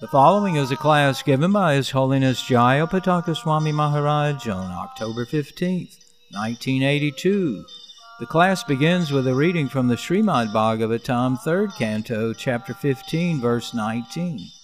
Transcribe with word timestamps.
The 0.00 0.08
following 0.08 0.56
is 0.56 0.70
a 0.70 0.76
class 0.76 1.22
given 1.22 1.52
by 1.52 1.74
His 1.74 1.90
Holiness 1.90 2.42
Jayapataka 2.42 3.36
Swami 3.36 3.70
Maharaj 3.70 4.48
on 4.48 4.72
October 4.72 5.26
15th, 5.26 5.98
1982. 6.32 7.66
The 8.20 8.26
class 8.26 8.62
begins 8.62 9.10
with 9.10 9.26
a 9.26 9.34
reading 9.34 9.66
from 9.66 9.88
the 9.88 9.94
Srimad 9.94 10.52
Bhagavatam, 10.52 11.42
3rd 11.42 11.74
Canto, 11.78 12.34
Chapter 12.34 12.74
15, 12.74 13.40
verse 13.40 13.72
19. 13.72 14.59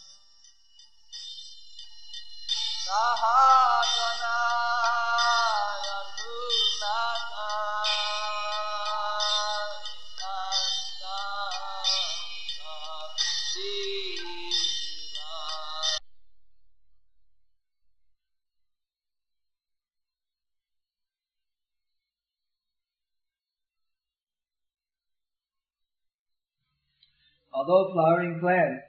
Although 27.66 27.95
flowering 27.95 28.38
plants 28.38 28.84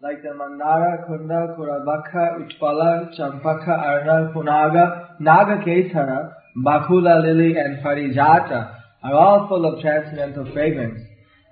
like 0.00 0.22
the 0.22 0.30
Mandara, 0.30 1.06
Kunda, 1.06 1.54
Kurabaka, 1.54 2.40
Utpala, 2.40 3.14
Champaka, 3.14 3.72
Arna, 3.72 4.32
Punnaga, 4.34 5.20
Nagakesara, 5.20 6.32
Bakula 6.56 7.22
lily 7.22 7.58
and 7.58 7.84
Parijata 7.84 8.74
are 9.02 9.12
all 9.12 9.48
full 9.48 9.66
of 9.66 9.82
transcendental 9.82 10.50
fragrance. 10.50 10.98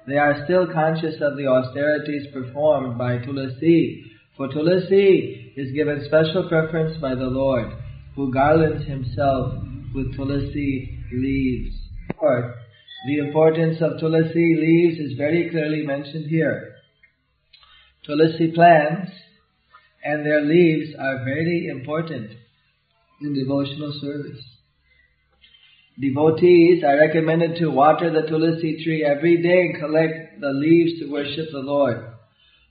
They 0.07 0.17
are 0.17 0.43
still 0.45 0.67
conscious 0.73 1.17
of 1.21 1.37
the 1.37 1.49
austerities 1.49 2.29
performed 2.33 2.97
by 2.97 3.19
Tulasi, 3.19 4.03
for 4.39 4.49
Tulasi 4.49 5.53
is 5.59 5.73
given 5.73 6.03
special 6.07 6.49
preference 6.49 6.97
by 6.99 7.15
the 7.15 7.29
Lord, 7.29 7.71
who 8.17 8.33
garlands 8.33 8.87
himself 8.89 9.53
with 9.95 10.17
Tulasi 10.17 10.99
leaves. 11.13 11.77
The 13.07 13.19
importance 13.19 13.81
of 13.81 13.93
Tulasi 14.01 14.35
leaves 14.35 14.99
is 14.99 15.17
very 15.17 15.49
clearly 15.51 15.87
mentioned 15.87 16.27
here. 16.27 16.70
Tulasi 18.09 18.55
plants 18.55 19.13
and 20.03 20.25
their 20.25 20.41
leaves 20.41 20.95
are 20.99 21.25
very 21.25 21.69
important 21.71 22.31
in 23.21 23.35
devotional 23.35 23.93
service. 24.01 24.43
Devotees 26.01 26.83
are 26.83 26.97
recommended 26.97 27.57
to 27.59 27.69
water 27.69 28.11
the 28.11 28.27
Tulsi 28.27 28.83
tree 28.83 29.05
every 29.05 29.43
day 29.43 29.61
and 29.61 29.79
collect 29.79 30.41
the 30.41 30.49
leaves 30.49 30.99
to 31.01 31.13
worship 31.13 31.49
the 31.53 31.59
Lord. 31.59 31.99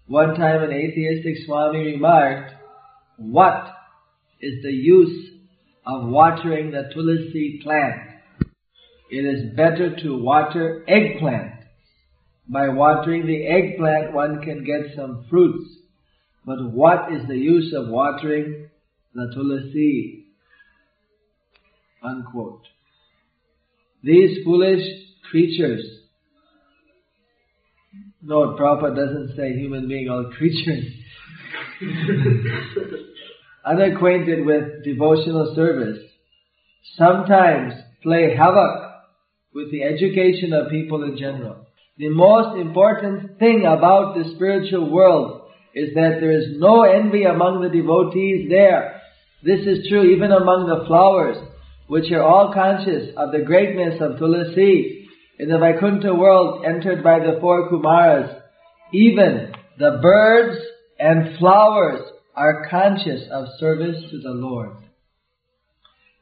One 0.07 0.33
time 0.33 0.63
an 0.63 0.71
atheistic 0.71 1.35
Swami 1.45 1.93
remarked, 1.93 2.53
what 3.17 3.71
is 4.41 4.63
the 4.63 4.71
use 4.71 5.29
of 5.85 6.09
watering 6.09 6.71
the 6.71 6.89
Tulsi 6.91 7.59
plant? 7.61 8.01
It 9.11 9.25
is 9.25 9.55
better 9.55 9.95
to 9.95 10.17
water 10.17 10.83
eggplant. 10.87 11.58
By 12.49 12.69
watering 12.69 13.27
the 13.27 13.45
eggplant 13.45 14.11
one 14.11 14.41
can 14.41 14.63
get 14.63 14.95
some 14.95 15.25
fruits. 15.29 15.69
But 16.45 16.71
what 16.71 17.13
is 17.13 17.27
the 17.27 17.37
use 17.37 17.73
of 17.77 17.89
watering 17.89 18.69
the 19.13 19.31
tulasi? 19.37 20.25
Unquote. 22.03 22.63
These 24.01 24.43
foolish 24.43 24.81
creatures, 25.29 25.85
no, 28.21 28.55
Prabhupada 28.59 28.95
doesn't 28.95 29.35
say 29.35 29.53
human 29.53 29.87
being, 29.87 30.09
or 30.09 30.31
creatures, 30.31 30.85
unacquainted 33.65 34.45
with 34.45 34.83
devotional 34.83 35.53
service, 35.55 35.99
sometimes 36.97 37.73
play 38.01 38.35
havoc 38.35 38.91
with 39.53 39.71
the 39.71 39.83
education 39.83 40.53
of 40.53 40.71
people 40.71 41.03
in 41.03 41.17
general. 41.17 41.67
The 41.99 42.07
most 42.07 42.57
important 42.57 43.39
thing 43.39 43.65
about 43.67 44.15
the 44.15 44.31
spiritual 44.33 44.89
world 44.89 45.41
is 45.75 45.93
that 45.95 46.19
there 46.21 46.31
is 46.31 46.57
no 46.57 46.83
envy 46.83 47.25
among 47.25 47.61
the 47.61 47.67
devotees 47.67 48.47
there. 48.49 49.01
This 49.43 49.67
is 49.67 49.85
true 49.89 50.03
even 50.03 50.31
among 50.31 50.67
the 50.67 50.85
flowers, 50.87 51.35
which 51.87 52.09
are 52.13 52.23
all 52.23 52.53
conscious 52.53 53.09
of 53.17 53.33
the 53.33 53.43
greatness 53.45 53.99
of 53.99 54.17
Tulasi. 54.17 55.07
In 55.39 55.49
the 55.49 55.57
Vaikuntha 55.57 56.15
world 56.15 56.63
entered 56.65 57.03
by 57.03 57.19
the 57.19 57.37
four 57.41 57.69
Kumaras, 57.69 58.43
even 58.93 59.51
the 59.77 59.99
birds 60.01 60.57
and 60.99 61.37
flowers 61.37 61.99
are 62.33 62.69
conscious 62.69 63.27
of 63.29 63.47
service 63.59 64.01
to 64.09 64.21
the 64.21 64.31
Lord. 64.31 64.77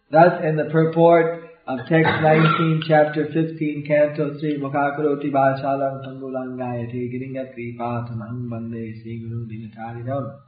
Thus 0.09 0.41
in 0.43 0.55
the 0.55 0.71
purport 0.71 1.46
of 1.67 1.79
text 1.79 2.09
19, 2.21 2.83
chapter 2.87 3.25
15, 3.25 3.83
canto 3.85 4.39
3, 4.39 4.57
Mukhakaroti 4.57 5.29
Vachalam 5.29 6.01
Tangulangayate 6.01 7.11
Giringa 7.11 7.53
Kripatamang 7.53 8.49
Bande 8.49 8.93
Sri 9.01 9.19
Guru 9.19 9.45
Dinatarinam. 9.47 10.39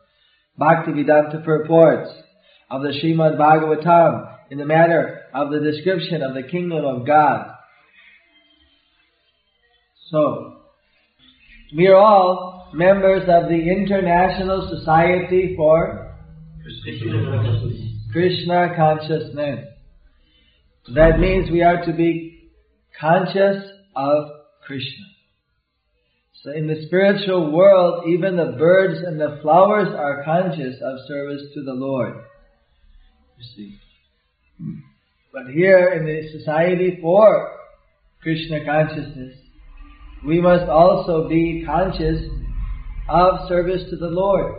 Bhaktivedanta 0.57 1.43
purports 1.43 2.09
of 2.71 2.83
the 2.83 2.93
Srimad 3.03 3.37
Bhagavatam 3.37 4.37
in 4.49 4.59
the 4.59 4.65
matter 4.65 5.23
of 5.33 5.51
the 5.51 5.59
description 5.59 6.21
of 6.21 6.35
the 6.35 6.43
kingdom 6.43 6.85
of 6.85 7.05
God. 7.05 7.53
So, 10.11 10.61
we 11.75 11.87
are 11.87 11.97
all 11.97 12.71
members 12.73 13.23
of 13.23 13.49
the 13.49 13.69
International 13.69 14.69
Society 14.73 15.53
for 15.57 16.15
Krishna 18.13 18.73
Consciousness. 18.77 19.65
That 20.95 21.19
means 21.19 21.51
we 21.51 21.61
are 21.61 21.85
to 21.85 21.93
be 21.93 22.49
conscious 22.99 23.63
of 23.95 24.29
Krishna. 24.65 25.05
So 26.43 26.51
in 26.51 26.67
the 26.67 26.85
spiritual 26.87 27.51
world, 27.51 28.05
even 28.07 28.37
the 28.37 28.55
birds 28.57 29.01
and 29.05 29.19
the 29.19 29.39
flowers 29.41 29.89
are 29.89 30.23
conscious 30.23 30.75
of 30.81 30.99
service 31.07 31.41
to 31.53 31.63
the 31.63 31.73
Lord. 31.73 32.13
You 33.37 33.45
see. 33.55 33.79
But 35.33 35.53
here 35.53 35.89
in 35.93 36.05
the 36.05 36.39
society 36.39 36.97
for 37.01 37.51
Krishna 38.21 38.65
consciousness, 38.65 39.35
we 40.25 40.41
must 40.41 40.69
also 40.69 41.27
be 41.29 41.63
conscious 41.65 42.21
of 43.09 43.47
service 43.47 43.89
to 43.89 43.95
the 43.95 44.09
Lord. 44.09 44.53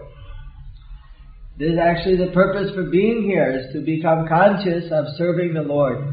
This 1.58 1.72
is 1.72 1.78
actually 1.78 2.16
the 2.16 2.32
purpose 2.32 2.74
for 2.74 2.84
being 2.84 3.22
here, 3.24 3.58
is 3.58 3.72
to 3.74 3.80
become 3.80 4.26
conscious 4.28 4.90
of 4.90 5.04
serving 5.18 5.52
the 5.54 5.62
Lord. 5.62 6.09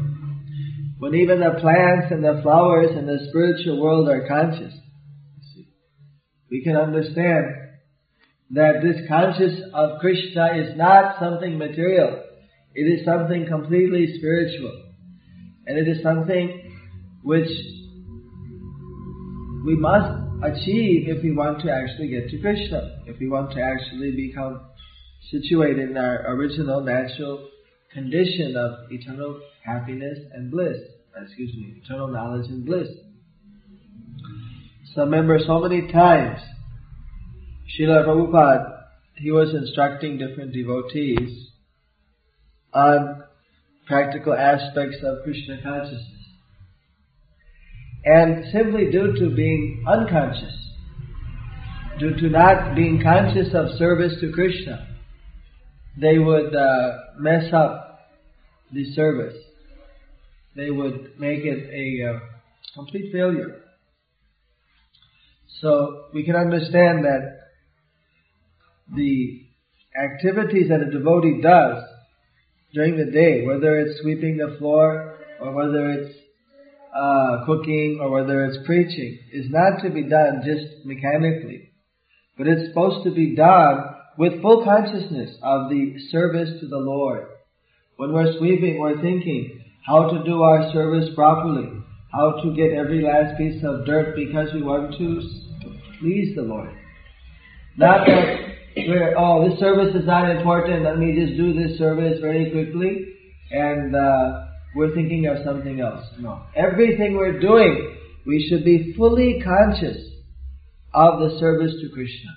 When 0.98 1.14
even 1.14 1.40
the 1.40 1.60
plants 1.60 2.08
and 2.10 2.24
the 2.24 2.40
flowers 2.42 2.90
and 2.90 3.08
the 3.08 3.26
spiritual 3.28 3.80
world 3.80 4.08
are 4.08 4.26
conscious, 4.26 4.74
we 6.50 6.62
can 6.64 6.76
understand 6.76 7.46
that 8.50 8.82
this 8.82 9.06
conscious 9.06 9.60
of 9.74 10.00
Krishna 10.00 10.56
is 10.56 10.76
not 10.76 11.20
something 11.20 11.58
material. 11.58 12.24
It 12.74 12.82
is 12.82 13.04
something 13.04 13.46
completely 13.46 14.18
spiritual. 14.18 14.92
And 15.66 15.78
it 15.78 15.86
is 15.86 16.02
something 16.02 16.74
which 17.22 17.48
we 19.64 19.76
must 19.76 20.18
achieve 20.42 21.08
if 21.08 21.22
we 21.22 21.32
want 21.32 21.60
to 21.62 21.70
actually 21.70 22.08
get 22.08 22.30
to 22.30 22.40
Krishna, 22.40 23.02
if 23.06 23.20
we 23.20 23.28
want 23.28 23.52
to 23.52 23.60
actually 23.60 24.12
become 24.16 24.62
situated 25.30 25.90
in 25.90 25.96
our 25.96 26.24
original 26.34 26.80
natural 26.80 27.48
condition 27.92 28.56
of 28.56 28.90
eternal 28.90 29.40
happiness 29.64 30.18
and 30.32 30.50
bliss. 30.50 30.78
Excuse 31.22 31.54
me, 31.54 31.82
eternal 31.82 32.08
knowledge 32.08 32.48
and 32.48 32.64
bliss. 32.64 32.88
So 34.94 35.02
remember 35.02 35.38
so 35.44 35.60
many 35.60 35.90
times, 35.92 36.40
Srila 37.78 38.06
Prabhupada, 38.06 38.82
he 39.16 39.32
was 39.32 39.52
instructing 39.54 40.18
different 40.18 40.52
devotees 40.52 41.50
on 42.72 43.24
practical 43.86 44.32
aspects 44.32 44.98
of 45.02 45.24
Krishna 45.24 45.60
consciousness. 45.62 46.04
And 48.04 48.44
simply 48.52 48.90
due 48.90 49.14
to 49.18 49.34
being 49.34 49.84
unconscious, 49.88 50.54
due 51.98 52.14
to 52.14 52.28
not 52.28 52.76
being 52.76 53.02
conscious 53.02 53.48
of 53.54 53.76
service 53.76 54.14
to 54.20 54.32
Krishna, 54.32 54.86
they 56.00 56.18
would 56.18 56.54
uh, 56.54 56.98
mess 57.18 57.52
up 57.52 58.08
the 58.72 58.84
service. 58.94 59.34
They 60.58 60.70
would 60.70 61.20
make 61.20 61.44
it 61.44 61.70
a 61.70 62.16
uh, 62.16 62.18
Complete 62.74 63.12
failure. 63.12 63.62
So 65.60 66.06
we 66.12 66.24
can 66.24 66.36
understand 66.36 67.04
that 67.04 67.38
the 68.94 69.46
activities 69.96 70.68
that 70.68 70.80
a 70.80 70.90
devotee 70.90 71.40
does 71.42 71.82
during 72.74 72.96
the 72.96 73.10
day, 73.10 73.44
whether 73.46 73.78
it's 73.78 74.00
sweeping 74.00 74.36
the 74.36 74.56
floor 74.58 75.18
or 75.40 75.52
whether 75.52 75.90
it's 75.90 76.16
uh, 76.94 77.44
cooking 77.46 77.98
or 78.00 78.10
whether 78.10 78.44
it's 78.44 78.58
preaching, 78.66 79.18
is 79.32 79.46
not 79.48 79.82
to 79.82 79.90
be 79.90 80.02
done 80.04 80.42
just 80.44 80.84
mechanically, 80.84 81.70
but 82.36 82.46
it's 82.46 82.68
supposed 82.68 83.04
to 83.04 83.14
be 83.14 83.34
done 83.34 83.84
with 84.18 84.42
full 84.42 84.64
consciousness 84.64 85.36
of 85.42 85.70
the 85.70 85.94
service 86.10 86.60
to 86.60 86.66
the 86.66 86.78
Lord. 86.78 87.26
When 87.96 88.12
we're 88.12 88.36
sweeping, 88.38 88.78
we're 88.78 89.00
thinking 89.00 89.64
how 89.86 90.10
to 90.10 90.24
do 90.24 90.42
our 90.42 90.72
service 90.72 91.08
properly, 91.14 91.68
how 92.12 92.40
to 92.42 92.54
get 92.54 92.72
every 92.72 93.02
last 93.02 93.36
piece 93.38 93.62
of 93.64 93.86
dirt 93.86 94.14
because 94.16 94.48
we 94.54 94.62
want 94.62 94.92
to 94.98 95.20
please 96.00 96.34
the 96.36 96.42
Lord. 96.42 96.70
Not 97.76 98.06
that 98.06 98.48
we're, 98.76 99.16
oh, 99.16 99.48
this 99.48 99.58
service 99.58 99.94
is 99.94 100.06
not 100.06 100.30
important, 100.30 100.84
let 100.84 100.98
me 100.98 101.14
just 101.14 101.36
do 101.36 101.52
this 101.52 101.78
service 101.78 102.20
very 102.20 102.50
quickly, 102.50 103.06
and 103.50 103.94
uh, 103.94 104.44
we're 104.74 104.94
thinking 104.94 105.26
of 105.26 105.38
something 105.44 105.80
else. 105.80 106.04
No. 106.18 106.42
Everything 106.54 107.16
we're 107.16 107.40
doing, 107.40 107.96
we 108.26 108.46
should 108.48 108.64
be 108.64 108.94
fully 108.96 109.42
conscious 109.42 109.96
of 110.94 111.20
the 111.20 111.38
service 111.38 111.72
to 111.82 111.88
Krishna. 111.92 112.30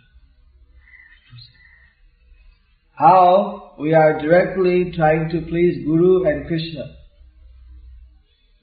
How 2.93 3.73
we 3.79 3.93
are 3.93 4.19
directly 4.21 4.91
trying 4.95 5.29
to 5.29 5.41
please 5.41 5.83
Guru 5.85 6.23
and 6.25 6.47
Krishna. 6.47 6.97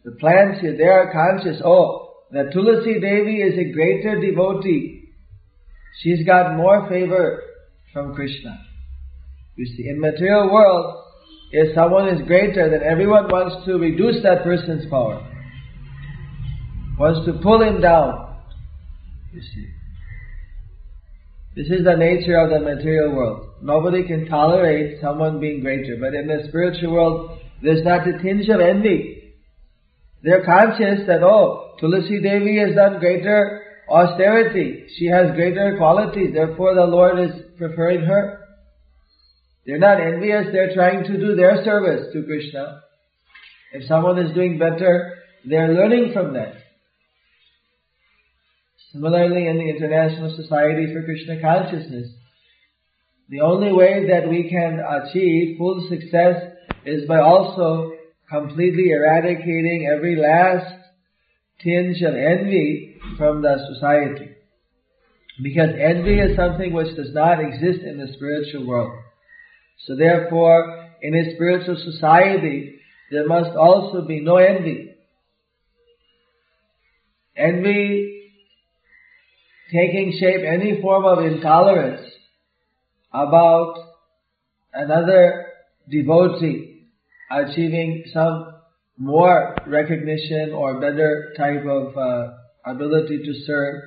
The 0.05 0.13
plants 0.13 0.61
here, 0.61 0.77
they 0.77 0.85
are 0.85 1.13
conscious, 1.13 1.61
oh, 1.65 2.15
that 2.31 2.53
Tulasi 2.55 3.01
Devi 3.01 3.43
is 3.43 3.59
a 3.59 3.73
greater 3.73 4.21
devotee. 4.21 5.11
She's 6.03 6.25
got 6.25 6.57
more 6.57 6.89
favor 6.89 7.43
from 7.93 8.15
Krishna. 8.15 8.59
You 9.57 9.67
see, 9.67 9.89
in 9.89 10.01
material 10.01 10.53
world, 10.53 11.05
if 11.51 11.75
someone 11.75 12.09
is 12.09 12.27
greater, 12.27 12.71
then 12.71 12.83
everyone 12.89 13.25
wants 13.25 13.67
to 13.67 13.79
reduce 13.79 14.23
that 14.23 14.45
person's 14.45 14.89
power. 14.91 15.25
Wants 16.99 17.27
to 17.27 17.41
pull 17.43 17.63
him 17.63 17.81
down. 17.81 18.37
You 19.33 19.41
see. 19.41 19.69
This 21.57 21.67
is 21.71 21.85
the 21.85 21.97
nature 21.97 22.39
of 22.39 22.51
the 22.51 22.61
material 22.61 23.15
world. 23.15 23.49
Nobody 23.63 24.07
can 24.07 24.29
tolerate 24.29 25.01
someone 25.01 25.41
being 25.41 25.61
greater. 25.61 25.97
But 25.99 26.15
in 26.15 26.29
the 26.29 26.47
spiritual 26.49 26.93
world, 26.93 27.41
there's 27.63 27.85
not 27.85 28.07
a 28.07 28.23
tinge 28.23 28.49
of 28.49 28.61
envy. 28.61 29.18
They're 30.23 30.45
conscious 30.45 31.07
that, 31.07 31.23
oh, 31.23 31.75
Tulasi 31.81 32.23
Devi 32.23 32.59
has 32.59 32.75
done 32.75 32.99
greater 32.99 33.63
austerity. 33.89 34.87
She 34.97 35.07
has 35.07 35.35
greater 35.35 35.77
qualities. 35.79 36.35
Therefore, 36.35 36.75
the 36.75 36.85
Lord 36.85 37.19
is 37.21 37.31
preferring 37.57 38.05
her. 38.05 38.41
They're 39.67 39.79
not 39.79 40.01
envious, 40.01 40.47
they're 40.51 40.75
trying 40.75 41.05
to 41.05 41.19
do 41.19 41.35
their 41.35 41.63
service 41.63 42.13
to 42.13 42.25
Krishna. 42.25 42.81
If 43.73 43.87
someone 43.87 44.19
is 44.19 44.35
doing 44.35 44.59
better, 44.59 45.19
they're 45.45 45.75
learning 45.75 46.13
from 46.15 46.33
that. 46.33 46.55
Similarly, 48.93 49.47
in 49.47 49.59
the 49.59 49.69
International 49.69 50.35
Society 50.35 50.93
for 50.95 51.05
Krishna 51.05 51.43
Consciousness, 51.43 52.09
the 53.29 53.43
only 53.43 53.71
way 53.71 54.09
that 54.09 54.27
we 54.27 54.49
can 54.49 54.81
achieve 54.81 55.59
full 55.59 55.87
success 55.91 56.55
is 56.87 57.07
by 57.07 57.21
also 57.21 57.93
completely 58.31 58.91
eradicating 58.91 59.89
every 59.93 60.17
last 60.17 60.75
tinge 61.61 62.03
of 62.03 62.15
envy 62.15 62.97
from 63.17 63.43
the 63.43 63.57
society. 63.75 64.31
Because 65.43 65.71
envy 65.81 66.19
is 66.19 66.37
something 66.37 66.73
which 66.73 66.95
does 66.97 67.13
not 67.15 67.41
exist 67.41 67.85
in 67.85 67.99
the 67.99 68.13
spiritual 68.15 68.67
world. 68.67 68.93
So 69.87 69.97
therefore, 69.97 70.91
in 71.01 71.15
a 71.15 71.35
spiritual 71.35 71.77
society, 71.85 72.81
there 73.11 73.27
must 73.27 73.57
also 73.57 74.07
be 74.07 74.21
no 74.21 74.37
envy. 74.37 74.95
Envy 77.37 78.31
taking 79.73 80.17
shape 80.19 80.43
any 80.45 80.81
form 80.83 81.05
of 81.05 81.25
intolerance 81.25 82.11
about 83.13 83.77
another 84.75 85.47
devotee 85.91 86.68
achieving 87.31 88.05
some 88.13 88.55
more 88.97 89.57
recognition 89.67 90.53
or 90.53 90.81
better 90.81 91.33
type 91.37 91.65
of 91.65 91.97
uh, 91.97 92.35
ability 92.67 93.19
to 93.25 93.35
serve. 93.47 93.83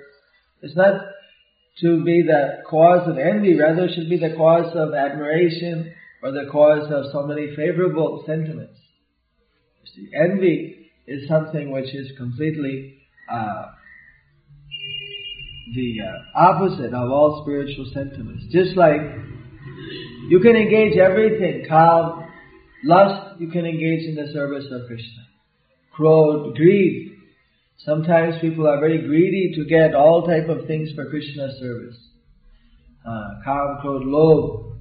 It's 0.62 0.76
not 0.76 1.02
to 1.82 2.04
be 2.04 2.24
the 2.24 2.64
cause 2.70 3.08
of 3.08 3.18
envy, 3.18 3.58
rather 3.60 3.88
should 3.88 4.10
be 4.10 4.18
the 4.18 4.36
cause 4.36 4.76
of 4.76 4.94
admiration 4.94 5.94
or 6.24 6.32
the 6.32 6.48
cause 6.52 6.92
of 6.92 7.12
so 7.12 7.26
many 7.26 7.56
favorable 7.56 8.24
sentiments. 8.26 8.78
See, 9.96 10.10
envy 10.16 10.92
is 11.08 11.28
something 11.28 11.72
which 11.72 11.94
is 11.94 12.12
completely 12.18 12.98
uh, 13.30 13.66
the 15.74 15.98
uh, 16.02 16.40
opposite 16.40 16.94
of 16.94 17.12
all 17.12 17.42
spiritual 17.44 17.90
sentiments. 17.94 18.44
Just 18.52 18.78
like 18.78 19.02
you 20.30 20.40
can 20.40 20.56
engage 20.56 20.98
everything, 20.98 21.66
Kam, 21.68 22.31
lust, 22.84 23.40
you 23.40 23.50
can 23.50 23.66
engage 23.66 24.04
in 24.08 24.16
the 24.16 24.32
service 24.34 24.66
of 24.72 24.88
Krishna. 24.88 25.28
Krodh, 25.98 26.56
greed, 26.56 27.12
Sometimes 27.86 28.36
people 28.42 28.68
are 28.68 28.80
very 28.80 29.02
greedy 29.02 29.54
to 29.56 29.66
get 29.66 29.96
all 29.96 30.22
type 30.28 30.50
of 30.50 30.68
things 30.68 30.92
for 30.94 31.10
Krishna 31.10 31.50
service. 31.60 31.98
Uh, 33.04 33.42
Kam, 33.44 33.80
Lobh, 33.84 34.76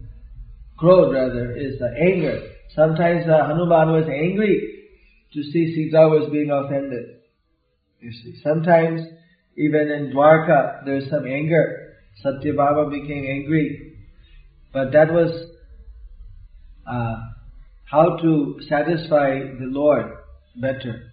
Krodh 0.78 1.12
rather, 1.12 1.56
is 1.56 1.78
the 1.78 1.88
anger. 1.98 2.42
Sometimes 2.74 3.26
uh, 3.26 3.46
Hanuman 3.46 3.92
was 3.92 4.04
angry 4.04 4.84
to 5.32 5.42
see 5.42 5.74
Sita 5.74 6.08
was 6.08 6.28
being 6.30 6.50
offended. 6.50 7.20
You 8.00 8.12
see, 8.12 8.38
sometimes 8.42 9.00
even 9.56 9.90
in 9.90 10.12
Dwarka 10.14 10.84
there's 10.84 11.08
some 11.08 11.26
anger. 11.26 11.94
Satyabhama 12.22 12.90
became 12.90 13.24
angry. 13.24 13.96
But 14.74 14.92
that 14.92 15.10
was 15.10 15.30
uh, 16.86 17.16
how 17.90 18.16
to 18.16 18.60
satisfy 18.68 19.40
the 19.40 19.66
Lord 19.66 20.06
better. 20.56 21.10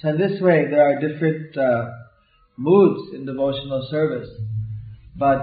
So 0.00 0.10
in 0.10 0.18
this 0.18 0.40
way, 0.40 0.66
there 0.70 0.88
are 0.88 1.00
different 1.00 1.56
uh, 1.56 1.90
moods 2.56 3.14
in 3.14 3.26
devotional 3.26 3.86
service, 3.90 4.28
but 5.16 5.40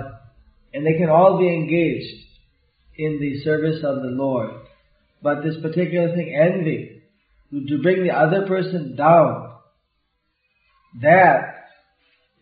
and 0.74 0.86
they 0.86 0.98
can 0.98 1.10
all 1.10 1.38
be 1.38 1.54
engaged 1.54 2.26
in 2.98 3.20
the 3.20 3.42
service 3.44 3.84
of 3.84 4.02
the 4.02 4.10
Lord. 4.10 4.52
But 5.22 5.44
this 5.44 5.56
particular 5.62 6.16
thing, 6.16 6.34
envy, 6.34 7.02
to 7.52 7.82
bring 7.82 8.04
the 8.04 8.14
other 8.14 8.48
person 8.48 8.96
down, 8.96 9.56
that 11.02 11.52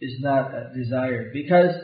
is 0.01 0.13
not 0.19 0.53
a 0.53 0.71
desire 0.75 1.31
because 1.33 1.75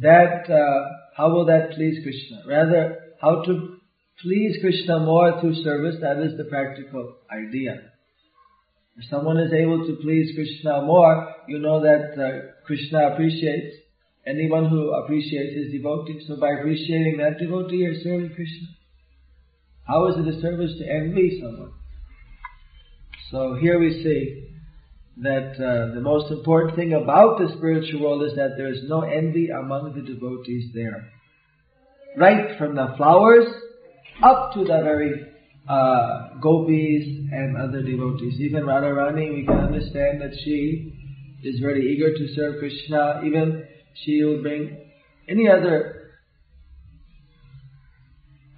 that 0.00 0.50
uh, 0.50 0.88
how 1.16 1.30
will 1.30 1.46
that 1.46 1.72
please 1.72 1.98
Krishna? 2.02 2.42
Rather, 2.46 2.98
how 3.20 3.42
to 3.42 3.78
please 4.22 4.56
Krishna 4.60 5.00
more 5.00 5.40
through 5.40 5.62
service, 5.62 5.96
that 6.00 6.18
is 6.18 6.36
the 6.36 6.44
practical 6.44 7.16
idea. 7.30 7.92
If 8.96 9.08
someone 9.10 9.38
is 9.38 9.52
able 9.52 9.86
to 9.86 9.96
please 10.02 10.32
Krishna 10.34 10.82
more, 10.82 11.34
you 11.48 11.58
know 11.58 11.82
that 11.82 12.12
uh, 12.14 12.64
Krishna 12.64 13.08
appreciates 13.12 13.76
anyone 14.26 14.68
who 14.68 14.92
appreciates 14.92 15.56
his 15.56 15.72
devotee. 15.72 16.24
So 16.28 16.36
by 16.38 16.50
appreciating 16.60 17.18
that 17.18 17.38
devotee, 17.40 17.76
you're 17.76 18.00
serving 18.02 18.34
Krishna. 18.34 18.68
How 19.86 20.06
is 20.08 20.14
it 20.18 20.36
a 20.36 20.40
service 20.40 20.72
to 20.78 20.88
envy 20.88 21.40
someone? 21.42 21.72
So 23.30 23.56
here 23.60 23.80
we 23.80 24.02
see 24.02 24.48
that 25.22 25.52
uh, 25.56 25.94
the 25.94 26.00
most 26.00 26.30
important 26.30 26.76
thing 26.76 26.92
about 26.92 27.38
the 27.38 27.52
spiritual 27.56 28.02
world 28.02 28.22
is 28.24 28.36
that 28.36 28.56
there 28.56 28.72
is 28.72 28.82
no 28.84 29.00
envy 29.02 29.48
among 29.48 29.94
the 29.94 30.02
devotees 30.02 30.70
there. 30.74 31.10
Right 32.16 32.58
from 32.58 32.76
the 32.76 32.94
flowers 32.96 33.46
up 34.22 34.52
to 34.54 34.60
the 34.60 34.80
very 34.82 35.26
uh, 35.68 36.38
gopis 36.40 37.06
and 37.32 37.56
other 37.56 37.82
devotees. 37.82 38.40
Even 38.40 38.64
Radharani, 38.64 39.34
we 39.34 39.46
can 39.46 39.58
understand 39.58 40.20
that 40.20 40.32
she 40.44 40.92
is 41.44 41.60
very 41.60 41.92
eager 41.92 42.12
to 42.12 42.34
serve 42.34 42.58
Krishna. 42.58 43.22
Even 43.24 43.64
she 44.04 44.22
will 44.24 44.42
bring 44.42 44.76
any 45.28 45.48
other 45.48 46.12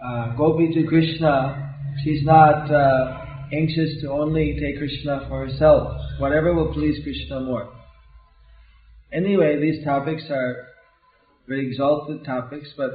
uh, 0.04 0.34
gopi 0.36 0.72
to 0.74 0.86
Krishna. 0.86 1.74
She's 2.02 2.24
not 2.24 2.70
uh, 2.70 3.24
anxious 3.52 4.00
to 4.02 4.10
only 4.10 4.58
take 4.60 4.78
Krishna 4.78 5.26
for 5.28 5.46
herself. 5.46 6.00
Whatever 6.18 6.54
will 6.54 6.72
please 6.72 7.02
Krishna 7.02 7.40
more. 7.40 7.72
Anyway, 9.12 9.60
these 9.60 9.84
topics 9.84 10.24
are 10.30 10.66
very 11.46 11.68
exalted 11.68 12.24
topics, 12.24 12.68
but 12.76 12.90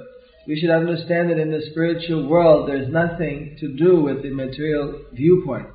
we 0.48 0.60
should 0.60 0.70
understand 0.70 1.30
that 1.30 1.40
in 1.40 1.52
the 1.52 1.62
spiritual 1.72 2.28
world 2.28 2.68
there's 2.68 2.92
nothing 2.92 3.58
to 3.60 3.76
do 3.76 4.02
with 4.02 4.24
the 4.24 4.32
material 4.32 5.02
viewpoint. 5.14 5.68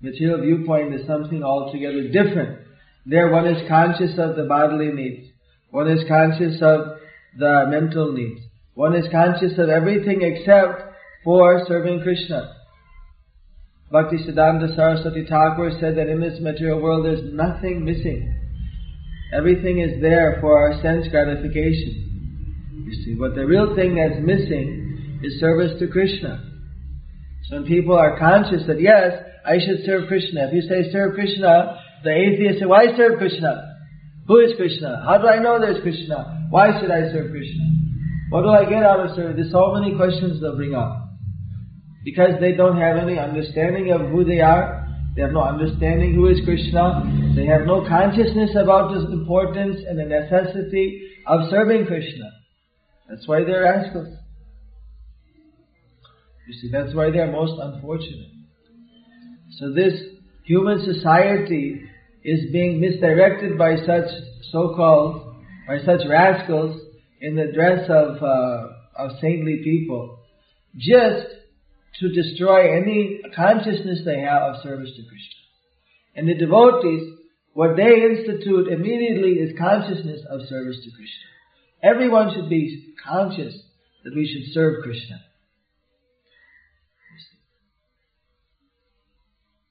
Material 0.00 0.40
viewpoint 0.40 0.94
is 0.94 1.06
something 1.06 1.42
altogether 1.42 2.08
different. 2.08 2.60
There 3.06 3.30
one 3.30 3.46
is 3.46 3.68
conscious 3.68 4.18
of 4.18 4.36
the 4.36 4.44
bodily 4.44 4.92
needs. 4.92 5.28
One 5.70 5.88
is 5.88 6.04
conscious 6.08 6.60
of 6.62 6.98
the 7.38 7.66
mental 7.68 8.12
needs. 8.12 8.40
One 8.74 8.94
is 8.94 9.06
conscious 9.10 9.58
of 9.58 9.68
everything 9.68 10.22
except 10.22 10.82
for 11.24 11.64
serving 11.66 12.02
Krishna. 12.02 12.54
Bhakti 13.90 14.18
Siddhanta 14.18 14.76
Saraswati 14.76 15.24
Thakur 15.24 15.70
said 15.80 15.96
that 15.96 16.08
in 16.08 16.20
this 16.20 16.40
material 16.40 16.80
world 16.80 17.06
there's 17.06 17.32
nothing 17.32 17.84
missing. 17.84 18.34
Everything 19.32 19.80
is 19.80 20.00
there 20.00 20.38
for 20.40 20.58
our 20.58 20.80
sense 20.82 21.08
gratification. 21.08 22.07
You 22.84 22.94
see, 23.04 23.14
but 23.14 23.34
the 23.34 23.46
real 23.46 23.74
thing 23.74 23.96
that's 23.96 24.20
missing 24.24 25.20
is 25.22 25.40
service 25.40 25.78
to 25.80 25.88
Krishna. 25.88 26.44
So 27.48 27.56
when 27.56 27.66
people 27.66 27.96
are 27.96 28.18
conscious 28.18 28.66
that 28.66 28.80
yes, 28.80 29.12
I 29.44 29.58
should 29.58 29.84
serve 29.84 30.08
Krishna. 30.08 30.46
If 30.48 30.54
you 30.54 30.62
say 30.62 30.92
serve 30.92 31.14
Krishna, 31.14 31.80
the 32.04 32.10
atheist 32.10 32.60
say, 32.60 32.66
why 32.66 32.86
serve 32.96 33.18
Krishna? 33.18 33.76
Who 34.26 34.38
is 34.38 34.52
Krishna? 34.56 35.02
How 35.06 35.18
do 35.18 35.26
I 35.26 35.38
know 35.38 35.58
there's 35.58 35.82
Krishna? 35.82 36.48
Why 36.50 36.78
should 36.78 36.90
I 36.90 37.10
serve 37.12 37.30
Krishna? 37.30 37.64
What 38.30 38.42
do 38.42 38.50
I 38.50 38.68
get 38.68 38.82
out 38.82 39.00
of 39.00 39.16
serving? 39.16 39.36
There's 39.36 39.50
so 39.52 39.72
many 39.72 39.96
questions 39.96 40.40
they'll 40.40 40.56
bring 40.56 40.74
up. 40.74 41.08
Because 42.04 42.38
they 42.40 42.52
don't 42.52 42.76
have 42.76 42.96
any 42.96 43.18
understanding 43.18 43.90
of 43.92 44.10
who 44.10 44.24
they 44.24 44.40
are. 44.40 44.86
They 45.16 45.22
have 45.22 45.32
no 45.32 45.42
understanding 45.42 46.14
who 46.14 46.28
is 46.28 46.38
Krishna. 46.44 47.02
They 47.34 47.46
have 47.46 47.66
no 47.66 47.88
consciousness 47.88 48.50
about 48.54 48.92
the 48.92 49.00
importance 49.10 49.80
and 49.88 49.98
the 49.98 50.04
necessity 50.04 51.10
of 51.26 51.48
serving 51.50 51.86
Krishna. 51.86 52.37
That's 53.08 53.26
why 53.26 53.44
they're 53.44 53.62
rascals. 53.62 54.14
You 56.46 56.54
see, 56.60 56.70
that's 56.70 56.94
why 56.94 57.10
they're 57.10 57.30
most 57.30 57.60
unfortunate. 57.60 58.30
So 59.58 59.72
this 59.72 59.94
human 60.44 60.84
society 60.84 61.82
is 62.24 62.50
being 62.52 62.80
misdirected 62.80 63.58
by 63.58 63.76
such 63.76 64.08
so-called, 64.50 65.36
by 65.66 65.78
such 65.84 66.06
rascals 66.08 66.80
in 67.20 67.34
the 67.36 67.52
dress 67.52 67.88
of, 67.90 68.22
uh, 68.22 68.68
of 68.96 69.18
saintly 69.20 69.60
people, 69.64 70.20
just 70.76 71.26
to 72.00 72.08
destroy 72.10 72.76
any 72.80 73.20
consciousness 73.34 74.00
they 74.04 74.20
have 74.20 74.54
of 74.54 74.62
service 74.62 74.90
to 74.96 75.02
Krishna. 75.02 75.38
And 76.14 76.28
the 76.28 76.34
devotees, 76.34 77.14
what 77.52 77.76
they 77.76 78.04
institute 78.04 78.68
immediately 78.68 79.32
is 79.32 79.58
consciousness 79.58 80.20
of 80.30 80.42
service 80.48 80.76
to 80.84 80.90
Krishna. 80.90 81.28
Everyone 81.82 82.34
should 82.34 82.48
be 82.48 82.94
conscious 83.06 83.54
that 84.04 84.14
we 84.14 84.26
should 84.26 84.52
serve 84.52 84.82
Krishna. 84.82 85.20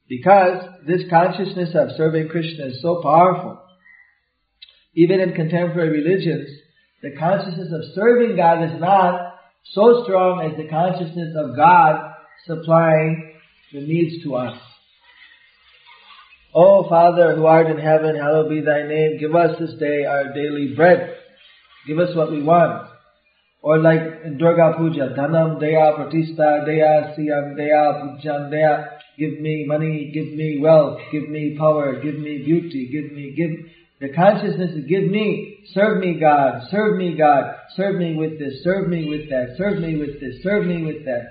Because 0.07 0.63
this 0.87 1.01
consciousness 1.09 1.71
of 1.75 1.89
serving 1.97 2.29
Krishna 2.29 2.67
is 2.67 2.81
so 2.81 3.01
powerful, 3.01 3.61
even 4.93 5.19
in 5.19 5.33
contemporary 5.33 6.01
religions, 6.01 6.47
the 7.01 7.11
consciousness 7.19 7.67
of 7.73 7.93
serving 7.93 8.37
God 8.37 8.63
is 8.63 8.79
not 8.79 9.35
so 9.73 10.03
strong 10.05 10.49
as 10.49 10.57
the 10.57 10.69
consciousness 10.69 11.35
of 11.35 11.55
God 11.57 12.13
supplying 12.45 13.33
the 13.73 13.81
needs 13.81 14.23
to 14.23 14.35
us. 14.35 14.57
O 16.55 16.87
Father 16.87 17.35
who 17.35 17.45
art 17.45 17.67
in 17.67 17.77
heaven, 17.77 18.15
hallowed 18.15 18.49
be 18.49 18.61
thy 18.61 18.87
name. 18.87 19.19
Give 19.19 19.35
us 19.35 19.59
this 19.59 19.77
day 19.77 20.05
our 20.05 20.33
daily 20.33 20.73
bread. 20.73 21.15
Give 21.87 21.99
us 21.99 22.15
what 22.15 22.31
we 22.31 22.43
want. 22.43 22.89
Or 23.61 23.79
like 23.79 24.01
in 24.23 24.37
Durga 24.37 24.77
Puja, 24.77 25.15
Dhanam 25.17 25.59
Deya 25.61 25.97
Pratista 25.97 26.67
Deya 26.67 27.17
Siyam 27.17 27.55
Deya 27.55 28.21
Pujam 28.23 28.51
Deya. 28.51 28.87
Give 29.17 29.39
me 29.39 29.65
money, 29.67 30.11
give 30.13 30.33
me 30.33 30.59
wealth, 30.61 30.99
give 31.11 31.27
me 31.27 31.55
power, 31.57 31.99
give 32.01 32.19
me 32.19 32.43
beauty, 32.45 32.87
give 32.91 33.11
me, 33.11 33.33
give, 33.35 33.49
the 33.99 34.13
consciousness 34.13 34.71
is 34.75 34.85
give 34.85 35.09
me, 35.09 35.57
serve 35.73 35.99
me 35.99 36.19
God, 36.19 36.61
serve 36.69 36.97
me 36.97 37.17
God, 37.17 37.55
serve 37.75 37.95
me 37.95 38.15
with 38.15 38.37
this, 38.37 38.63
serve 38.63 38.89
me 38.89 39.09
with 39.09 39.27
that, 39.31 39.55
serve 39.57 39.79
me 39.79 39.97
with 39.97 40.19
this, 40.19 40.43
serve 40.43 40.67
me 40.67 40.83
with 40.83 41.03
that. 41.05 41.23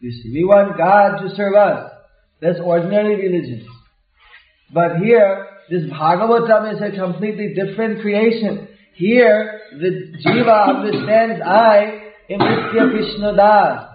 You 0.00 0.12
see, 0.12 0.30
we 0.32 0.44
want 0.44 0.78
God 0.78 1.20
to 1.22 1.34
serve 1.34 1.54
us. 1.54 1.90
That's 2.40 2.60
ordinary 2.60 3.16
religion. 3.16 3.66
But 4.72 4.98
here, 4.98 5.48
this 5.68 5.82
Bhagavatam 5.82 6.74
is 6.74 6.80
a 6.80 6.96
completely 6.96 7.54
different 7.54 8.02
creation. 8.02 8.68
Here, 9.00 9.62
the 9.80 10.12
Jiva 10.20 10.76
understands 10.76 11.40
I 11.42 12.12
am 12.28 12.38
Nitya 12.38 12.90
Krishna 12.90 13.34
Das. 13.34 13.88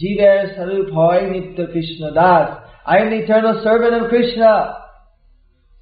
Jiva 0.00 0.56
Sarup 0.56 0.92
Hoy 0.92 1.22
Nitya 1.22 1.72
Krishna 1.72 2.14
Das. 2.14 2.60
I 2.86 2.98
am 2.98 3.10
the 3.10 3.24
eternal 3.24 3.60
servant 3.64 4.00
of 4.00 4.10
Krishna. 4.10 4.76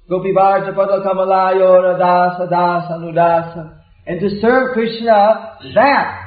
Gopivarja 0.09 0.73
Pada 0.73 1.05
Kamalayo 1.05 1.83
Radasa 1.83 2.49
Das 2.49 2.91
Anudasa. 2.91 3.79
And 4.07 4.19
to 4.19 4.41
serve 4.41 4.73
Krishna, 4.73 5.59
that 5.75 6.21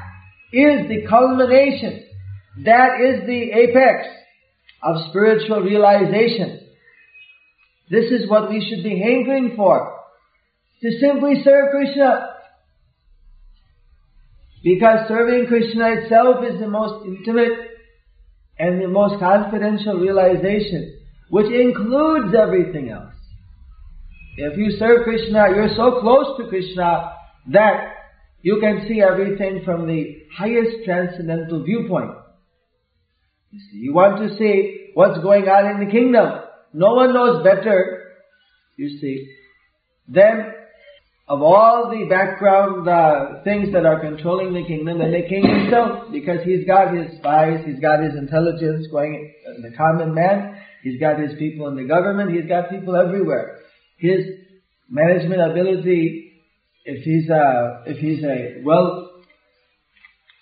is 0.53 0.88
the 0.88 1.05
culmination. 1.09 2.05
That 2.65 3.00
is 3.00 3.26
the 3.26 3.50
apex 3.55 4.07
of 4.85 5.09
spiritual 5.11 5.62
realization. 5.62 6.61
This 7.91 8.12
is 8.12 8.31
what 8.31 8.50
we 8.50 8.65
should 8.71 8.85
be 8.85 9.00
hankering 9.00 9.55
for. 9.57 9.99
To 10.83 10.91
simply 11.00 11.43
serve 11.43 11.73
Krishna. 11.73 12.35
Because 14.66 15.06
serving 15.06 15.46
Krishna 15.46 15.92
itself 15.92 16.44
is 16.44 16.58
the 16.58 16.66
most 16.66 17.06
intimate 17.06 17.56
and 18.58 18.82
the 18.82 18.88
most 18.88 19.20
confidential 19.20 19.94
realization, 19.94 20.99
which 21.30 21.46
includes 21.52 22.35
everything 22.35 22.90
else. 22.90 23.14
If 24.37 24.58
you 24.58 24.73
serve 24.73 25.04
Krishna, 25.04 25.50
you're 25.54 25.76
so 25.76 26.00
close 26.00 26.37
to 26.38 26.49
Krishna 26.49 27.12
that 27.52 27.92
you 28.42 28.58
can 28.61 28.88
see 28.88 29.00
everything 29.00 29.62
from 29.64 29.87
the 29.87 30.16
highest 30.37 30.85
transcendental 30.85 31.62
viewpoint. 31.62 32.11
You 33.52 33.61
see, 33.70 33.78
you 33.78 33.94
want 33.94 34.18
to 34.18 34.37
see 34.37 34.90
what's 34.94 35.23
going 35.23 35.44
on 35.44 35.76
in 35.76 35.87
the 35.87 35.92
kingdom. 35.92 36.40
No 36.75 36.94
one 36.94 37.14
knows 37.14 37.44
better, 37.44 38.02
you 38.76 38.99
see, 38.99 39.32
than 40.08 40.55
of 41.28 41.42
all 41.42 41.90
the 41.90 42.06
background 42.09 42.88
uh, 42.88 43.42
things 43.42 43.73
that 43.73 43.85
are 43.85 44.00
controlling 44.00 44.54
the 44.54 44.64
kingdom 44.64 44.99
than 44.99 45.11
the 45.11 45.26
king 45.28 45.42
himself, 45.42 46.12
because 46.12 46.38
he's 46.45 46.64
got 46.66 46.95
his 46.95 47.18
spies, 47.18 47.64
he's 47.66 47.80
got 47.80 48.02
his 48.02 48.14
intelligence 48.14 48.87
going, 48.92 49.35
the 49.61 49.76
common 49.76 50.14
man, 50.14 50.56
he's 50.83 51.00
got 51.00 51.18
his 51.18 51.33
people 51.37 51.66
in 51.66 51.75
the 51.75 51.85
government, 51.85 52.30
he's 52.30 52.49
got 52.49 52.71
people 52.71 52.95
everywhere. 52.95 53.59
His 53.99 54.21
management 54.88 55.40
ability, 55.40 56.42
if 56.85 57.02
he's 57.02 57.28
a, 57.28 57.83
if 57.87 57.99
he's 57.99 58.23
a 58.23 58.62
well 58.64 59.23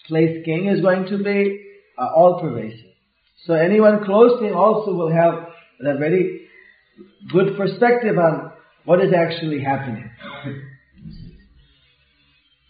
placed 0.07 0.45
king, 0.45 0.69
is 0.69 0.83
going 0.83 1.07
to 1.07 1.25
be 1.25 1.64
uh, 1.97 2.09
all 2.14 2.41
pervasive. 2.43 2.93
So 3.47 3.55
anyone 3.55 4.05
close 4.05 4.38
to 4.38 4.49
him 4.49 4.57
also 4.57 4.93
will 4.93 5.12
have 5.12 5.49
a 5.81 5.99
very 5.99 6.47
good 7.33 7.57
perspective 7.57 8.19
on 8.19 8.53
what 8.85 9.03
is 9.03 9.14
actually 9.17 9.62
happening. 9.62 10.11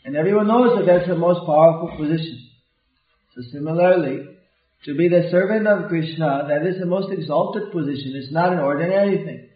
And 0.04 0.16
everyone 0.16 0.49
knows 0.49 0.76
that 0.76 0.87
that's 0.87 1.08
the 1.08 1.16
most 1.16 1.46
powerful 1.46 1.96
position. 1.96 2.50
So 3.34 3.42
similarly, 3.52 4.26
to 4.84 4.94
be 4.94 5.08
the 5.08 5.28
servant 5.30 5.66
of 5.66 5.88
Krishna, 5.88 6.46
that 6.49 6.66
is 6.66 6.78
the 6.78 6.87
most 6.87 7.11
exalted 7.11 7.73
position. 7.73 8.12
It's 8.14 8.32
not 8.32 8.52
an 8.52 8.58
ordinary 8.58 9.25
thing. 9.25 9.49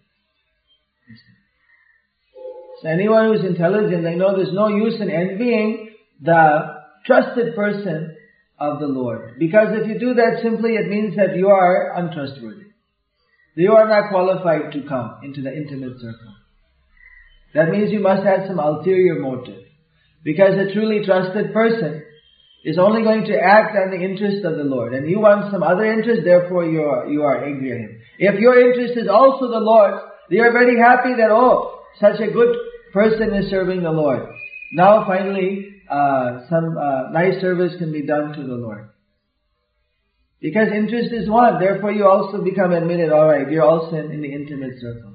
So 2.81 2.89
anyone 2.89 3.27
who's 3.27 3.45
intelligent, 3.45 4.05
they 4.05 4.15
know 4.15 4.37
there's 4.37 4.55
no 4.55 4.69
use 4.69 5.01
in 5.01 5.11
envying 5.11 5.91
the 6.23 6.77
trusted 7.05 7.55
person 7.55 8.17
of 8.59 8.81
the 8.81 8.87
Lord. 8.87 9.39
Because 9.39 9.69
if 9.73 9.89
you 9.89 9.99
do 9.99 10.15
that 10.15 10.41
simply, 10.43 10.75
it 10.75 10.89
means 10.89 11.17
that 11.17 11.37
you 11.37 11.49
are 11.49 11.93
untrustworthy. 11.97 12.67
You 13.55 13.73
are 13.73 13.89
not 13.89 14.11
qualified 14.11 14.73
to 14.73 14.89
come 14.89 15.19
into 15.25 15.43
the 15.43 15.53
intimate 15.53 15.99
circle. 16.01 16.35
That 17.55 17.71
means 17.71 17.91
you 17.91 18.01
must 18.01 18.23
have 18.23 18.47
some 18.47 18.61
ulterior 18.61 19.19
motive. 19.19 19.65
Because 20.25 20.55
a 20.59 20.73
truly 20.73 21.05
trusted 21.05 21.53
person 21.53 22.03
is 22.65 22.79
only 22.79 23.03
going 23.03 23.25
to 23.25 23.39
act 23.39 23.77
on 23.77 23.91
the 23.91 24.05
interest 24.05 24.45
of 24.45 24.57
the 24.57 24.65
Lord. 24.65 24.93
And 24.93 25.09
you 25.09 25.21
want 25.21 25.53
some 25.53 25.63
other 25.63 25.85
interest, 25.85 26.23
therefore 26.25 26.67
you 26.67 26.83
are, 26.83 27.07
you 27.07 27.23
are 27.23 27.45
angry 27.45 27.73
at 27.73 27.79
Him. 27.79 28.01
If 28.19 28.41
your 28.41 28.59
interest 28.61 28.99
is 28.99 29.09
also 29.09 29.49
the 29.49 29.61
Lord, 29.61 29.95
you 30.29 30.43
are 30.43 30.53
very 30.53 30.79
happy 30.79 31.15
that, 31.17 31.31
oh, 31.31 31.81
such 32.01 32.21
a 32.21 32.31
good 32.31 32.55
person 32.93 33.33
is 33.35 33.51
serving 33.51 33.83
the 33.83 33.91
Lord. 33.91 34.29
Now 34.73 35.07
finally, 35.07 35.83
uh, 35.89 36.49
some 36.51 36.77
uh, 36.77 37.11
nice 37.13 37.41
service 37.41 37.73
can 37.79 37.93
be 37.93 38.03
done 38.03 38.33
to 38.35 38.43
the 38.43 38.55
Lord. 38.55 38.91
Because 40.41 40.69
interest 40.75 41.13
is 41.13 41.29
one, 41.29 41.59
therefore 41.59 41.93
you 41.93 42.07
also 42.07 42.45
become 42.45 42.73
admitted, 42.73 43.11
alright, 43.11 43.51
you're 43.51 43.65
also 43.65 43.97
in, 43.97 44.13
in 44.13 44.21
the 44.21 44.33
intimate 44.33 44.75
circle. 44.81 45.15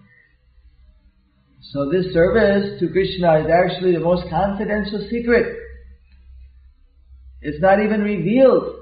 So 1.73 1.89
this 1.89 2.13
service 2.13 2.79
to 2.79 2.87
Krishna 2.89 3.39
is 3.39 3.47
actually 3.49 3.93
the 3.93 3.99
most 3.99 4.29
confidential 4.29 5.07
secret. 5.09 5.57
It's 7.41 7.59
not 7.59 7.83
even 7.83 8.01
revealed 8.01 8.75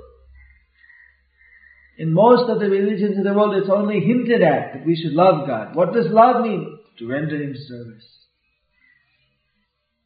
In 1.98 2.14
most 2.14 2.50
of 2.50 2.60
the 2.60 2.68
religions 2.68 3.18
of 3.18 3.24
the 3.24 3.34
world, 3.34 3.56
it's 3.56 3.70
only 3.70 4.00
hinted 4.00 4.42
at 4.42 4.74
that 4.74 4.86
we 4.86 4.96
should 4.96 5.14
love 5.14 5.48
God. 5.48 5.76
What 5.76 5.94
does 5.94 6.08
love 6.10 6.44
mean? 6.44 6.80
To 6.98 7.08
render 7.08 7.36
Him 7.36 7.54
service. 7.56 8.06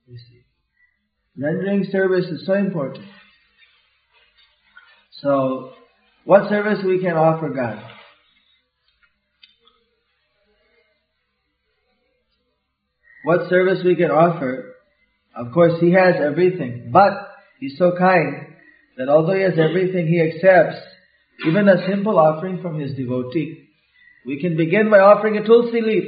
You 0.06 0.18
see. 0.18 0.44
Rendering 1.42 1.86
service 1.92 2.26
is 2.26 2.46
so 2.46 2.54
important. 2.54 3.06
So, 5.22 5.72
what 6.26 6.50
service 6.50 6.80
we 6.86 7.02
can 7.02 7.16
offer 7.16 7.50
God? 7.50 7.95
What 13.26 13.50
service 13.50 13.80
we 13.84 13.96
can 13.96 14.12
offer? 14.12 14.76
Of 15.36 15.52
course, 15.54 15.74
He 15.82 15.92
has 15.92 16.16
everything, 16.24 16.92
but 16.94 17.12
He's 17.60 17.78
so 17.78 17.92
kind 17.98 18.56
that 18.98 19.10
although 19.10 19.34
He 19.34 19.42
has 19.42 19.60
everything, 19.60 20.08
He 20.08 20.22
accepts 20.22 20.78
even 21.46 21.68
a 21.68 21.86
simple 21.90 22.18
offering 22.18 22.62
from 22.62 22.80
His 22.80 22.96
devotee. 22.96 23.68
We 24.26 24.40
can 24.40 24.56
begin 24.56 24.90
by 24.90 25.00
offering 25.00 25.38
a 25.38 25.46
tulsi 25.46 25.82
leaf 25.82 26.04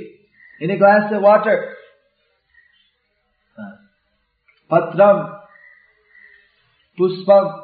in 0.61 0.71
a 0.71 0.77
glass 0.77 1.11
of 1.11 1.21
water. 1.21 1.73
Patram, 4.69 5.39
puspam. 6.99 7.63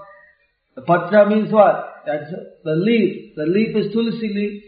The 0.76 0.82
patra 0.82 1.30
means 1.30 1.52
what? 1.52 2.02
That's 2.06 2.32
the 2.64 2.76
leaf. 2.76 3.36
The 3.36 3.46
leaf 3.46 3.76
is 3.76 3.94
tulsi 3.94 4.30
leaf. 4.34 4.64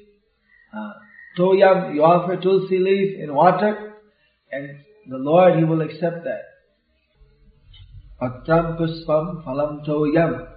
Uh, 0.73 0.93
toyam, 1.39 1.95
you 1.95 2.03
offer 2.03 2.35
tulsi 2.39 2.77
leaf 2.77 3.19
in 3.19 3.33
water, 3.33 3.84
and 4.55 4.79
the 5.07 5.17
Lord, 5.17 5.57
He 5.57 5.63
will 5.63 5.81
accept 5.81 6.23
that. 6.23 6.43
Patram 8.21 8.79
puspam 8.79 9.43
phalam 9.45 9.85
toyam. 9.87 10.47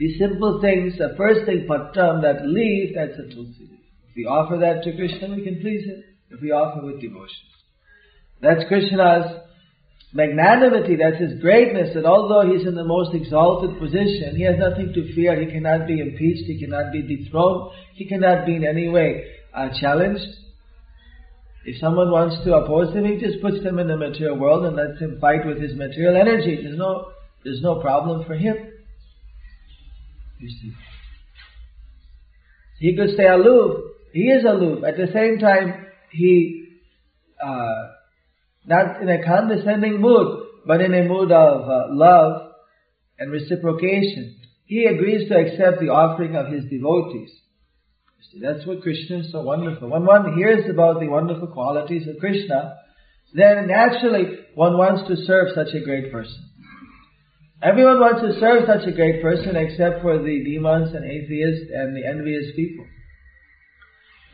These 0.00 0.18
simple 0.18 0.60
things, 0.60 0.94
the 0.98 1.14
first 1.16 1.46
thing, 1.46 1.66
patram, 1.68 2.22
that 2.22 2.46
leaf, 2.46 2.94
that's 2.94 3.18
a 3.18 3.34
tulsi. 3.34 3.70
If 4.08 4.16
we 4.16 4.24
offer 4.24 4.56
that 4.58 4.82
to 4.84 4.96
Krishna, 4.96 5.34
we 5.34 5.44
can 5.44 5.60
please 5.60 5.84
Him. 5.84 6.02
If 6.30 6.40
we 6.40 6.50
offer 6.50 6.84
with 6.84 7.00
devotion. 7.00 7.46
That's 8.40 8.66
Krishna's 8.66 9.40
magnanimity, 10.12 10.96
that's 10.96 11.20
His 11.20 11.40
greatness, 11.40 11.94
that 11.94 12.06
although 12.06 12.50
He's 12.50 12.66
in 12.66 12.74
the 12.74 12.84
most 12.84 13.14
exalted 13.14 13.78
position, 13.78 14.34
He 14.36 14.44
has 14.44 14.56
nothing 14.58 14.92
to 14.94 15.14
fear, 15.14 15.38
He 15.38 15.52
cannot 15.52 15.86
be 15.86 16.00
impeached, 16.00 16.46
He 16.46 16.58
cannot 16.58 16.92
be 16.92 17.02
dethroned, 17.02 17.70
He 17.94 18.08
cannot 18.08 18.46
be 18.46 18.56
in 18.56 18.64
any 18.64 18.88
way 18.88 19.26
uh, 19.54 19.68
challenged. 19.80 20.26
If 21.64 21.80
someone 21.80 22.10
wants 22.10 22.36
to 22.44 22.54
oppose 22.54 22.94
Him, 22.94 23.04
He 23.04 23.18
just 23.18 23.40
puts 23.40 23.62
them 23.62 23.78
in 23.78 23.88
the 23.88 23.96
material 23.96 24.38
world 24.38 24.64
and 24.64 24.76
lets 24.76 25.00
him 25.00 25.18
fight 25.20 25.46
with 25.46 25.60
his 25.60 25.74
material 25.76 26.16
energy. 26.16 26.60
There's 26.62 26.78
no, 26.78 27.12
there's 27.42 27.62
no 27.62 27.80
problem 27.80 28.24
for 28.26 28.34
Him. 28.34 28.56
You 30.40 30.48
see. 30.48 30.72
He 32.80 32.96
could 32.96 33.14
stay 33.14 33.26
aloof. 33.26 33.92
He 34.12 34.24
is 34.24 34.44
aloof. 34.44 34.84
At 34.84 34.96
the 34.96 35.10
same 35.12 35.38
time, 35.38 35.86
He 36.10 36.64
uh, 37.42 37.88
not 38.66 39.02
in 39.02 39.08
a 39.08 39.22
condescending 39.24 40.00
mood, 40.00 40.46
but 40.66 40.80
in 40.80 40.94
a 40.94 41.04
mood 41.04 41.30
of 41.30 41.68
uh, 41.68 41.86
love 41.90 42.52
and 43.18 43.30
reciprocation. 43.30 44.36
He 44.66 44.86
agrees 44.86 45.28
to 45.28 45.36
accept 45.36 45.80
the 45.80 45.90
offering 45.90 46.36
of 46.36 46.46
his 46.46 46.64
devotees. 46.70 47.30
See, 48.30 48.40
that's 48.40 48.66
what 48.66 48.82
Krishna 48.82 49.20
is 49.20 49.32
so 49.32 49.42
wonderful. 49.42 49.88
When 49.90 50.06
one 50.06 50.36
hears 50.36 50.68
about 50.70 51.00
the 51.00 51.08
wonderful 51.08 51.48
qualities 51.48 52.06
of 52.08 52.18
Krishna, 52.18 52.76
then 53.32 53.66
naturally 53.66 54.38
one 54.54 54.78
wants 54.78 55.08
to 55.08 55.16
serve 55.24 55.48
such 55.54 55.74
a 55.74 55.84
great 55.84 56.12
person. 56.12 56.50
Everyone 57.62 57.98
wants 57.98 58.20
to 58.20 58.38
serve 58.40 58.64
such 58.66 58.86
a 58.86 58.94
great 58.94 59.22
person 59.22 59.56
except 59.56 60.02
for 60.02 60.18
the 60.18 60.44
demons 60.44 60.94
and 60.94 61.04
atheists 61.04 61.70
and 61.72 61.96
the 61.96 62.06
envious 62.06 62.54
people 62.54 62.84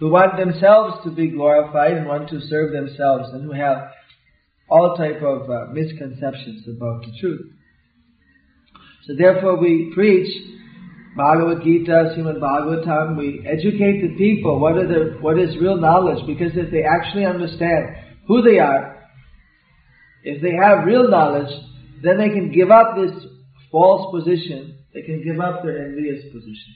who 0.00 0.10
want 0.10 0.36
themselves 0.36 0.96
to 1.04 1.10
be 1.10 1.28
glorified 1.28 1.92
and 1.92 2.08
want 2.08 2.28
to 2.30 2.40
serve 2.40 2.72
themselves 2.72 3.28
and 3.32 3.44
who 3.44 3.52
have 3.52 3.92
all 4.68 4.96
type 4.96 5.22
of 5.22 5.48
uh, 5.50 5.66
misconceptions 5.72 6.66
about 6.66 7.02
the 7.02 7.12
truth. 7.20 7.52
So 9.06 9.14
therefore 9.16 9.60
we 9.60 9.92
preach 9.94 10.28
Bhagavad 11.16 11.64
Gita, 11.64 12.14
Srimad 12.16 12.38
Bhagavatam, 12.38 13.16
we 13.18 13.44
educate 13.46 14.02
the 14.02 14.14
people 14.16 14.60
what 14.60 14.76
are 14.76 14.86
the, 14.86 15.18
what 15.20 15.38
is 15.38 15.56
real 15.60 15.76
knowledge 15.76 16.24
because 16.26 16.52
if 16.54 16.70
they 16.70 16.82
actually 16.82 17.24
understand 17.24 17.96
who 18.26 18.42
they 18.42 18.58
are, 18.58 18.96
if 20.22 20.40
they 20.42 20.52
have 20.52 20.86
real 20.86 21.10
knowledge, 21.10 21.50
then 22.02 22.18
they 22.18 22.28
can 22.28 22.52
give 22.52 22.70
up 22.70 22.94
this 22.96 23.12
false 23.72 24.14
position, 24.14 24.78
they 24.94 25.02
can 25.02 25.22
give 25.24 25.40
up 25.40 25.62
their 25.62 25.86
envious 25.86 26.22
position. 26.32 26.74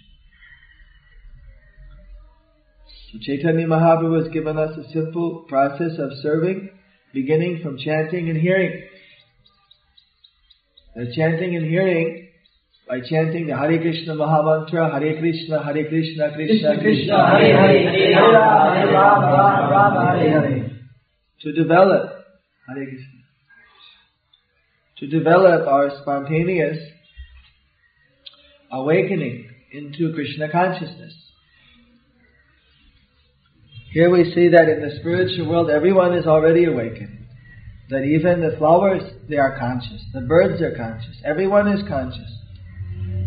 So 3.13 3.19
Chaitanya 3.23 3.67
Mahaprabhu 3.67 4.25
has 4.25 4.33
given 4.33 4.59
us 4.59 4.77
a 4.77 4.93
simple 4.93 5.45
process 5.49 5.93
of 5.99 6.11
serving 6.23 6.71
beginning 7.15 7.61
from 7.63 7.79
chanting 7.79 8.29
and 8.29 8.39
hearing. 8.39 8.83
Chanting 11.15 11.57
and 11.57 11.65
hearing, 11.65 12.24
by 12.87 13.01
chanting 13.01 13.47
the 13.47 13.57
Hare 13.57 13.81
Krishna 13.81 14.15
Mahamantra, 14.15 14.93
Hare 14.93 15.19
Krishna, 15.19 15.65
Hare 15.65 15.89
Krishna, 15.89 16.35
Krishna 16.35 16.79
Krishna, 16.81 17.31
Hare 17.31 17.57
Hare, 17.57 18.13
Hare 18.13 18.33
Rama, 18.33 18.75
Hare 18.75 18.93
Rama, 18.93 19.71
Rama 19.71 20.19
Hare 20.19 20.41
Hare. 20.41 20.81
To 21.41 21.53
develop, 21.53 22.27
Hare 22.69 22.85
Krishna. 22.85 23.21
To 24.99 25.07
develop 25.07 25.67
our 25.67 25.91
spontaneous 26.03 26.79
awakening 28.71 29.49
into 29.73 30.13
Krishna 30.13 30.51
consciousness. 30.51 31.15
Here 33.93 34.11
we 34.11 34.25
see 34.35 34.49
that 34.49 34.69
in 34.69 34.83
the 34.83 34.97
spiritual 35.01 35.49
world, 35.49 35.71
everyone 35.71 36.15
is 36.15 36.27
already 36.27 36.65
awakened. 36.65 37.27
That 37.91 38.03
even 38.03 38.41
the 38.41 38.57
flowers, 38.59 39.03
they 39.29 39.37
are 39.37 39.59
conscious. 39.59 40.03
The 40.13 40.23
birds 40.23 40.61
are 40.61 40.75
conscious. 40.77 41.17
Everyone 41.25 41.69
is 41.69 41.87
conscious. 41.89 42.31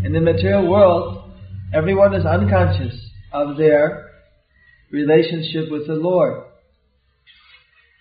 In 0.08 0.14
the 0.14 0.22
material 0.22 0.70
world, 0.70 1.34
everyone 1.74 2.14
is 2.14 2.26
unconscious 2.26 2.98
of 3.34 3.58
their 3.58 4.10
relationship 4.90 5.70
with 5.70 5.86
the 5.86 5.96
Lord. 5.96 6.46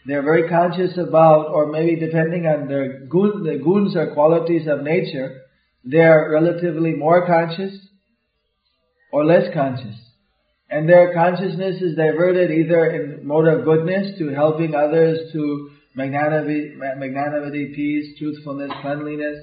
They're 0.07 0.23
very 0.23 0.49
conscious 0.49 0.97
about, 0.97 1.49
or 1.49 1.67
maybe 1.67 1.97
depending 1.97 2.47
on 2.47 2.69
their 2.69 3.01
gun, 3.07 3.43
the 3.43 3.59
guns 3.59 3.97
or 3.97 4.15
qualities 4.15 4.69
of 4.69 4.85
nature, 4.85 5.43
they're 5.83 6.31
relatively 6.31 6.93
more 6.93 7.27
conscious 7.27 7.77
or 9.11 9.25
less 9.25 9.53
conscious 9.53 9.97
and 10.71 10.89
their 10.89 11.13
consciousness 11.13 11.83
is 11.83 11.97
diverted 11.97 12.53
either 12.53 12.87
in 12.87 13.27
mode 13.27 13.49
of 13.49 13.65
goodness 13.65 14.17
to 14.19 14.29
helping 14.29 14.77
others 14.77 15.33
to 15.33 15.71
magnanimity, 15.97 16.77
magnanimity, 16.77 17.73
peace, 17.75 18.17
truthfulness, 18.17 18.71
cleanliness. 18.81 19.39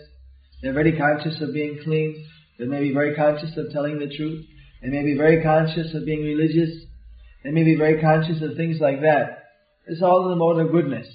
They're 0.61 0.71
very 0.71 0.97
conscious 0.97 1.41
of 1.41 1.53
being 1.53 1.81
clean. 1.83 2.25
They 2.59 2.65
may 2.65 2.81
be 2.81 2.93
very 2.93 3.15
conscious 3.15 3.55
of 3.57 3.71
telling 3.71 3.99
the 3.99 4.15
truth. 4.15 4.45
They 4.81 4.89
may 4.89 5.03
be 5.03 5.15
very 5.15 5.41
conscious 5.41 5.93
of 5.93 6.05
being 6.05 6.23
religious. 6.23 6.85
They 7.43 7.51
may 7.51 7.63
be 7.63 7.75
very 7.75 8.01
conscious 8.01 8.41
of 8.41 8.55
things 8.55 8.77
like 8.79 9.01
that. 9.01 9.43
It's 9.87 10.01
all 10.01 10.23
in 10.25 10.29
the 10.29 10.35
mode 10.35 10.59
of 10.59 10.71
goodness. 10.71 11.07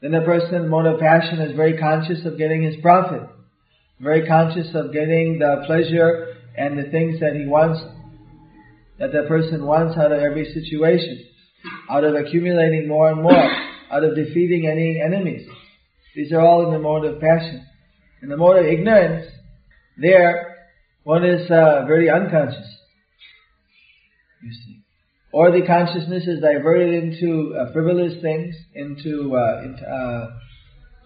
Then 0.00 0.12
the 0.12 0.20
person 0.20 0.54
in 0.54 0.62
the 0.62 0.68
mode 0.68 0.86
of 0.86 1.00
passion 1.00 1.40
is 1.40 1.56
very 1.56 1.78
conscious 1.78 2.24
of 2.24 2.38
getting 2.38 2.62
his 2.62 2.76
profit. 2.82 3.22
Very 4.00 4.26
conscious 4.26 4.68
of 4.74 4.92
getting 4.92 5.38
the 5.38 5.64
pleasure 5.66 6.34
and 6.56 6.78
the 6.78 6.90
things 6.90 7.20
that 7.20 7.34
he 7.34 7.46
wants 7.46 7.80
that 8.98 9.12
the 9.12 9.24
person 9.28 9.64
wants 9.66 9.96
out 9.98 10.12
of 10.12 10.20
every 10.20 10.52
situation, 10.52 11.24
out 11.90 12.04
of 12.04 12.14
accumulating 12.14 12.88
more 12.88 13.10
and 13.10 13.22
more, 13.22 13.50
out 13.90 14.04
of 14.04 14.14
defeating 14.14 14.66
any 14.66 15.00
enemies. 15.04 15.46
These 16.14 16.32
are 16.32 16.40
all 16.40 16.66
in 16.66 16.72
the 16.72 16.78
mode 16.78 17.04
of 17.04 17.20
passion. 17.20 17.66
In 18.22 18.30
the 18.30 18.36
mode 18.36 18.58
of 18.58 18.64
ignorance, 18.64 19.26
there, 19.96 20.56
one 21.04 21.24
is 21.24 21.50
uh, 21.50 21.84
very 21.86 22.10
unconscious. 22.10 22.66
You 24.42 24.52
see. 24.52 24.82
Or 25.32 25.50
the 25.50 25.66
consciousness 25.66 26.26
is 26.26 26.40
diverted 26.40 26.94
into 26.94 27.54
uh, 27.54 27.72
frivolous 27.72 28.20
things, 28.22 28.54
into, 28.74 29.36
uh, 29.36 29.62
into 29.62 29.86
uh, 29.86 30.30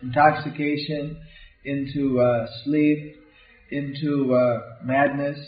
intoxication, 0.02 1.18
into 1.64 2.20
uh, 2.20 2.46
sleep, 2.64 3.16
into 3.70 4.34
uh, 4.34 4.60
madness, 4.84 5.38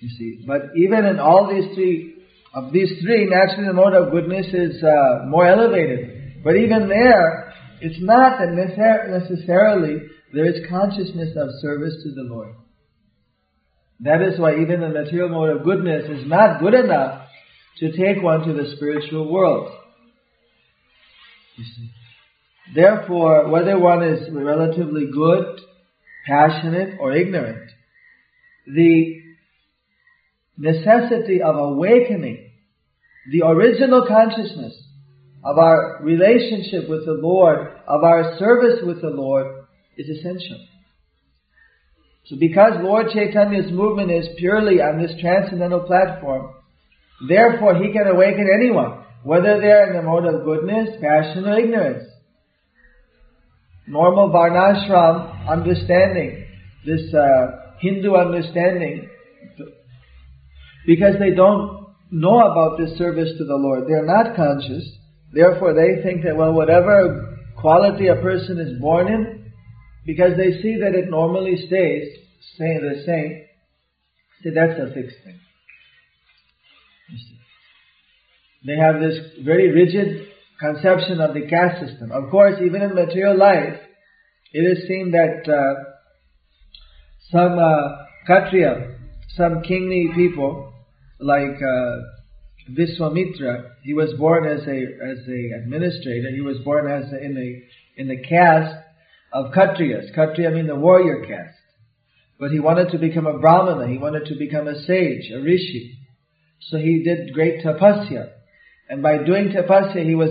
you 0.00 0.08
see. 0.10 0.44
But 0.46 0.76
even 0.76 1.06
in 1.06 1.18
all 1.18 1.48
these 1.52 1.74
three, 1.74 2.14
of 2.54 2.72
these 2.72 3.00
three, 3.02 3.26
naturally 3.28 3.66
the 3.66 3.72
mode 3.72 3.94
of 3.94 4.10
goodness 4.12 4.46
is 4.52 4.82
more 5.26 5.46
elevated. 5.46 6.42
But 6.44 6.56
even 6.56 6.88
there, 6.88 7.52
it's 7.80 8.00
not 8.00 8.38
that 8.38 8.52
necessarily 8.52 10.08
there 10.34 10.46
is 10.46 10.68
consciousness 10.68 11.36
of 11.36 11.48
service 11.60 11.94
to 12.02 12.10
the 12.10 12.22
Lord. 12.22 12.54
That 14.00 14.20
is 14.20 14.38
why 14.38 14.60
even 14.60 14.80
the 14.80 14.88
material 14.88 15.28
mode 15.28 15.56
of 15.56 15.64
goodness 15.64 16.04
is 16.10 16.26
not 16.28 16.60
good 16.60 16.74
enough 16.74 17.28
to 17.78 17.92
take 17.92 18.22
one 18.22 18.46
to 18.46 18.52
the 18.52 18.74
spiritual 18.76 19.32
world. 19.32 19.70
Therefore, 22.74 23.48
whether 23.48 23.78
one 23.78 24.02
is 24.02 24.28
relatively 24.32 25.06
good, 25.12 25.60
passionate, 26.26 26.98
or 26.98 27.12
ignorant, 27.12 27.70
the 28.66 29.20
necessity 30.56 31.42
of 31.42 31.56
awakening 31.56 32.50
the 33.30 33.46
original 33.46 34.06
consciousness 34.06 34.74
of 35.44 35.58
our 35.58 36.00
relationship 36.02 36.88
with 36.88 37.04
the 37.04 37.18
Lord, 37.20 37.68
of 37.86 38.02
our 38.02 38.36
service 38.38 38.80
with 38.82 39.00
the 39.00 39.10
Lord, 39.10 39.63
is 39.96 40.08
essential. 40.08 40.66
So 42.26 42.36
because 42.40 42.72
Lord 42.80 43.08
Chaitanya's 43.12 43.70
movement 43.70 44.10
is 44.10 44.26
purely 44.38 44.80
on 44.80 45.00
this 45.00 45.12
transcendental 45.20 45.80
platform, 45.80 46.54
therefore 47.28 47.76
he 47.76 47.92
can 47.92 48.06
awaken 48.06 48.48
anyone, 48.52 49.04
whether 49.22 49.60
they're 49.60 49.90
in 49.90 49.96
the 49.96 50.02
mode 50.02 50.24
of 50.24 50.44
goodness, 50.44 50.88
passion, 51.00 51.44
or 51.44 51.58
ignorance. 51.58 52.08
Normal 53.86 54.30
Varnashram 54.30 55.48
understanding, 55.48 56.46
this 56.86 57.12
uh, 57.12 57.76
Hindu 57.80 58.14
understanding, 58.14 59.10
because 60.86 61.14
they 61.18 61.34
don't 61.34 61.88
know 62.10 62.40
about 62.40 62.78
this 62.78 62.96
service 62.96 63.30
to 63.36 63.44
the 63.44 63.56
Lord, 63.56 63.84
they're 63.86 64.06
not 64.06 64.34
conscious, 64.34 64.84
therefore 65.34 65.74
they 65.74 66.02
think 66.02 66.24
that, 66.24 66.36
well, 66.36 66.54
whatever 66.54 67.38
quality 67.60 68.08
a 68.08 68.16
person 68.16 68.58
is 68.58 68.80
born 68.80 69.08
in, 69.08 69.43
because 70.06 70.36
they 70.36 70.60
see 70.62 70.76
that 70.80 70.94
it 70.94 71.10
normally 71.10 71.56
stays 71.66 72.18
the 72.58 73.02
same. 73.06 73.44
See, 74.42 74.50
that's 74.50 74.78
a 74.78 74.92
fixed 74.92 75.16
thing. 75.24 75.40
They 78.66 78.76
have 78.76 79.00
this 79.00 79.18
very 79.44 79.70
rigid 79.70 80.28
conception 80.60 81.20
of 81.20 81.34
the 81.34 81.46
caste 81.46 81.86
system. 81.86 82.12
Of 82.12 82.30
course, 82.30 82.54
even 82.64 82.82
in 82.82 82.94
material 82.94 83.36
life, 83.36 83.78
it 84.52 84.60
is 84.60 84.86
seen 84.86 85.10
that 85.12 85.48
uh, 85.50 85.84
some 87.30 87.58
uh, 87.58 88.04
Kshatriya, 88.24 88.96
some 89.36 89.62
kingly 89.62 90.08
people, 90.14 90.72
like 91.20 91.60
uh, 91.60 91.96
Viswamitra, 92.70 93.72
he 93.82 93.92
was 93.92 94.14
born 94.18 94.46
as 94.46 94.60
a 94.66 94.82
as 95.04 95.18
a 95.28 95.62
administrator. 95.62 96.30
He 96.30 96.40
was 96.40 96.58
born 96.64 96.90
as 96.90 97.12
a, 97.12 97.22
in 97.22 97.34
the 97.34 97.62
in 98.00 98.08
the 98.08 98.22
caste 98.22 98.76
of 99.34 99.52
Kshatriyas. 99.52 100.12
Kshatriya 100.12 100.52
means 100.52 100.68
the 100.68 100.76
warrior 100.76 101.26
caste. 101.26 101.58
But 102.38 102.52
he 102.52 102.60
wanted 102.60 102.90
to 102.92 102.98
become 102.98 103.26
a 103.26 103.38
Brahmana, 103.38 103.88
he 103.88 103.98
wanted 103.98 104.26
to 104.26 104.36
become 104.38 104.68
a 104.68 104.80
sage, 104.84 105.30
a 105.34 105.40
rishi. 105.40 105.98
So 106.60 106.78
he 106.78 107.02
did 107.02 107.34
great 107.34 107.64
tapasya. 107.64 108.30
And 108.88 109.02
by 109.02 109.18
doing 109.18 109.48
tapasya, 109.48 110.04
he 110.04 110.14
was 110.14 110.30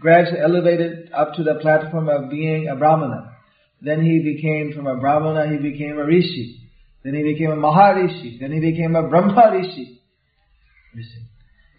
gradually 0.00 0.40
elevated 0.40 1.12
up 1.12 1.34
to 1.34 1.44
the 1.44 1.54
platform 1.60 2.08
of 2.08 2.30
being 2.30 2.68
a 2.68 2.76
Brahmana. 2.76 3.36
Then 3.80 4.02
he 4.02 4.18
became, 4.34 4.72
from 4.74 4.86
a 4.86 4.96
Brahmana, 4.96 5.50
he 5.50 5.56
became 5.56 5.98
a 5.98 6.04
rishi. 6.04 6.60
Then 7.02 7.14
he 7.14 7.22
became 7.22 7.50
a 7.50 7.56
Maharishi. 7.56 8.38
Then 8.38 8.52
he 8.52 8.60
became 8.60 8.94
a 8.94 9.02
Brahmarishi. 9.04 9.98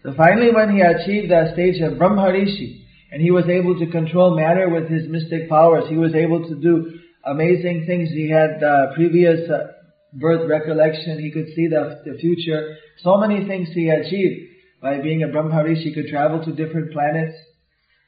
So 0.02 0.14
finally 0.16 0.50
when 0.52 0.74
he 0.74 0.80
achieved 0.80 1.30
the 1.30 1.50
stage 1.52 1.80
of 1.80 1.98
Brahma 1.98 2.32
rishi, 2.32 2.81
and 3.12 3.20
he 3.20 3.30
was 3.30 3.44
able 3.44 3.78
to 3.78 3.86
control 3.90 4.34
matter 4.34 4.70
with 4.70 4.88
his 4.88 5.06
mystic 5.06 5.48
powers. 5.48 5.84
He 5.90 5.96
was 5.96 6.14
able 6.14 6.48
to 6.48 6.54
do 6.54 6.98
amazing 7.26 7.84
things. 7.86 8.08
He 8.08 8.30
had 8.30 8.64
uh, 8.64 8.94
previous 8.94 9.48
uh, 9.50 9.68
birth 10.14 10.48
recollection. 10.48 11.20
He 11.20 11.30
could 11.30 11.48
see 11.54 11.68
the, 11.68 12.00
the 12.06 12.16
future. 12.18 12.76
So 13.02 13.18
many 13.18 13.46
things 13.46 13.68
he 13.74 13.90
achieved 13.90 14.48
by 14.80 15.02
being 15.02 15.22
a 15.22 15.26
Brahmarishi. 15.26 15.82
He 15.82 15.94
could 15.94 16.08
travel 16.08 16.42
to 16.42 16.52
different 16.52 16.92
planets. 16.92 17.36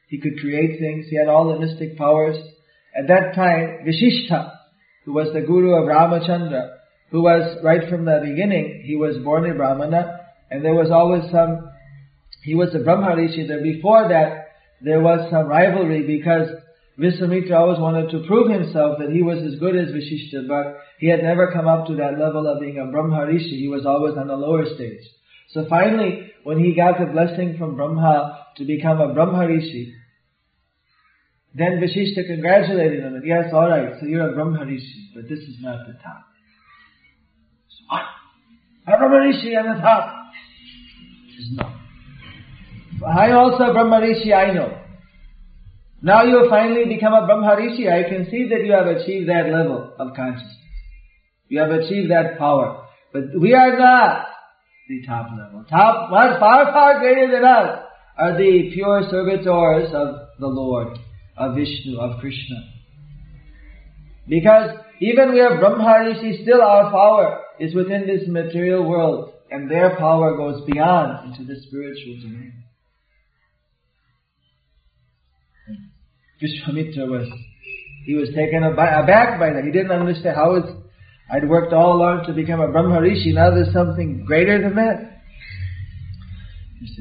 He 0.08 0.18
could 0.20 0.38
create 0.40 0.80
things. 0.80 1.06
He 1.10 1.16
had 1.16 1.28
all 1.28 1.52
the 1.52 1.60
mystic 1.60 1.98
powers. 1.98 2.36
At 2.96 3.08
that 3.08 3.34
time, 3.34 3.84
Vasishtha, 3.86 4.56
who 5.04 5.12
was 5.12 5.34
the 5.34 5.42
guru 5.42 5.74
of 5.74 5.86
Ramachandra, 5.86 6.78
who 7.10 7.22
was 7.22 7.58
right 7.62 7.90
from 7.90 8.06
the 8.06 8.20
beginning, 8.24 8.84
he 8.86 8.96
was 8.96 9.18
born 9.18 9.48
a 9.50 9.54
Brahmana, 9.54 10.20
and 10.50 10.64
there 10.64 10.74
was 10.74 10.90
always 10.90 11.30
some, 11.30 11.70
he 12.42 12.54
was 12.54 12.74
a 12.74 12.78
Brahmarishi. 12.78 13.46
There 13.46 13.62
before 13.62 14.08
that, 14.08 14.43
there 14.80 15.00
was 15.00 15.30
some 15.30 15.46
rivalry 15.46 16.06
because 16.06 16.48
Viswamitra 16.98 17.52
always 17.52 17.80
wanted 17.80 18.10
to 18.10 18.26
prove 18.26 18.50
himself 18.50 18.98
that 18.98 19.10
he 19.10 19.22
was 19.22 19.38
as 19.38 19.58
good 19.58 19.74
as 19.76 19.88
Vasishtha, 19.88 20.46
but 20.46 20.78
he 20.98 21.08
had 21.08 21.22
never 21.22 21.50
come 21.52 21.66
up 21.66 21.86
to 21.88 21.96
that 21.96 22.18
level 22.18 22.46
of 22.46 22.60
being 22.60 22.78
a 22.78 22.84
Brahmarishi. 22.84 23.58
He 23.58 23.68
was 23.68 23.84
always 23.84 24.16
on 24.16 24.28
the 24.28 24.36
lower 24.36 24.64
stage. 24.74 25.02
So 25.50 25.66
finally, 25.68 26.32
when 26.44 26.58
he 26.58 26.74
got 26.74 26.98
the 26.98 27.06
blessing 27.06 27.56
from 27.58 27.76
Brahma 27.76 28.46
to 28.56 28.64
become 28.64 29.00
a 29.00 29.08
Brahmarishi, 29.08 29.92
then 31.54 31.80
Vasishtha 31.80 32.26
congratulated 32.26 33.00
him 33.00 33.14
and 33.14 33.22
said, 33.22 33.28
yes, 33.28 33.52
alright, 33.52 33.94
so 34.00 34.06
you're 34.06 34.30
a 34.30 34.32
Brahmarishi, 34.32 35.14
but 35.14 35.28
this 35.28 35.40
is 35.40 35.56
not 35.60 35.86
the 35.86 35.94
top. 35.94 36.24
So 37.68 37.84
what? 37.88 38.02
A 38.86 39.00
Brahmarishi 39.00 39.56
on 39.58 39.76
the 39.76 39.80
top? 39.80 40.14
Is 41.38 41.50
no. 41.52 41.83
I 43.02 43.32
also 43.32 43.64
Brahmarishi, 43.72 44.32
I 44.32 44.52
know. 44.52 44.80
Now 46.02 46.22
you 46.22 46.42
have 46.42 46.50
finally 46.50 46.84
become 46.84 47.14
a 47.14 47.22
Brahmarishi. 47.22 47.90
I 47.90 48.08
can 48.08 48.30
see 48.30 48.48
that 48.50 48.64
you 48.64 48.72
have 48.72 48.86
achieved 48.86 49.28
that 49.28 49.50
level 49.50 49.92
of 49.98 50.14
consciousness. 50.14 50.56
You 51.48 51.60
have 51.60 51.70
achieved 51.70 52.10
that 52.10 52.38
power. 52.38 52.86
But 53.12 53.40
we 53.40 53.54
are 53.54 53.78
not 53.78 54.26
the 54.88 55.02
top 55.06 55.28
level. 55.30 55.64
Top, 55.68 56.10
far, 56.10 56.72
far 56.72 56.98
greater 57.00 57.32
than 57.32 57.44
us 57.44 57.80
are 58.18 58.36
the 58.36 58.70
pure 58.74 59.02
servitors 59.10 59.92
of 59.94 60.28
the 60.38 60.46
Lord, 60.46 60.98
of 61.36 61.54
Vishnu, 61.54 61.98
of 61.98 62.20
Krishna. 62.20 62.56
Because 64.28 64.76
even 65.00 65.32
we 65.32 65.40
are 65.40 65.58
Brahmarishi, 65.58 66.42
still 66.42 66.62
our 66.62 66.90
power 66.90 67.40
is 67.58 67.74
within 67.74 68.06
this 68.06 68.28
material 68.28 68.88
world, 68.88 69.32
and 69.50 69.70
their 69.70 69.96
power 69.96 70.36
goes 70.36 70.64
beyond 70.66 71.32
into 71.32 71.44
the 71.44 71.60
spiritual 71.62 72.20
domain. 72.22 72.63
Vishwamitra 76.42 77.08
was, 77.08 77.28
he 78.04 78.14
was 78.14 78.28
taken 78.34 78.64
aback 78.64 79.38
by 79.38 79.50
that. 79.52 79.64
He 79.64 79.70
didn't 79.70 79.92
understand 79.92 80.36
how 80.36 80.54
it's, 80.56 80.68
I'd 81.30 81.48
worked 81.48 81.72
all 81.72 81.96
along 81.96 82.26
to 82.26 82.32
become 82.32 82.60
a 82.60 82.68
Brahmarishi, 82.68 83.32
now 83.34 83.50
there's 83.50 83.72
something 83.72 84.24
greater 84.26 84.60
than 84.60 84.74
that. 84.76 85.22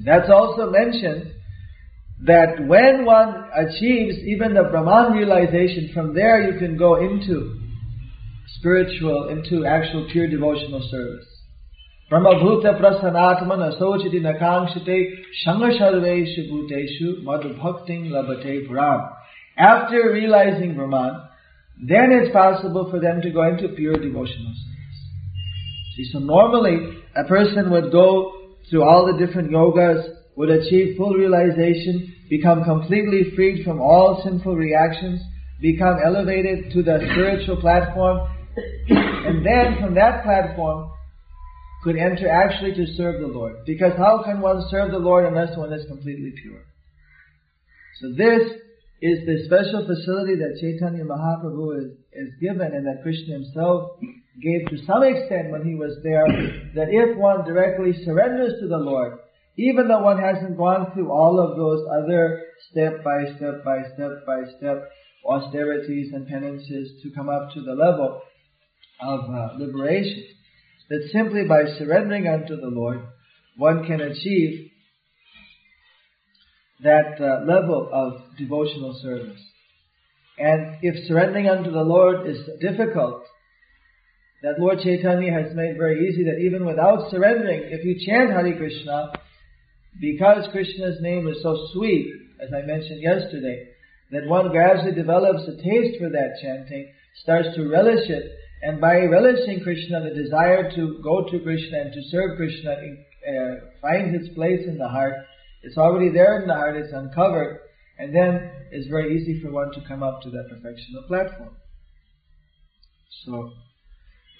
That's 0.05 0.29
also 0.29 0.69
mentioned 0.71 1.33
that 2.25 2.65
when 2.67 3.05
one 3.05 3.49
achieves 3.53 4.17
even 4.19 4.53
the 4.53 4.63
Brahman 4.71 5.13
realization, 5.13 5.91
from 5.93 6.13
there 6.13 6.51
you 6.51 6.57
can 6.57 6.77
go 6.77 6.95
into 6.95 7.59
spiritual, 8.59 9.29
into 9.29 9.65
actual 9.65 10.07
pure 10.11 10.27
devotional 10.27 10.87
service. 10.89 11.25
Brahmabhuta 12.11 12.79
prasanatmana 12.79 13.79
sochiti 13.81 14.21
nakangshite 14.21 15.09
shanga 15.45 15.77
sharveshu 15.77 16.49
bhuteshu 16.49 17.23
madhu 17.23 17.57
bhakting 17.57 18.05
labate 18.05 18.69
puram. 18.69 19.11
After 19.57 20.11
realizing 20.11 20.75
Brahman, 20.75 21.21
then 21.87 22.11
it's 22.11 22.33
possible 22.33 22.89
for 22.89 22.99
them 22.99 23.21
to 23.21 23.29
go 23.29 23.43
into 23.43 23.69
pure 23.69 23.97
devotional 23.97 24.53
service. 24.53 24.99
See, 25.95 26.09
so 26.11 26.19
normally 26.19 27.03
a 27.15 27.23
person 27.25 27.69
would 27.71 27.91
go 27.91 28.31
through 28.69 28.83
all 28.83 29.05
the 29.05 29.23
different 29.23 29.51
yogas, 29.51 30.03
would 30.35 30.49
achieve 30.49 30.97
full 30.97 31.13
realization, 31.13 32.15
become 32.29 32.63
completely 32.63 33.31
freed 33.35 33.63
from 33.63 33.79
all 33.79 34.21
sinful 34.23 34.55
reactions, 34.55 35.21
become 35.61 35.97
elevated 36.03 36.71
to 36.73 36.81
the 36.81 36.99
spiritual 37.11 37.57
platform, 37.57 38.27
and 38.89 39.45
then 39.45 39.77
from 39.79 39.93
that 39.95 40.23
platform 40.23 40.89
could 41.83 41.97
enter 41.97 42.29
actually 42.29 42.73
to 42.73 42.91
serve 42.95 43.21
the 43.21 43.27
Lord. 43.27 43.57
Because 43.65 43.91
how 43.97 44.23
can 44.23 44.41
one 44.41 44.65
serve 44.69 44.91
the 44.91 44.97
Lord 44.97 45.25
unless 45.25 45.57
one 45.57 45.73
is 45.73 45.85
completely 45.87 46.33
pure? 46.41 46.61
So 48.01 48.13
this 48.17 48.62
is 49.03 49.27
the 49.27 49.43
special 49.43 49.83
facility 49.85 50.39
that 50.39 50.55
Chaitanya 50.63 51.03
Mahaprabhu 51.03 51.75
is, 51.77 51.91
is 52.13 52.31
given 52.39 52.71
and 52.71 52.87
that 52.87 53.03
Krishna 53.03 53.35
himself 53.35 53.99
gave 54.41 54.65
to 54.69 54.77
some 54.87 55.03
extent 55.03 55.51
when 55.51 55.67
he 55.67 55.75
was 55.75 55.99
there, 56.03 56.23
that 56.73 56.87
if 56.87 57.17
one 57.17 57.43
directly 57.43 57.91
surrenders 58.05 58.53
to 58.61 58.67
the 58.69 58.77
Lord, 58.77 59.19
even 59.57 59.89
though 59.89 60.03
one 60.03 60.21
hasn't 60.23 60.55
gone 60.55 60.93
through 60.93 61.11
all 61.11 61.37
of 61.37 61.57
those 61.57 61.83
other 61.91 62.43
step 62.71 63.03
by 63.03 63.25
step 63.35 63.65
by 63.65 63.83
step 63.93 64.25
by 64.25 64.39
step 64.55 64.89
austerities 65.27 66.13
and 66.13 66.25
penances 66.25 67.03
to 67.03 67.11
come 67.11 67.27
up 67.27 67.51
to 67.53 67.61
the 67.61 67.75
level 67.75 68.21
of 69.01 69.19
uh, 69.19 69.59
liberation, 69.59 70.23
that 70.89 71.09
simply 71.11 71.43
by 71.43 71.65
surrendering 71.77 72.29
unto 72.29 72.55
the 72.55 72.71
Lord, 72.71 73.01
one 73.57 73.85
can 73.85 73.99
achieve 73.99 74.71
that 76.83 77.19
uh, 77.19 77.45
level 77.45 77.89
of 77.91 78.37
devotional 78.37 78.99
service. 79.01 79.39
And 80.37 80.77
if 80.81 81.07
surrendering 81.07 81.47
unto 81.47 81.71
the 81.71 81.81
Lord 81.81 82.27
is 82.27 82.37
difficult, 82.59 83.23
that 84.41 84.59
Lord 84.59 84.79
Chaitanya 84.79 85.31
has 85.31 85.55
made 85.55 85.77
very 85.77 86.09
easy 86.09 86.25
that 86.25 86.43
even 86.43 86.65
without 86.65 87.09
surrendering, 87.09 87.71
if 87.71 87.85
you 87.85 87.95
chant 88.05 88.31
Hare 88.31 88.57
Krishna, 88.57 89.13
because 90.01 90.47
Krishna's 90.51 90.99
name 91.01 91.27
is 91.27 91.41
so 91.41 91.67
sweet, 91.73 92.11
as 92.41 92.49
I 92.53 92.65
mentioned 92.65 93.01
yesterday, 93.01 93.69
that 94.11 94.27
one 94.27 94.49
gradually 94.49 94.93
develops 94.93 95.43
a 95.43 95.55
taste 95.55 95.97
for 95.99 96.09
that 96.09 96.39
chanting, 96.41 96.91
starts 97.21 97.55
to 97.55 97.69
relish 97.69 98.09
it, 98.09 98.31
And 98.63 98.79
by 98.79 98.95
relishing 99.11 99.59
Krishna, 99.61 100.01
the 100.01 100.15
desire 100.15 100.71
to 100.71 100.99
go 101.03 101.27
to 101.29 101.39
Krishna 101.39 101.81
and 101.81 101.93
to 101.93 102.01
serve 102.09 102.37
Krishna 102.37 102.71
uh, 102.71 103.55
finds 103.81 104.15
its 104.15 104.33
place 104.35 104.61
in 104.65 104.77
the 104.77 104.87
heart. 104.87 105.15
It's 105.63 105.77
already 105.77 106.09
there 106.11 106.41
in 106.41 106.47
the 106.47 106.53
heart, 106.53 106.75
it's 106.75 106.93
uncovered, 106.93 107.59
and 107.97 108.13
then 108.13 108.51
it's 108.71 108.87
very 108.87 109.17
easy 109.17 109.41
for 109.41 109.49
one 109.49 109.71
to 109.71 109.87
come 109.87 110.03
up 110.03 110.21
to 110.21 110.29
that 110.31 110.49
perfectional 110.51 111.07
platform. 111.07 111.55
So, 113.25 113.53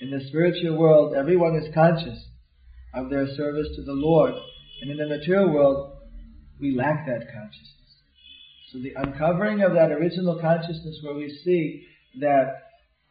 in 0.01 0.11
the 0.11 0.19
spiritual 0.27 0.77
world, 0.77 1.15
everyone 1.15 1.55
is 1.55 1.73
conscious 1.73 2.25
of 2.93 3.09
their 3.09 3.27
service 3.35 3.67
to 3.77 3.83
the 3.83 3.93
Lord, 3.93 4.33
and 4.81 4.91
in 4.91 4.97
the 4.97 5.07
material 5.07 5.49
world, 5.49 5.97
we 6.59 6.75
lack 6.75 7.05
that 7.05 7.31
consciousness. 7.33 7.69
So 8.71 8.79
the 8.79 8.93
uncovering 8.95 9.61
of 9.61 9.73
that 9.73 9.91
original 9.91 10.39
consciousness 10.41 10.99
where 11.03 11.15
we 11.15 11.29
see 11.45 11.85
that 12.19 12.63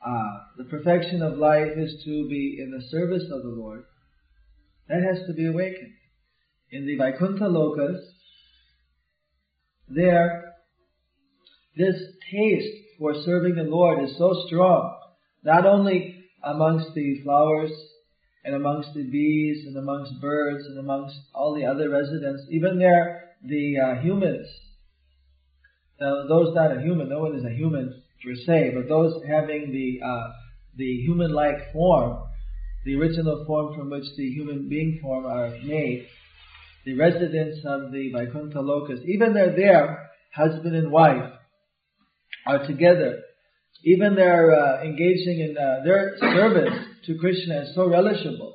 uh, 0.05 0.38
the 0.59 0.64
perfection 0.64 1.22
of 1.22 1.38
life 1.38 1.72
is 1.77 2.03
to 2.05 2.29
be 2.29 2.59
in 2.61 2.70
the 2.72 2.85
service 2.90 3.25
of 3.33 3.42
the 3.42 3.48
Lord, 3.48 3.85
that 4.88 5.03
has 5.03 5.27
to 5.29 5.33
be 5.33 5.46
awakened. 5.46 5.94
In 6.72 6.87
the 6.87 6.96
Vaikuntha 6.96 7.44
Lokas, 7.44 8.00
there, 9.88 10.54
this 11.76 11.96
taste 12.30 12.76
for 12.98 13.12
serving 13.26 13.56
the 13.56 13.64
Lord 13.64 14.02
is 14.02 14.16
so 14.16 14.32
strong, 14.46 14.98
not 15.44 15.66
only 15.66 16.24
amongst 16.42 16.94
the 16.94 17.20
flowers 17.22 17.72
and 18.42 18.54
amongst 18.54 18.94
the 18.94 19.02
bees 19.02 19.66
and 19.66 19.76
amongst 19.76 20.18
birds 20.18 20.64
and 20.64 20.78
amongst 20.78 21.14
all 21.35 21.54
the 21.54 21.66
other 21.66 21.90
residents, 21.90 22.44
even 22.50 22.78
there, 22.78 23.35
the 23.44 23.74
uh, 23.78 24.00
humans, 24.00 24.46
uh, 26.00 26.26
those 26.26 26.54
not 26.54 26.74
a 26.74 26.80
human, 26.80 27.11
no 27.11 27.20
one 27.20 27.37
is 27.37 27.44
a 27.44 27.50
human 27.50 28.02
per 28.24 28.35
se, 28.35 28.72
but 28.74 28.88
those 28.88 29.22
having 29.28 29.72
the 29.72 30.00
uh, 30.02 30.28
the 30.76 31.02
human-like 31.02 31.70
form, 31.74 32.18
the 32.87 32.94
original 32.94 33.44
form 33.46 33.74
from 33.76 33.90
which 33.90 34.06
the 34.16 34.30
human 34.30 34.70
being 34.70 34.98
form 35.02 35.26
are 35.26 35.50
made, 35.64 36.08
the 36.84 36.94
residents 36.94 37.60
of 37.64 37.92
the 37.92 38.10
Vaikuntha 38.12 38.58
Lokas, 38.58 39.04
even 39.04 39.34
they're 39.34 39.56
there, 39.56 40.10
husband 40.34 40.74
and 40.74 40.90
wife, 40.90 41.32
are 42.46 42.66
together. 42.66 43.20
Even 43.84 44.14
they're 44.14 44.54
uh, 44.54 44.82
engaging 44.82 45.40
in 45.40 45.56
uh, 45.56 45.84
their 45.84 46.16
service 46.18 46.72
to 47.06 47.18
Krishna 47.18 47.62
is 47.62 47.74
so 47.74 47.88
relishable. 47.88 48.54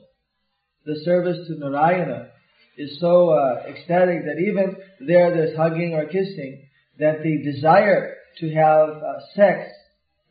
The 0.85 1.01
service 1.03 1.47
to 1.47 1.59
Narayana 1.59 2.29
is 2.77 2.99
so 2.99 3.29
uh, 3.29 3.63
ecstatic 3.67 4.23
that 4.23 4.39
even 4.39 4.77
there 5.05 5.33
there's 5.35 5.57
hugging 5.57 5.93
or 5.93 6.05
kissing, 6.05 6.65
that 6.99 7.23
the 7.23 7.51
desire 7.51 8.15
to 8.39 8.53
have 8.53 8.89
uh, 8.89 9.19
sex 9.35 9.69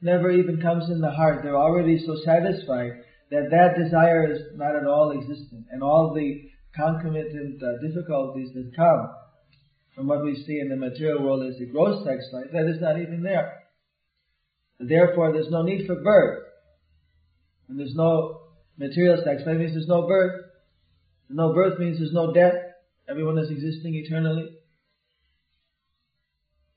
never 0.00 0.30
even 0.30 0.61
comes 0.61 0.88
in 0.90 1.00
the 1.00 1.11
heart. 1.11 1.40
They're 1.42 1.56
already 1.56 2.02
so 2.04 2.16
satisfied 2.24 2.92
that 3.30 3.50
that 3.50 3.82
desire 3.82 4.32
is 4.32 4.40
not 4.54 4.76
at 4.76 4.87
all 4.87 5.12
existent. 5.12 5.66
And 5.70 5.82
all 5.82 6.14
the 6.14 6.48
concomitant 6.77 7.62
uh, 7.62 7.87
difficulties 7.87 8.51
that 8.55 8.73
come 8.77 9.11
from 9.95 10.07
what 10.07 10.23
we 10.23 10.35
see 10.47 10.61
in 10.61 10.69
the 10.69 10.77
material 10.77 11.23
world 11.23 11.43
as 11.51 11.59
the 11.59 11.67
gross 11.67 12.05
sex 12.05 12.25
life, 12.33 12.47
that 12.53 12.69
is 12.69 12.81
not 12.81 13.01
even 13.01 13.23
there. 13.23 13.62
Therefore, 14.79 15.33
there's 15.33 15.51
no 15.51 15.62
need 15.62 15.87
for 15.87 15.97
birth. 15.97 16.45
And 17.69 17.81
there's 17.81 17.95
no 17.95 18.43
material 18.77 19.17
sex 19.25 19.43
life, 19.47 19.57
means 19.57 19.73
there's 19.73 19.89
no 19.89 20.07
birth. 20.07 20.45
No 21.31 21.55
birth 21.55 21.79
means 21.79 21.99
there's 21.99 22.12
no 22.12 22.33
death. 22.33 22.55
Everyone 23.09 23.39
is 23.39 23.51
existing 23.51 23.95
eternally 23.95 24.51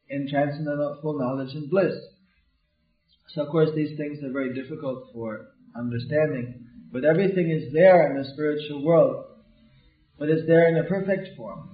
in 0.09 0.27
transcendental 0.29 0.99
full 1.01 1.19
knowledge 1.19 1.53
and 1.53 1.69
bliss. 1.69 1.93
So 3.33 3.43
of 3.43 3.49
course 3.49 3.69
these 3.75 3.95
things 3.97 4.23
are 4.23 4.31
very 4.31 4.53
difficult 4.53 5.09
for 5.13 5.49
understanding, 5.77 6.65
but 6.91 7.05
everything 7.05 7.51
is 7.51 7.71
there 7.73 8.09
in 8.09 8.17
the 8.17 8.27
spiritual 8.33 8.83
world, 8.83 9.25
but 10.19 10.29
it's 10.29 10.45
there 10.45 10.67
in 10.67 10.77
a 10.77 10.83
perfect 10.83 11.35
form. 11.37 11.69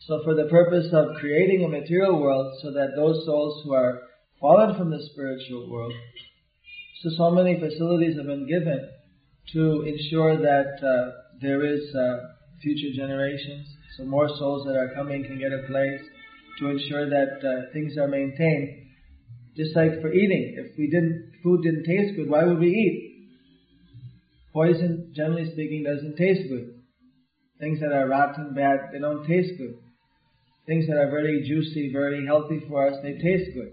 So 0.00 0.22
for 0.24 0.34
the 0.34 0.48
purpose 0.48 0.88
of 0.92 1.16
creating 1.20 1.64
a 1.64 1.68
material 1.68 2.18
world 2.18 2.58
so 2.62 2.72
that 2.72 2.96
those 2.96 3.26
souls 3.26 3.62
who 3.62 3.74
are 3.74 4.00
fallen 4.40 4.76
from 4.76 4.90
the 4.90 5.06
spiritual 5.12 5.70
world, 5.70 5.92
so 7.02 7.10
so 7.16 7.30
many 7.30 7.60
facilities 7.60 8.16
have 8.16 8.26
been 8.26 8.48
given 8.48 8.88
to 9.52 9.82
ensure 9.82 10.36
that 10.38 10.82
uh, 10.82 11.12
there 11.40 11.64
is 11.64 11.94
uh, 11.94 12.34
future 12.62 12.96
generations, 12.96 13.68
so 13.96 14.04
more 14.04 14.28
souls 14.28 14.66
that 14.66 14.76
are 14.76 14.92
coming 14.94 15.24
can 15.24 15.38
get 15.38 15.52
a 15.52 15.66
place, 15.68 16.00
to 16.58 16.68
ensure 16.70 17.08
that 17.08 17.38
uh, 17.44 17.72
things 17.72 17.96
are 17.96 18.08
maintained. 18.08 18.86
Just 19.56 19.76
like 19.76 20.00
for 20.00 20.12
eating, 20.12 20.56
if 20.56 20.76
we 20.78 20.88
didn't, 20.88 21.32
food 21.42 21.62
didn't 21.62 21.84
taste 21.84 22.16
good, 22.16 22.30
why 22.30 22.44
would 22.44 22.58
we 22.58 22.68
eat? 22.68 23.28
Poison, 24.52 25.12
generally 25.14 25.50
speaking, 25.52 25.84
doesn't 25.84 26.16
taste 26.16 26.48
good. 26.48 26.77
Things 27.58 27.80
that 27.80 27.92
are 27.92 28.06
rotten, 28.06 28.54
bad, 28.54 28.90
they 28.92 28.98
don't 28.98 29.26
taste 29.26 29.52
good. 29.58 29.78
Things 30.66 30.86
that 30.86 30.96
are 30.96 31.10
very 31.10 31.42
juicy, 31.46 31.90
very 31.92 32.24
healthy 32.26 32.62
for 32.68 32.88
us, 32.88 32.96
they 33.02 33.14
taste 33.14 33.50
good. 33.54 33.72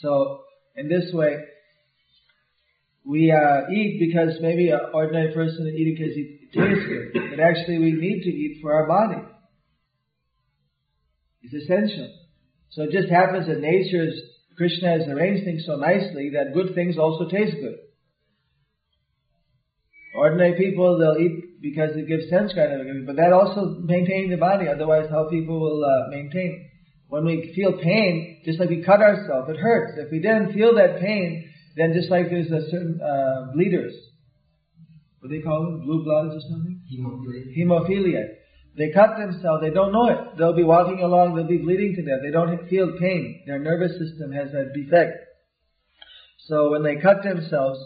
So, 0.00 0.40
in 0.76 0.88
this 0.88 1.12
way, 1.12 1.36
we 3.04 3.32
uh, 3.32 3.70
eat 3.70 3.98
because 4.00 4.38
maybe 4.40 4.70
an 4.70 4.80
ordinary 4.92 5.32
person 5.32 5.64
would 5.64 5.74
eat 5.74 5.96
because 5.96 6.16
it 6.16 6.52
tastes 6.52 6.86
good. 6.86 7.30
But 7.30 7.40
actually 7.40 7.78
we 7.78 7.92
need 7.92 8.22
to 8.22 8.30
eat 8.30 8.60
for 8.62 8.72
our 8.72 8.86
body. 8.86 9.22
It's 11.42 11.54
essential. 11.54 12.12
So 12.70 12.82
it 12.82 12.90
just 12.90 13.08
happens 13.08 13.46
that 13.46 13.60
nature's 13.60 14.20
Krishna 14.58 14.90
has 14.90 15.08
arranged 15.08 15.44
things 15.44 15.64
so 15.64 15.76
nicely 15.76 16.32
that 16.34 16.52
good 16.52 16.74
things 16.74 16.98
also 16.98 17.28
taste 17.28 17.56
good. 17.60 17.76
Ordinary 20.14 20.58
people, 20.58 20.98
they'll 20.98 21.16
eat 21.16 21.44
because 21.60 21.90
it 21.96 22.06
gives 22.06 22.28
sense 22.30 22.52
gratification, 22.52 23.04
but 23.06 23.16
that 23.16 23.32
also 23.32 23.78
maintains 23.80 24.30
the 24.30 24.36
body, 24.36 24.68
otherwise 24.68 25.08
how 25.10 25.28
people 25.28 25.58
will 25.60 25.84
uh, 25.84 26.08
maintain. 26.10 26.70
When 27.08 27.24
we 27.24 27.52
feel 27.56 27.72
pain, 27.72 28.42
just 28.44 28.60
like 28.60 28.68
we 28.68 28.84
cut 28.84 29.00
ourselves, 29.00 29.48
it 29.48 29.56
hurts. 29.56 29.98
If 29.98 30.12
we 30.12 30.20
didn't 30.20 30.52
feel 30.52 30.74
that 30.76 31.00
pain, 31.00 31.50
then 31.76 31.94
just 31.94 32.10
like 32.10 32.28
there's 32.30 32.50
a 32.50 32.68
certain 32.70 33.00
uh, 33.00 33.52
bleeders, 33.54 33.94
what 35.20 35.30
do 35.30 35.36
they 35.36 35.42
call 35.42 35.62
them? 35.62 35.80
Blue 35.84 36.04
bloods 36.04 36.36
or 36.36 36.40
something? 36.48 36.80
Hemophilia. 36.86 37.56
Hemophilia. 37.56 38.24
They 38.76 38.92
cut 38.92 39.18
themselves, 39.18 39.62
they 39.62 39.70
don't 39.70 39.92
know 39.92 40.06
it. 40.06 40.38
They'll 40.38 40.54
be 40.54 40.62
walking 40.62 41.00
along, 41.00 41.34
they'll 41.34 41.48
be 41.48 41.58
bleeding 41.58 41.96
to 41.96 42.02
death. 42.02 42.20
They 42.22 42.30
don't 42.30 42.68
feel 42.68 42.92
pain. 43.00 43.42
Their 43.46 43.58
nervous 43.58 43.98
system 43.98 44.30
has 44.32 44.52
that 44.52 44.72
defect. 44.72 45.18
So 46.46 46.70
when 46.70 46.84
they 46.84 46.96
cut 46.96 47.24
themselves, 47.24 47.80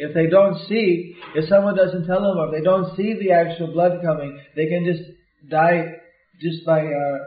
if 0.00 0.14
they 0.14 0.28
don't 0.28 0.56
see, 0.66 1.14
if 1.34 1.46
someone 1.48 1.76
doesn't 1.76 2.06
tell 2.06 2.22
them, 2.22 2.38
or 2.38 2.46
if 2.46 2.52
they 2.52 2.64
don't 2.64 2.96
see 2.96 3.14
the 3.20 3.32
actual 3.32 3.66
blood 3.66 4.00
coming, 4.02 4.40
they 4.56 4.66
can 4.66 4.86
just 4.86 5.02
die 5.50 5.96
just 6.40 6.64
by 6.64 6.80
uh, 6.80 7.18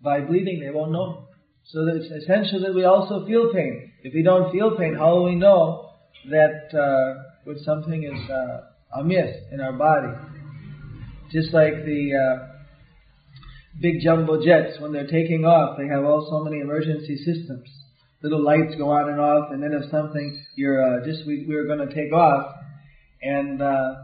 by 0.00 0.20
bleeding. 0.20 0.60
They 0.60 0.70
won't 0.70 0.92
know. 0.92 1.26
So 1.64 1.84
it's 1.88 2.06
essential 2.22 2.60
that 2.60 2.72
we 2.72 2.84
also 2.84 3.26
feel 3.26 3.52
pain. 3.52 3.90
If 4.04 4.14
we 4.14 4.22
don't 4.22 4.52
feel 4.52 4.76
pain, 4.78 4.94
how 4.94 5.16
will 5.16 5.24
we 5.24 5.34
know 5.34 5.90
that 6.30 6.70
uh, 6.72 7.52
something 7.64 8.04
is 8.04 8.30
uh, 8.30 9.00
amiss 9.00 9.34
in 9.50 9.60
our 9.60 9.72
body? 9.72 10.14
Just 11.32 11.52
like 11.52 11.84
the 11.84 12.02
uh, 12.14 12.46
big 13.80 13.94
jumbo 14.04 14.40
jets, 14.40 14.78
when 14.78 14.92
they're 14.92 15.08
taking 15.08 15.44
off, 15.44 15.76
they 15.76 15.88
have 15.88 16.04
all 16.04 16.28
so 16.30 16.44
many 16.44 16.60
emergency 16.60 17.16
systems. 17.16 17.68
Little 18.22 18.42
lights 18.42 18.74
go 18.76 18.90
on 18.90 19.10
and 19.10 19.20
off, 19.20 19.52
and 19.52 19.62
then 19.62 19.72
if 19.72 19.90
something, 19.90 20.42
you're 20.56 20.82
uh, 20.82 21.04
just 21.04 21.26
we, 21.26 21.44
we 21.46 21.54
were 21.54 21.66
going 21.66 21.86
to 21.86 21.94
take 21.94 22.12
off, 22.12 22.54
and 23.22 23.60
uh, 23.60 23.94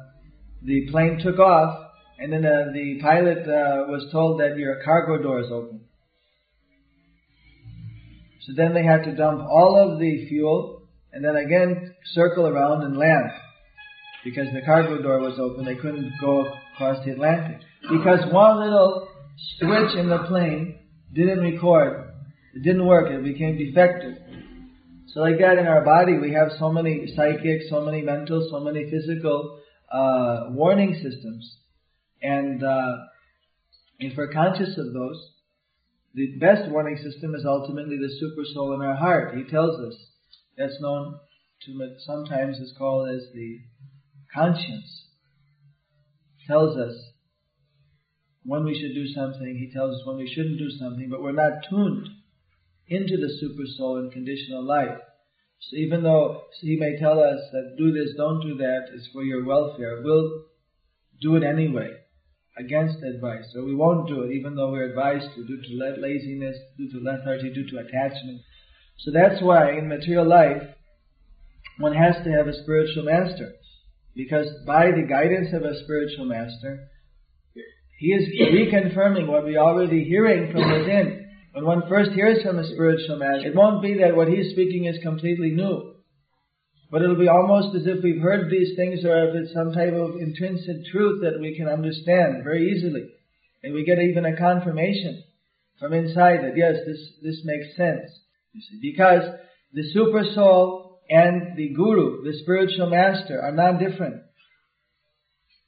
the 0.62 0.88
plane 0.90 1.18
took 1.22 1.38
off, 1.38 1.92
and 2.18 2.32
then 2.32 2.44
uh, 2.44 2.72
the 2.72 2.98
pilot 3.00 3.38
uh, 3.38 3.88
was 3.88 4.06
told 4.12 4.40
that 4.40 4.56
your 4.58 4.82
cargo 4.84 5.22
door 5.22 5.40
is 5.40 5.50
open. 5.50 5.80
So 8.42 8.52
then 8.56 8.74
they 8.74 8.84
had 8.84 9.04
to 9.04 9.14
dump 9.14 9.40
all 9.40 9.76
of 9.76 9.98
the 9.98 10.26
fuel, 10.28 10.82
and 11.12 11.24
then 11.24 11.36
again 11.36 11.94
circle 12.12 12.46
around 12.46 12.82
and 12.82 12.96
land 12.96 13.30
because 14.24 14.46
the 14.52 14.62
cargo 14.62 15.00
door 15.02 15.20
was 15.20 15.38
open. 15.38 15.64
They 15.64 15.74
couldn't 15.74 16.12
go 16.20 16.44
across 16.74 17.04
the 17.04 17.12
Atlantic 17.12 17.60
because 17.90 18.20
one 18.32 18.60
little 18.60 19.08
switch 19.58 19.96
in 19.96 20.08
the 20.08 20.24
plane 20.28 20.78
didn't 21.14 21.40
record. 21.40 22.01
It 22.54 22.62
didn't 22.62 22.86
work. 22.86 23.10
It 23.10 23.24
became 23.24 23.56
defective. 23.56 24.18
So 25.08 25.20
like 25.20 25.38
that 25.40 25.58
in 25.58 25.66
our 25.66 25.84
body, 25.84 26.18
we 26.18 26.32
have 26.32 26.52
so 26.58 26.70
many 26.72 27.12
psychic, 27.14 27.62
so 27.68 27.82
many 27.82 28.02
mental, 28.02 28.48
so 28.50 28.60
many 28.60 28.90
physical 28.90 29.60
uh, 29.90 30.46
warning 30.50 30.94
systems, 30.94 31.56
and 32.22 32.64
uh, 32.64 32.92
if 33.98 34.16
we're 34.16 34.32
conscious 34.32 34.78
of 34.78 34.94
those, 34.94 35.32
the 36.14 36.38
best 36.38 36.70
warning 36.70 36.96
system 36.96 37.34
is 37.34 37.44
ultimately 37.46 37.98
the 37.98 38.08
super 38.18 38.42
soul 38.54 38.72
in 38.74 38.80
our 38.80 38.96
heart. 38.96 39.34
He 39.36 39.44
tells 39.44 39.78
us 39.80 39.94
that's 40.56 40.80
known 40.80 41.18
to 41.66 41.78
me, 41.78 41.94
sometimes 42.06 42.58
is 42.58 42.74
called 42.78 43.10
as 43.10 43.22
the 43.34 43.60
conscience 44.34 45.08
tells 46.46 46.78
us 46.78 46.94
when 48.44 48.64
we 48.64 48.74
should 48.80 48.94
do 48.94 49.06
something, 49.08 49.56
he 49.58 49.70
tells 49.72 49.96
us 49.96 50.06
when 50.06 50.16
we 50.16 50.32
shouldn't 50.34 50.58
do 50.58 50.70
something, 50.70 51.08
but 51.10 51.22
we're 51.22 51.32
not 51.32 51.64
tuned 51.68 52.08
into 52.94 53.16
the 53.16 53.32
super 53.40 53.64
soul 53.76 53.98
in 53.98 54.10
conditional 54.10 54.64
life. 54.64 54.98
So 55.70 55.76
even 55.76 56.02
though 56.02 56.42
he 56.60 56.76
may 56.76 56.98
tell 56.98 57.20
us 57.20 57.40
that 57.52 57.76
do 57.78 57.92
this, 57.92 58.14
don't 58.16 58.42
do 58.42 58.56
that, 58.58 58.88
it's 58.94 59.08
for 59.12 59.22
your 59.22 59.44
welfare, 59.44 60.02
we'll 60.02 60.44
do 61.20 61.36
it 61.36 61.44
anyway, 61.44 61.88
against 62.58 63.02
advice. 63.02 63.44
So 63.54 63.64
we 63.64 63.74
won't 63.74 64.08
do 64.08 64.22
it, 64.22 64.32
even 64.32 64.56
though 64.56 64.70
we're 64.70 64.90
advised 64.90 65.34
to, 65.34 65.46
due 65.46 65.62
to 65.62 66.00
laziness, 66.00 66.56
due 66.76 66.90
to 66.90 66.98
lethargy, 66.98 67.52
due 67.54 67.68
to 67.70 67.78
attachment. 67.78 68.40
So 68.98 69.12
that's 69.12 69.40
why 69.40 69.78
in 69.78 69.88
material 69.88 70.28
life, 70.28 70.62
one 71.78 71.94
has 71.94 72.16
to 72.24 72.30
have 72.32 72.48
a 72.48 72.62
spiritual 72.62 73.04
master. 73.04 73.52
Because 74.14 74.48
by 74.66 74.90
the 74.90 75.06
guidance 75.08 75.54
of 75.54 75.62
a 75.62 75.82
spiritual 75.84 76.26
master, 76.26 76.88
he 77.98 78.08
is 78.08 78.28
reconfirming 78.52 79.28
what 79.28 79.44
we're 79.44 79.58
already 79.58 80.04
hearing 80.04 80.52
from 80.52 80.70
within. 80.70 81.21
When 81.52 81.66
one 81.66 81.82
first 81.88 82.12
hears 82.12 82.42
from 82.42 82.58
a 82.58 82.66
spiritual 82.66 83.18
master, 83.18 83.48
it 83.48 83.54
won't 83.54 83.82
be 83.82 83.98
that 83.98 84.16
what 84.16 84.28
he's 84.28 84.52
speaking 84.52 84.86
is 84.86 85.02
completely 85.02 85.50
new. 85.50 85.94
But 86.90 87.02
it'll 87.02 87.18
be 87.18 87.28
almost 87.28 87.74
as 87.76 87.86
if 87.86 88.02
we've 88.02 88.20
heard 88.20 88.50
these 88.50 88.76
things 88.76 89.04
or 89.04 89.28
if 89.28 89.34
it's 89.34 89.54
some 89.54 89.72
type 89.72 89.92
of 89.92 90.16
intrinsic 90.20 90.84
truth 90.90 91.22
that 91.22 91.40
we 91.40 91.56
can 91.56 91.68
understand 91.68 92.44
very 92.44 92.72
easily. 92.72 93.08
And 93.62 93.74
we 93.74 93.84
get 93.84 93.98
even 93.98 94.24
a 94.24 94.36
confirmation 94.36 95.22
from 95.78 95.92
inside 95.92 96.40
that 96.42 96.56
yes, 96.56 96.76
this, 96.86 97.00
this 97.22 97.40
makes 97.44 97.76
sense. 97.76 98.10
Because 98.80 99.22
the 99.72 99.90
super 99.92 100.22
soul 100.34 101.00
and 101.08 101.56
the 101.56 101.70
guru, 101.74 102.22
the 102.24 102.38
spiritual 102.42 102.90
master, 102.90 103.40
are 103.42 103.52
not 103.52 103.78
different. 103.78 104.22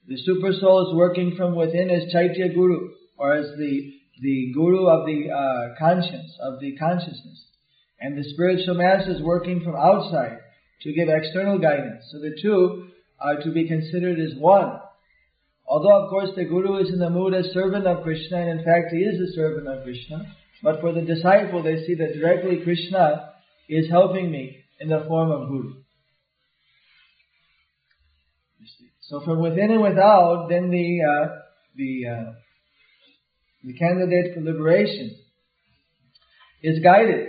The 0.07 0.19
super 0.19 0.53
soul 0.61 0.89
is 0.89 0.97
working 0.97 1.35
from 1.37 1.55
within 1.57 1.91
as 1.91 2.13
Chaitya 2.13 2.51
Guru, 2.55 2.91
or 3.17 3.35
as 3.35 3.47
the, 3.57 3.94
the 4.21 4.53
guru 4.55 4.87
of 4.87 5.07
the 5.07 5.31
uh, 5.31 5.79
conscience, 5.79 6.37
of 6.41 6.61
the 6.61 6.77
consciousness. 6.77 7.45
And 8.01 8.17
the 8.17 8.29
spiritual 8.31 8.75
master 8.75 9.13
is 9.13 9.23
working 9.23 9.63
from 9.63 9.77
outside 9.77 10.39
to 10.83 10.93
give 10.93 11.09
external 11.09 11.59
guidance. 11.59 12.05
So 12.11 12.19
the 12.19 12.37
two 12.41 12.89
are 13.21 13.43
to 13.43 13.51
be 13.51 13.67
considered 13.67 14.19
as 14.21 14.39
one. 14.39 14.81
Although, 15.67 16.05
of 16.05 16.11
course, 16.11 16.31
the 16.37 16.45
Guru 16.45 16.77
is 16.77 16.91
in 16.91 16.99
the 16.99 17.09
mood 17.09 17.33
as 17.33 17.47
servant 17.55 17.87
of 17.87 18.03
Krishna, 18.03 18.37
and 18.37 18.59
in 18.61 18.65
fact, 18.65 18.93
he 18.93 18.99
is 18.99 19.19
a 19.19 19.33
servant 19.33 19.67
of 19.67 19.83
Krishna. 19.83 20.35
But 20.63 20.81
for 20.81 20.93
the 20.93 21.01
disciple, 21.01 21.63
they 21.63 21.85
see 21.87 21.95
that 21.95 22.15
directly 22.15 22.63
Krishna 22.63 23.33
is 23.69 23.89
helping 23.89 24.31
me 24.31 24.65
in 24.79 24.89
the 24.89 25.05
form 25.09 25.31
of 25.31 25.49
Guru. 25.49 25.75
So 29.01 29.21
from 29.25 29.41
within 29.41 29.71
and 29.71 29.83
without, 29.83 30.49
then 30.49 30.71
the 30.71 31.01
uh, 31.03 31.29
the 31.77 32.07
uh, 32.09 32.33
the 33.65 33.75
candidate 33.75 34.35
for 34.35 34.41
liberation 34.41 35.17
is 36.63 36.83
guided 36.83 37.29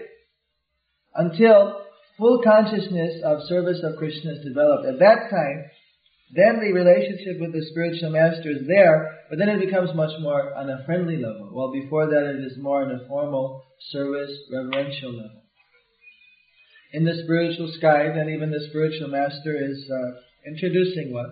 until 1.15 1.82
full 2.17 2.41
consciousness 2.43 3.21
of 3.24 3.48
service 3.48 3.82
of 3.84 3.98
Krishna 3.98 4.32
is 4.32 4.45
developed. 4.45 4.88
At 4.88 5.00
that 5.00 5.30
time, 5.30 5.65
then 6.34 6.60
the 6.60 6.74
relationship 6.74 7.39
with 7.39 7.54
the 7.54 7.65
spiritual 7.71 8.12
master 8.12 8.52
is 8.52 8.67
there, 8.67 9.24
but 9.30 9.38
then 9.38 9.50
it 9.50 9.63
becomes 9.63 9.95
much 9.95 10.12
more 10.19 10.54
on 10.56 10.69
a 10.69 10.84
friendly 10.86 11.17
level. 11.17 11.50
While 11.52 11.71
before 11.71 12.08
that 12.08 12.26
it 12.26 12.43
is 12.43 12.58
more 12.58 12.84
on 12.84 12.91
a 12.91 13.08
formal 13.08 13.63
service, 13.91 14.32
reverential 14.52 15.12
level. 15.12 15.41
In 16.93 17.06
the 17.06 17.21
spiritual 17.24 17.71
sky, 17.78 18.12
then 18.15 18.30
even 18.30 18.52
the 18.52 18.67
spiritual 18.69 19.10
master 19.10 19.56
is 19.56 19.89
uh, 19.89 20.19
introducing 20.48 21.13
one 21.13 21.32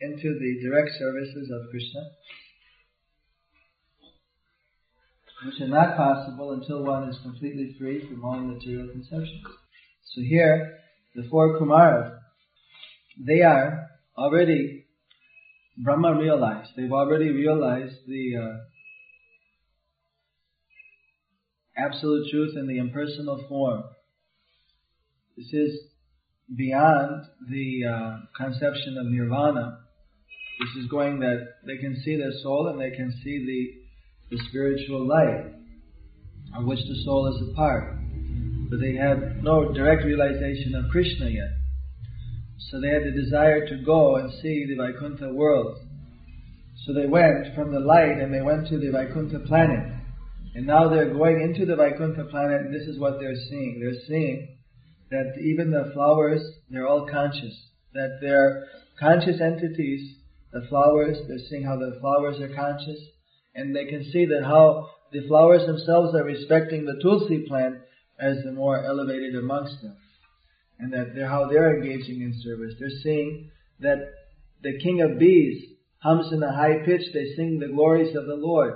Into 0.00 0.38
the 0.38 0.62
direct 0.62 0.90
services 0.98 1.50
of 1.50 1.70
Krishna, 1.70 2.02
which 5.44 5.60
are 5.60 5.68
not 5.68 5.96
possible 5.96 6.52
until 6.52 6.84
one 6.84 7.08
is 7.08 7.18
completely 7.22 7.74
free 7.78 8.06
from 8.06 8.24
all 8.24 8.40
material 8.40 8.88
conceptions. 8.88 9.44
So 10.14 10.20
here, 10.20 10.78
the 11.14 11.28
four 11.30 11.58
Kumaras, 11.60 12.18
they 13.18 13.42
are 13.42 13.88
already 14.16 14.86
Brahma 15.76 16.18
realized. 16.18 16.70
They've 16.76 16.92
already 16.92 17.30
realized 17.30 17.94
the 18.06 18.36
uh, 18.36 18.56
absolute 21.76 22.28
truth 22.30 22.56
in 22.56 22.66
the 22.66 22.78
impersonal 22.78 23.44
form. 23.48 23.84
This 25.36 25.52
is 25.52 25.80
beyond 26.56 27.26
the 27.48 27.82
uh, 27.86 28.16
conception 28.36 28.98
of 28.98 29.06
nirvana. 29.06 29.78
This 30.60 30.82
is 30.82 30.90
going 30.90 31.20
that 31.20 31.46
they 31.64 31.76
can 31.76 32.00
see 32.04 32.16
their 32.16 32.32
soul 32.42 32.66
and 32.68 32.80
they 32.80 32.96
can 32.96 33.12
see 33.22 33.44
the, 33.46 33.87
the 34.30 34.38
spiritual 34.48 35.06
life 35.06 35.52
of 36.56 36.64
which 36.64 36.80
the 36.88 37.02
soul 37.04 37.26
is 37.34 37.50
a 37.50 37.54
part 37.54 37.98
but 38.70 38.80
they 38.80 38.94
have 38.94 39.42
no 39.42 39.72
direct 39.72 40.04
realization 40.04 40.74
of 40.74 40.90
Krishna 40.90 41.30
yet. 41.30 41.56
So 42.70 42.80
they 42.80 42.88
had 42.88 43.04
the 43.04 43.22
desire 43.22 43.66
to 43.66 43.82
go 43.84 44.16
and 44.16 44.30
see 44.42 44.66
the 44.66 44.76
Vaikuntha 44.76 45.32
world. 45.32 45.78
So 46.84 46.92
they 46.92 47.06
went 47.06 47.54
from 47.54 47.72
the 47.72 47.80
light 47.80 48.18
and 48.20 48.32
they 48.32 48.42
went 48.42 48.68
to 48.68 48.78
the 48.78 48.90
Vaikuntha 48.90 49.40
planet. 49.46 49.94
And 50.54 50.66
now 50.66 50.88
they're 50.88 51.12
going 51.12 51.40
into 51.40 51.64
the 51.64 51.76
Vaikuntha 51.76 52.24
planet 52.24 52.60
and 52.62 52.74
this 52.74 52.86
is 52.86 52.98
what 52.98 53.18
they're 53.18 53.40
seeing. 53.48 53.80
They're 53.80 54.02
seeing 54.06 54.58
that 55.10 55.34
even 55.40 55.70
the 55.70 55.90
flowers, 55.94 56.42
they're 56.68 56.86
all 56.86 57.08
conscious. 57.10 57.56
That 57.94 58.18
they're 58.20 58.66
conscious 59.00 59.40
entities, 59.40 60.16
the 60.52 60.66
flowers, 60.68 61.16
they're 61.26 61.46
seeing 61.48 61.64
how 61.64 61.76
the 61.76 61.96
flowers 62.00 62.38
are 62.40 62.54
conscious. 62.54 63.00
And 63.58 63.74
they 63.74 63.86
can 63.86 64.04
see 64.12 64.24
that 64.26 64.44
how 64.44 64.88
the 65.10 65.26
flowers 65.26 65.66
themselves 65.66 66.14
are 66.14 66.22
respecting 66.22 66.84
the 66.84 67.00
tulsi 67.02 67.44
plant 67.48 67.78
as 68.20 68.36
the 68.44 68.52
more 68.52 68.84
elevated 68.84 69.34
amongst 69.34 69.82
them. 69.82 69.96
And 70.78 70.92
that 70.92 71.12
they're, 71.12 71.28
how 71.28 71.48
they're 71.48 71.76
engaging 71.76 72.22
in 72.22 72.40
service. 72.40 72.74
They're 72.78 73.02
seeing 73.02 73.50
that 73.80 73.98
the 74.62 74.78
king 74.78 75.00
of 75.00 75.18
bees 75.18 75.60
hums 75.98 76.32
in 76.32 76.40
a 76.40 76.54
high 76.54 76.84
pitch, 76.86 77.02
they 77.12 77.34
sing 77.34 77.58
the 77.58 77.66
glories 77.74 78.14
of 78.14 78.26
the 78.26 78.36
Lord. 78.36 78.74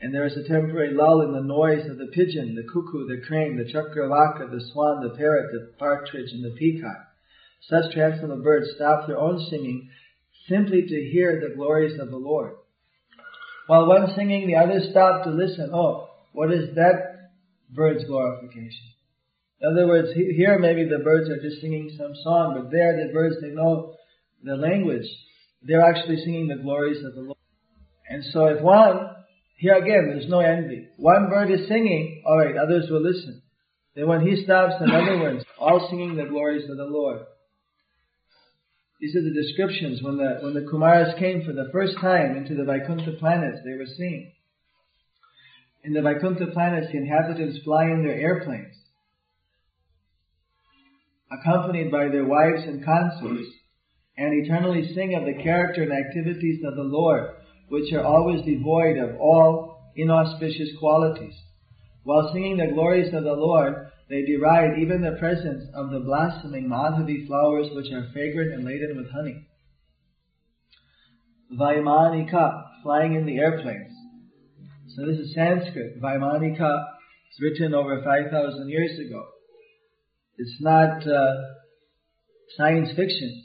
And 0.00 0.14
there 0.14 0.26
is 0.26 0.36
a 0.36 0.46
temporary 0.46 0.94
lull 0.94 1.22
in 1.22 1.32
the 1.32 1.40
noise 1.40 1.90
of 1.90 1.98
the 1.98 2.12
pigeon, 2.14 2.54
the 2.54 2.62
cuckoo, 2.72 3.08
the 3.08 3.26
crane, 3.26 3.56
the 3.56 3.64
chakravaka, 3.64 4.52
the 4.52 4.64
swan, 4.72 5.02
the 5.02 5.16
parrot, 5.16 5.50
the 5.50 5.72
partridge, 5.80 6.30
and 6.30 6.44
the 6.44 6.54
peacock. 6.56 7.08
Such 7.68 7.92
transcendental 7.92 8.40
birds 8.44 8.68
stop 8.76 9.08
their 9.08 9.18
own 9.18 9.44
singing 9.50 9.90
simply 10.48 10.82
to 10.82 11.10
hear 11.10 11.40
the 11.40 11.56
glories 11.56 11.98
of 11.98 12.10
the 12.12 12.16
Lord. 12.16 12.54
While 13.66 13.86
one 13.86 14.14
singing, 14.14 14.46
the 14.46 14.56
others 14.56 14.88
stop 14.90 15.24
to 15.24 15.30
listen. 15.30 15.70
Oh, 15.72 16.08
what 16.32 16.52
is 16.52 16.74
that 16.74 17.14
bird's 17.74 18.04
glorification. 18.04 18.94
In 19.60 19.72
other 19.72 19.86
words, 19.86 20.08
here 20.14 20.58
maybe 20.58 20.84
the 20.84 21.02
birds 21.02 21.28
are 21.30 21.40
just 21.40 21.60
singing 21.60 21.94
some 21.96 22.12
song, 22.22 22.54
but 22.56 22.70
there 22.70 23.06
the 23.06 23.12
birds, 23.12 23.36
they 23.40 23.50
know 23.50 23.94
the 24.42 24.56
language. 24.56 25.06
They're 25.62 25.84
actually 25.84 26.18
singing 26.24 26.48
the 26.48 26.62
glories 26.62 27.04
of 27.04 27.14
the 27.14 27.22
Lord. 27.22 27.38
And 28.08 28.22
so 28.32 28.46
if 28.46 28.62
one, 28.62 29.10
here 29.56 29.76
again, 29.76 30.10
there's 30.10 30.28
no 30.28 30.40
envy. 30.40 30.88
One 30.98 31.28
bird 31.30 31.50
is 31.50 31.66
singing, 31.68 32.22
alright, 32.26 32.56
others 32.56 32.88
will 32.90 33.02
listen. 33.02 33.42
Then 33.94 34.08
when 34.08 34.26
he 34.26 34.42
stops, 34.44 34.74
another 34.80 35.18
one's 35.18 35.44
all 35.58 35.86
singing 35.88 36.16
the 36.16 36.24
glories 36.24 36.68
of 36.68 36.76
the 36.76 36.84
Lord. 36.84 37.20
These 39.04 39.16
are 39.16 39.22
the 39.22 39.34
descriptions 39.34 40.02
when 40.02 40.16
the, 40.16 40.38
when 40.40 40.54
the 40.54 40.62
Kumaras 40.62 41.18
came 41.18 41.44
for 41.44 41.52
the 41.52 41.68
first 41.72 41.92
time 42.00 42.38
into 42.38 42.54
the 42.54 42.64
Vaikuntha 42.64 43.12
planets, 43.20 43.58
they 43.62 43.76
were 43.76 43.84
seen. 43.84 44.32
In 45.82 45.92
the 45.92 46.00
Vaikuntha 46.00 46.46
planets, 46.54 46.86
the 46.90 46.96
inhabitants 46.96 47.58
fly 47.64 47.84
in 47.84 48.02
their 48.02 48.18
airplanes, 48.18 48.74
accompanied 51.30 51.92
by 51.92 52.08
their 52.08 52.24
wives 52.24 52.62
and 52.64 52.82
consorts, 52.82 53.46
and 54.16 54.42
eternally 54.42 54.94
sing 54.94 55.14
of 55.14 55.26
the 55.26 55.42
character 55.42 55.82
and 55.82 55.92
activities 55.92 56.64
of 56.64 56.74
the 56.74 56.82
Lord, 56.82 57.28
which 57.68 57.92
are 57.92 58.06
always 58.06 58.42
devoid 58.46 58.96
of 58.96 59.20
all 59.20 59.92
inauspicious 59.96 60.70
qualities. 60.80 61.34
While 62.04 62.30
singing 62.32 62.56
the 62.56 62.72
glories 62.72 63.12
of 63.12 63.24
the 63.24 63.34
Lord, 63.34 63.90
they 64.14 64.22
deride 64.22 64.78
even 64.78 65.02
the 65.02 65.18
presence 65.18 65.64
of 65.74 65.90
the 65.90 65.98
blossoming 65.98 66.68
Madhavi 66.68 67.26
flowers 67.26 67.66
which 67.74 67.90
are 67.92 68.08
fragrant 68.12 68.52
and 68.54 68.64
laden 68.64 68.96
with 68.96 69.10
honey. 69.10 69.44
Vaimanika, 71.52 72.62
flying 72.84 73.16
in 73.16 73.26
the 73.26 73.38
airplanes. 73.38 73.92
So 74.94 75.04
this 75.04 75.18
is 75.18 75.34
Sanskrit. 75.34 76.00
Vaimanika 76.00 76.84
is 77.32 77.40
written 77.40 77.74
over 77.74 78.04
5,000 78.04 78.68
years 78.68 78.96
ago. 79.04 79.26
It's 80.38 80.58
not 80.60 81.04
uh, 81.08 81.34
science 82.56 82.90
fiction. 82.94 83.42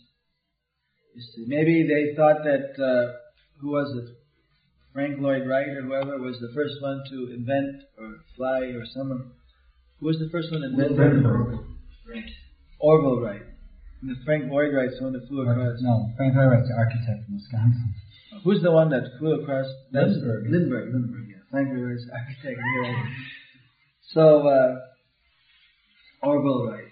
Maybe 1.48 1.88
they 1.88 2.16
thought 2.16 2.44
that, 2.44 2.78
uh, 2.78 3.18
who 3.60 3.70
was 3.72 3.92
it? 4.04 4.16
Frank 4.94 5.20
Lloyd 5.20 5.48
Wright 5.48 5.70
or 5.70 5.82
whoever 5.82 6.20
was 6.20 6.40
the 6.40 6.52
first 6.54 6.76
one 6.80 7.02
to 7.10 7.34
invent 7.34 7.82
or 7.98 8.18
fly 8.38 8.60
or 8.78 8.86
someone. 8.94 9.32
Who 10.00 10.08
was 10.08 10.18
the 10.20 10.30
first 10.32 10.52
one 10.52 10.62
to 10.62 10.68
invent? 10.68 11.26
Right. 12.08 12.24
Orville 12.80 13.20
Wright. 13.22 13.42
And 14.02 14.10
the 14.10 14.16
Frank 14.26 14.50
Lloyd 14.50 14.74
Wright's 14.74 14.98
the 14.98 15.04
one 15.04 15.14
that 15.14 15.28
flew 15.28 15.42
across. 15.42 15.78
No, 15.82 16.10
Frank 16.16 16.36
Lloyd 16.36 16.50
Wright's 16.52 16.70
the 16.70 16.76
architect 16.76 17.26
from 17.26 17.36
Wisconsin. 17.36 17.94
Who's 18.44 18.62
the 18.62 18.72
one 18.72 18.90
that 18.92 19.04
flew 19.20 19.42
across? 19.42 19.66
That's 19.92 20.12
Lindbergh. 20.12 20.48
Lindbergh. 20.50 20.94
Lindbergh. 20.94 21.28
Yeah. 21.30 21.44
Frank 21.52 21.70
Lloyd 21.70 21.84
Wright's 21.84 22.08
architect. 22.12 22.60
Yeah. 22.84 23.04
So 24.12 24.48
uh, 24.48 24.80
Orville 26.24 26.66
Wright. 26.68 26.86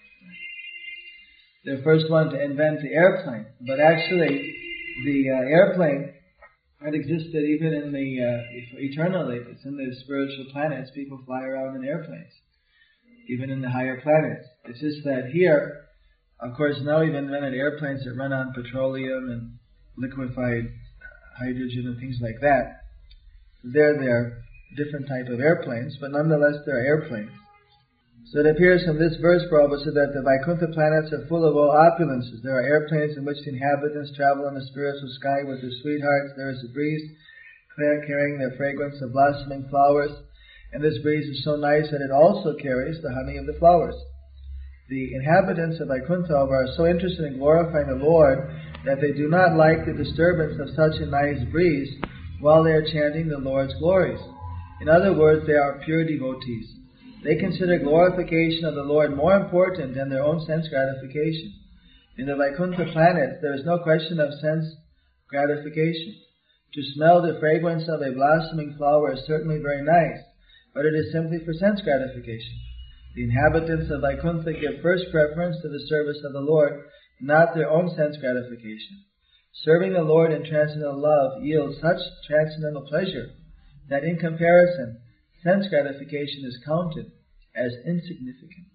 the 1.65 1.81
first 1.83 2.11
one 2.11 2.29
to 2.29 2.39
invent 2.43 2.81
the 2.83 2.93
airplane. 2.93 3.47
But 3.65 3.79
actually, 3.79 4.53
the 5.03 5.31
uh, 5.31 5.49
airplane 5.49 6.13
had 6.79 6.93
existed 6.93 7.43
even 7.43 7.73
in 7.73 7.91
the 7.91 8.21
uh, 8.21 8.77
eternally. 8.77 9.39
It's 9.49 9.65
in 9.65 9.77
the 9.77 9.95
spiritual 10.03 10.45
planets. 10.51 10.91
People 10.93 11.19
fly 11.25 11.41
around 11.41 11.75
in 11.77 11.85
airplanes, 11.85 12.33
even 13.27 13.49
in 13.49 13.61
the 13.61 13.69
higher 13.69 13.99
planets. 14.01 14.47
It's 14.65 14.79
just 14.79 15.03
that 15.03 15.29
here, 15.31 15.85
of 16.39 16.55
course, 16.55 16.77
now 16.81 17.01
we've 17.01 17.13
invented 17.13 17.53
airplanes 17.53 18.03
that 18.05 18.15
run 18.15 18.33
on 18.33 18.53
petroleum 18.53 19.29
and 19.29 19.57
liquefied 19.97 20.71
hydrogen 21.37 21.87
and 21.87 21.99
things 21.99 22.17
like 22.21 22.39
that. 22.41 22.83
They're 23.63 23.97
they're 23.97 24.43
different 24.75 25.07
type 25.07 25.27
of 25.31 25.39
airplanes, 25.39 25.97
but 25.99 26.11
nonetheless 26.11 26.63
they're 26.65 26.85
airplanes. 26.85 27.31
So 28.31 28.43
it 28.43 28.51
appears 28.51 28.83
from 28.83 28.99
this 28.99 29.15
verse, 29.21 29.43
Prabhupada 29.47 29.95
that 29.95 30.11
the 30.11 30.19
Vaikuntha 30.19 30.67
planets 30.75 31.13
are 31.15 31.27
full 31.31 31.47
of 31.47 31.55
all 31.55 31.71
opulences. 31.71 32.43
There 32.43 32.59
are 32.59 32.67
airplanes 32.67 33.15
in 33.15 33.23
which 33.23 33.39
the 33.45 33.55
inhabitants 33.55 34.11
travel 34.17 34.47
in 34.51 34.55
the 34.55 34.67
spiritual 34.67 35.07
sky 35.15 35.47
with 35.47 35.61
their 35.61 35.71
sweethearts. 35.81 36.35
There 36.35 36.51
is 36.51 36.59
a 36.59 36.73
breeze 36.73 37.07
clear, 37.73 38.03
carrying 38.05 38.37
the 38.37 38.57
fragrance 38.57 38.99
of 39.01 39.13
blossoming 39.13 39.69
flowers, 39.69 40.11
and 40.73 40.83
this 40.83 40.97
breeze 41.03 41.27
is 41.29 41.43
so 41.43 41.55
nice 41.55 41.89
that 41.91 42.01
it 42.01 42.11
also 42.11 42.55
carries 42.61 43.01
the 43.01 43.13
honey 43.13 43.37
of 43.37 43.45
the 43.45 43.57
flowers. 43.59 43.95
The 44.89 45.15
inhabitants 45.15 45.79
of 45.79 45.89
Vaikuntha 45.89 46.35
are 46.35 46.67
so 46.75 46.87
interested 46.87 47.25
in 47.25 47.39
glorifying 47.39 47.87
the 47.87 48.05
Lord 48.05 48.49
that 48.85 49.01
they 49.01 49.11
do 49.11 49.27
not 49.27 49.57
like 49.57 49.85
the 49.85 49.91
disturbance 49.91 50.59
of 50.61 50.75
such 50.75 51.01
a 51.01 51.05
nice 51.05 51.43
breeze 51.51 51.89
while 52.39 52.63
they 52.63 52.71
are 52.71 52.85
chanting 52.85 53.27
the 53.27 53.37
Lord's 53.37 53.73
glories. 53.79 54.21
In 54.79 54.87
other 54.87 55.13
words, 55.13 55.45
they 55.45 55.59
are 55.59 55.81
pure 55.83 56.05
devotees. 56.05 56.71
They 57.23 57.35
consider 57.35 57.79
glorification 57.79 58.63
of 58.63 58.75
the 58.75 58.83
Lord 58.83 59.15
more 59.15 59.35
important 59.35 59.95
than 59.95 60.09
their 60.09 60.23
own 60.23 60.45
sense 60.45 60.67
gratification. 60.69 61.53
In 62.17 62.27
the 62.27 62.35
Vaikuntha 62.35 62.85
planets, 62.93 63.41
there 63.41 63.55
is 63.55 63.65
no 63.65 63.79
question 63.79 64.19
of 64.19 64.39
sense 64.39 64.65
gratification. 65.27 66.15
To 66.73 66.83
smell 66.93 67.21
the 67.21 67.39
fragrance 67.39 67.89
of 67.89 68.01
a 68.01 68.11
blossoming 68.11 68.75
flower 68.77 69.13
is 69.13 69.25
certainly 69.25 69.59
very 69.59 69.83
nice, 69.83 70.23
but 70.77 70.85
it 70.85 70.93
is 70.93 71.11
simply 71.11 71.39
for 71.43 71.57
sense 71.57 71.81
gratification. 71.81 72.53
The 73.15 73.23
inhabitants 73.23 73.89
of 73.89 74.01
Vaikuntha 74.01 74.53
give 74.53 74.79
first 74.83 75.05
preference 75.09 75.57
to 75.63 75.69
the 75.69 75.81
service 75.89 76.21
of 76.23 76.33
the 76.33 76.45
Lord, 76.45 76.85
not 77.19 77.55
their 77.55 77.67
own 77.67 77.89
sense 77.97 78.15
gratification. 78.21 79.01
Serving 79.65 79.93
the 79.93 80.05
Lord 80.05 80.31
in 80.31 80.45
transcendental 80.45 81.01
love 81.01 81.41
yields 81.41 81.81
such 81.81 81.97
transcendental 82.27 82.85
pleasure 82.85 83.33
that 83.89 84.03
in 84.03 84.17
comparison, 84.17 85.01
sense 85.43 85.65
gratification 85.67 86.45
is 86.45 86.61
counted 86.63 87.09
as 87.55 87.73
insignificant. 87.83 88.69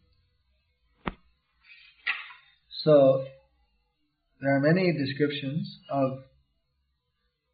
So, 2.83 3.27
there 4.41 4.57
are 4.57 4.61
many 4.61 4.91
descriptions 4.91 5.79
of 5.89 6.25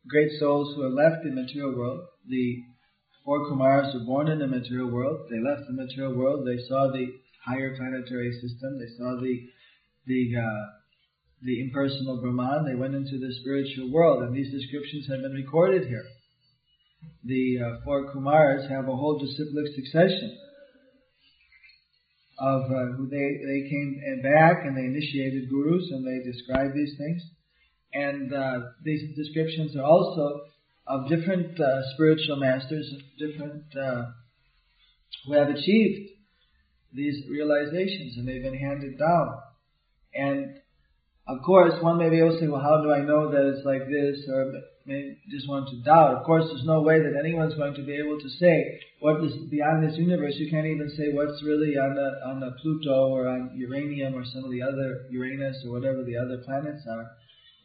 great 0.09 0.31
souls 0.41 0.75
who 0.75 0.85
have 0.85 0.93
left 0.93 1.27
in 1.27 1.35
the 1.35 1.43
material 1.43 1.77
world. 1.77 2.01
The 2.27 2.63
four 3.29 3.45
Kumars 3.45 3.93
were 3.93 4.07
born 4.07 4.29
in 4.29 4.39
the 4.39 4.47
material 4.47 4.91
world. 4.91 5.29
They 5.29 5.39
left 5.39 5.69
the 5.69 5.75
material 5.75 6.17
world. 6.17 6.49
They 6.49 6.65
saw 6.67 6.89
the 6.89 7.13
higher 7.45 7.77
planetary 7.77 8.33
system. 8.41 8.81
They 8.81 8.89
saw 8.97 9.21
the 9.21 9.37
the 10.07 10.33
uh, 10.41 10.65
the 11.43 11.61
impersonal 11.61 12.23
Brahman. 12.23 12.65
They 12.65 12.75
went 12.75 12.95
into 12.95 13.19
the 13.19 13.35
spiritual 13.41 13.93
world, 13.93 14.23
and 14.23 14.35
these 14.35 14.51
descriptions 14.51 15.09
have 15.09 15.21
been 15.21 15.35
recorded 15.35 15.87
here. 15.87 16.07
The 17.23 17.59
uh, 17.61 17.85
four 17.85 18.11
Kumars 18.15 18.67
have 18.71 18.89
a 18.89 18.97
whole 18.97 19.19
disciplic 19.19 19.77
succession 19.77 20.39
of 22.41 22.63
uh, 22.63 22.97
who 22.97 23.11
they 23.13 23.29
they 23.45 23.69
came 23.69 24.23
back 24.23 24.65
and 24.65 24.75
they 24.75 24.89
initiated 24.89 25.51
gurus 25.51 25.85
and 25.91 26.01
they 26.01 26.25
describe 26.25 26.73
these 26.73 26.97
things, 26.97 27.21
and 27.93 28.33
uh, 28.33 28.73
these 28.83 29.15
descriptions 29.15 29.77
are 29.77 29.85
also 29.85 30.49
of 30.89 31.09
different 31.09 31.61
uh, 31.61 31.83
spiritual 31.95 32.37
masters, 32.37 32.93
different 33.19 33.65
uh, 33.77 34.07
who 35.27 35.35
have 35.35 35.49
achieved 35.49 36.11
these 36.93 37.25
realizations 37.29 38.17
and 38.17 38.27
they've 38.27 38.43
been 38.43 38.59
handed 38.59 38.99
down. 38.99 39.39
And 40.15 40.61
of 41.27 41.43
course, 41.45 41.75
one 41.83 41.99
may 41.99 42.09
be 42.09 42.19
able 42.19 42.33
to 42.33 42.41
say, 42.41 42.49
well, 42.49 42.63
how 42.63 42.83
do 42.83 42.91
I 42.91 43.01
know 43.01 43.31
that 43.31 43.55
it's 43.55 43.67
like 43.67 43.87
this? 43.87 44.27
Or 44.33 44.63
may 44.87 45.19
just 45.31 45.47
want 45.47 45.69
to 45.69 45.77
doubt. 45.83 46.17
Of 46.17 46.25
course, 46.25 46.45
there's 46.49 46.65
no 46.65 46.81
way 46.81 46.99
that 46.99 47.19
anyone's 47.19 47.55
going 47.55 47.75
to 47.75 47.83
be 47.83 47.95
able 47.95 48.19
to 48.19 48.29
say 48.41 48.81
what 49.01 49.23
is 49.23 49.37
beyond 49.51 49.87
this 49.87 49.99
universe. 49.99 50.35
You 50.37 50.51
can't 50.51 50.67
even 50.67 50.91
say 50.97 51.13
what's 51.13 51.45
really 51.45 51.77
on 51.77 51.95
the 51.95 52.09
on 52.27 52.41
the 52.41 52.57
Pluto 52.63 53.09
or 53.09 53.29
on 53.29 53.53
uranium 53.55 54.15
or 54.15 54.25
some 54.25 54.45
of 54.45 54.51
the 54.51 54.63
other 54.63 55.05
Uranus 55.11 55.63
or 55.67 55.73
whatever 55.73 56.03
the 56.03 56.17
other 56.17 56.39
planets 56.45 56.85
are 56.89 57.11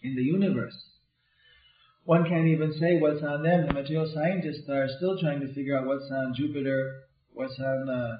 in 0.03 0.15
the 0.15 0.21
universe. 0.21 0.75
One 2.05 2.27
can't 2.27 2.47
even 2.47 2.73
say 2.73 2.99
what's 2.99 3.23
on 3.23 3.43
them. 3.43 3.67
The 3.67 3.73
material 3.73 4.11
scientists 4.13 4.67
are 4.69 4.87
still 4.97 5.17
trying 5.19 5.39
to 5.39 5.53
figure 5.53 5.77
out 5.77 5.85
what's 5.85 6.09
on 6.11 6.33
Jupiter, 6.35 7.03
what's 7.31 7.57
on 7.59 7.89
uh, 7.89 8.17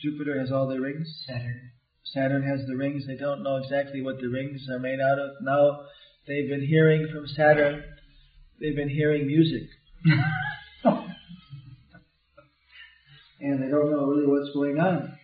Jupiter 0.00 0.38
has 0.40 0.50
all 0.50 0.66
the 0.66 0.80
rings. 0.80 1.08
Saturn. 1.26 1.70
Saturn 2.04 2.42
has 2.42 2.66
the 2.66 2.76
rings. 2.76 3.06
They 3.06 3.16
don't 3.16 3.42
know 3.42 3.56
exactly 3.56 4.02
what 4.02 4.20
the 4.20 4.28
rings 4.28 4.66
are 4.70 4.78
made 4.78 5.00
out 5.00 5.18
of. 5.18 5.30
Now 5.42 5.86
they've 6.26 6.48
been 6.48 6.66
hearing 6.66 7.08
from 7.12 7.26
Saturn 7.28 7.84
they've 8.60 8.76
been 8.76 8.88
hearing 8.88 9.26
music. 9.26 9.68
and 13.40 13.62
they 13.62 13.68
don't 13.68 13.90
know 13.90 14.06
really 14.06 14.26
what's 14.26 14.52
going 14.54 14.78
on. 14.78 15.16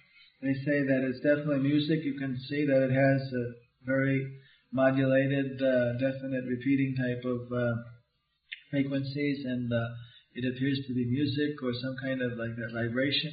They 0.43 0.55
say 0.55 0.83
that 0.85 1.07
it's 1.09 1.21
definitely 1.21 1.61
music. 1.61 2.05
You 2.05 2.19
can 2.19 2.39
see 2.49 2.67
that 2.67 2.83
it 2.85 2.91
has 2.91 3.33
a 3.33 3.55
very 3.85 4.39
modulated, 4.75 5.63
uh, 5.63 5.95
definite 6.03 6.45
repeating 6.51 6.97
type 6.99 7.23
of 7.25 7.47
uh, 7.53 7.75
frequencies, 8.71 9.47
and 9.47 9.73
uh, 9.73 9.89
it 10.35 10.45
appears 10.45 10.81
to 10.87 10.95
be 10.95 11.07
music 11.07 11.63
or 11.63 11.73
some 11.79 11.95
kind 12.03 12.21
of 12.21 12.37
like 12.37 12.57
that 12.59 12.75
vibration. 12.75 13.33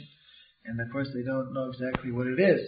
And 0.66 0.80
of 0.80 0.88
course, 0.94 1.10
they 1.14 1.26
don't 1.26 1.54
know 1.54 1.74
exactly 1.74 2.12
what 2.12 2.28
it 2.28 2.39
is. 2.39 2.62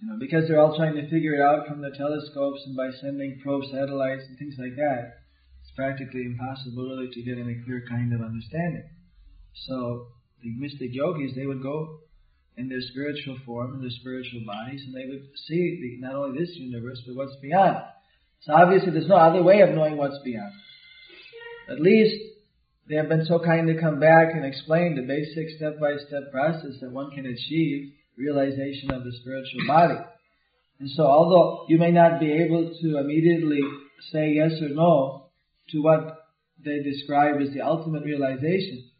You 0.00 0.08
know, 0.08 0.16
because 0.18 0.48
they're 0.48 0.60
all 0.60 0.76
trying 0.76 0.96
to 0.96 1.08
figure 1.08 1.34
it 1.36 1.40
out 1.40 1.68
from 1.68 1.80
the 1.80 1.92
telescopes 1.96 2.62
and 2.66 2.76
by 2.76 2.90
sending 3.00 3.40
probe 3.42 3.64
satellites 3.70 4.24
and 4.28 4.38
things 4.38 4.56
like 4.58 4.76
that 4.76 5.12
It's 5.62 5.72
practically 5.76 6.24
impossible 6.24 6.88
really 6.88 7.08
to 7.12 7.22
get 7.22 7.38
any 7.38 7.60
clear 7.64 7.84
kind 7.88 8.12
of 8.12 8.20
understanding. 8.20 8.88
So 9.68 10.08
the 10.42 10.50
mystic 10.56 10.92
yogis, 10.92 11.34
they 11.36 11.46
would 11.46 11.62
go 11.62 12.03
in 12.56 12.68
their 12.68 12.80
spiritual 12.80 13.36
form, 13.44 13.74
in 13.74 13.80
their 13.80 13.90
spiritual 13.90 14.42
bodies, 14.46 14.82
and 14.86 14.94
they 14.94 15.08
would 15.08 15.24
see 15.46 15.78
the, 15.80 16.06
not 16.06 16.14
only 16.14 16.38
this 16.38 16.54
universe, 16.54 17.02
but 17.06 17.16
what's 17.16 17.36
beyond. 17.42 17.78
So 18.42 18.52
obviously 18.54 18.90
there's 18.90 19.08
no 19.08 19.16
other 19.16 19.42
way 19.42 19.60
of 19.60 19.70
knowing 19.70 19.96
what's 19.96 20.18
beyond. 20.24 20.52
At 21.68 21.80
least 21.80 22.14
they 22.88 22.96
have 22.96 23.08
been 23.08 23.24
so 23.24 23.38
kind 23.38 23.66
to 23.68 23.80
come 23.80 23.98
back 23.98 24.34
and 24.34 24.44
explain 24.44 24.94
the 24.94 25.02
basic 25.02 25.56
step-by-step 25.56 26.30
process 26.30 26.78
that 26.80 26.92
one 26.92 27.10
can 27.10 27.26
achieve 27.26 27.92
realization 28.16 28.90
of 28.90 29.02
the 29.02 29.12
spiritual 29.20 29.66
body. 29.66 29.98
And 30.78 30.90
so 30.90 31.04
although 31.06 31.64
you 31.68 31.78
may 31.78 31.90
not 31.90 32.20
be 32.20 32.30
able 32.30 32.76
to 32.82 32.98
immediately 32.98 33.60
say 34.12 34.32
yes 34.34 34.60
or 34.60 34.68
no 34.68 35.30
to 35.70 35.80
what 35.80 36.18
they 36.62 36.80
describe 36.80 37.40
as 37.40 37.52
the 37.52 37.62
ultimate 37.62 38.04
realization. 38.04 38.90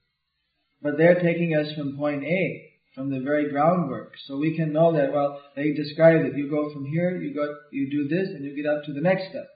But 0.82 0.96
they're 0.96 1.20
taking 1.20 1.54
us 1.54 1.72
from 1.76 1.96
point 1.96 2.24
A, 2.24 2.73
from 2.94 3.10
the 3.10 3.20
very 3.20 3.50
groundwork. 3.50 4.12
So 4.26 4.38
we 4.38 4.56
can 4.56 4.72
know 4.72 4.92
that, 4.92 5.12
well, 5.12 5.40
they 5.56 5.72
describe 5.72 6.24
it. 6.24 6.36
You 6.36 6.48
go 6.48 6.72
from 6.72 6.84
here, 6.84 7.16
you 7.20 7.34
go, 7.34 7.46
you 7.72 7.90
do 7.90 8.08
this, 8.08 8.28
and 8.28 8.44
you 8.44 8.54
get 8.54 8.70
up 8.70 8.84
to 8.84 8.92
the 8.92 9.00
next 9.00 9.30
step. 9.30 9.48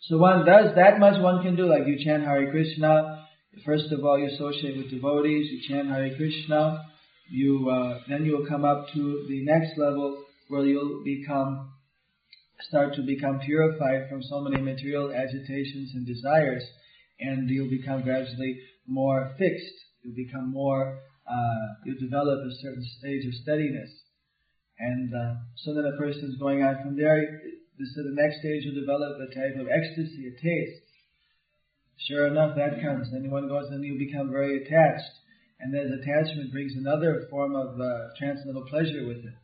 So 0.00 0.18
one 0.18 0.44
does, 0.44 0.74
that 0.76 0.98
much 0.98 1.20
one 1.20 1.42
can 1.42 1.56
do, 1.56 1.66
like 1.66 1.86
you 1.86 2.02
chant 2.04 2.24
Hare 2.24 2.50
Krishna, 2.50 3.26
first 3.64 3.90
of 3.92 4.04
all 4.04 4.18
you 4.18 4.26
associate 4.26 4.76
with 4.76 4.90
devotees, 4.90 5.50
you 5.50 5.68
chant 5.68 5.88
Hare 5.88 6.14
Krishna, 6.16 6.84
you, 7.30 7.70
uh, 7.70 8.00
then 8.08 8.24
you'll 8.24 8.46
come 8.46 8.64
up 8.64 8.86
to 8.92 9.24
the 9.28 9.44
next 9.44 9.78
level 9.78 10.24
where 10.48 10.64
you'll 10.64 11.02
become 11.04 11.70
start 12.68 12.94
to 12.94 13.02
become 13.02 13.40
purified 13.40 14.08
from 14.08 14.22
so 14.22 14.40
many 14.40 14.60
material 14.62 15.12
agitations 15.12 15.92
and 15.94 16.06
desires, 16.06 16.62
and 17.20 17.48
you'll 17.50 17.70
become 17.70 18.02
gradually 18.02 18.60
more 18.86 19.34
fixed. 19.38 19.74
You'll 20.02 20.14
become 20.14 20.50
more, 20.50 21.00
uh, 21.28 21.80
you'll 21.84 22.00
develop 22.00 22.44
a 22.44 22.54
certain 22.60 22.84
stage 22.98 23.26
of 23.26 23.34
steadiness. 23.34 23.90
And 24.78 25.14
uh, 25.14 25.34
so 25.56 25.74
then 25.74 25.86
a 25.86 26.08
is 26.08 26.36
going 26.38 26.62
on 26.62 26.82
from 26.82 26.96
there, 26.96 27.40
so 27.78 28.02
the 28.02 28.14
next 28.14 28.40
stage 28.40 28.64
will 28.66 28.80
develop 28.80 29.18
a 29.20 29.34
type 29.34 29.56
of 29.58 29.68
ecstasy, 29.68 30.28
a 30.28 30.34
taste. 30.40 30.82
Sure 32.08 32.26
enough, 32.26 32.56
that 32.56 32.82
comes. 32.82 33.10
Then 33.12 33.30
one 33.30 33.48
goes, 33.48 33.70
and 33.70 33.84
you 33.84 33.98
become 33.98 34.30
very 34.30 34.62
attached. 34.62 35.10
And 35.60 35.72
then 35.72 35.98
attachment 36.02 36.52
brings 36.52 36.74
another 36.76 37.26
form 37.30 37.54
of 37.54 37.80
uh, 37.80 38.12
transcendental 38.18 38.66
pleasure 38.68 39.06
with 39.06 39.24
it 39.24 39.34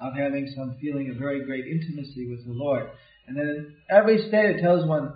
of 0.00 0.14
having 0.14 0.50
some 0.56 0.76
feeling 0.80 1.10
of 1.10 1.16
very 1.16 1.44
great 1.44 1.66
intimacy 1.66 2.28
with 2.28 2.44
the 2.46 2.52
Lord. 2.52 2.88
And 3.26 3.36
then 3.36 3.76
every 3.90 4.18
state 4.28 4.56
it 4.56 4.62
tells 4.62 4.86
one 4.86 5.12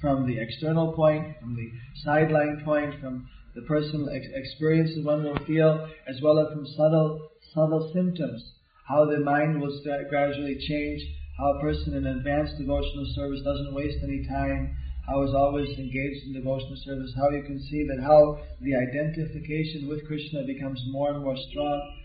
from 0.00 0.26
the 0.26 0.40
external 0.40 0.92
point, 0.92 1.36
from 1.40 1.54
the 1.54 1.70
sideline 2.02 2.62
point, 2.64 3.00
from 3.00 3.28
the 3.54 3.62
personal 3.62 4.08
ex- 4.10 4.26
experiences 4.34 5.04
one 5.04 5.24
will 5.24 5.38
feel, 5.46 5.88
as 6.08 6.20
well 6.22 6.38
as 6.38 6.52
from 6.52 6.66
subtle, 6.66 7.30
subtle 7.54 7.90
symptoms 7.92 8.52
how 8.92 9.06
the 9.06 9.20
mind 9.20 9.60
will 9.60 9.72
start 9.80 10.08
gradually 10.10 10.58
change, 10.68 11.00
how 11.38 11.56
a 11.56 11.60
person 11.60 11.94
in 11.94 12.06
advanced 12.06 12.58
devotional 12.58 13.06
service 13.14 13.40
doesn't 13.44 13.74
waste 13.74 13.98
any 14.02 14.26
time, 14.28 14.76
how 15.06 15.22
is 15.22 15.34
always 15.34 15.68
engaged 15.78 16.26
in 16.26 16.34
devotional 16.34 16.76
service, 16.84 17.12
how 17.16 17.30
you 17.30 17.42
can 17.42 17.60
see 17.70 17.86
that 17.88 18.02
how 18.02 18.38
the 18.60 18.74
identification 18.74 19.88
with 19.88 20.06
Krishna 20.06 20.44
becomes 20.46 20.82
more 20.90 21.10
and 21.10 21.24
more 21.24 21.36
strong. 21.50 21.96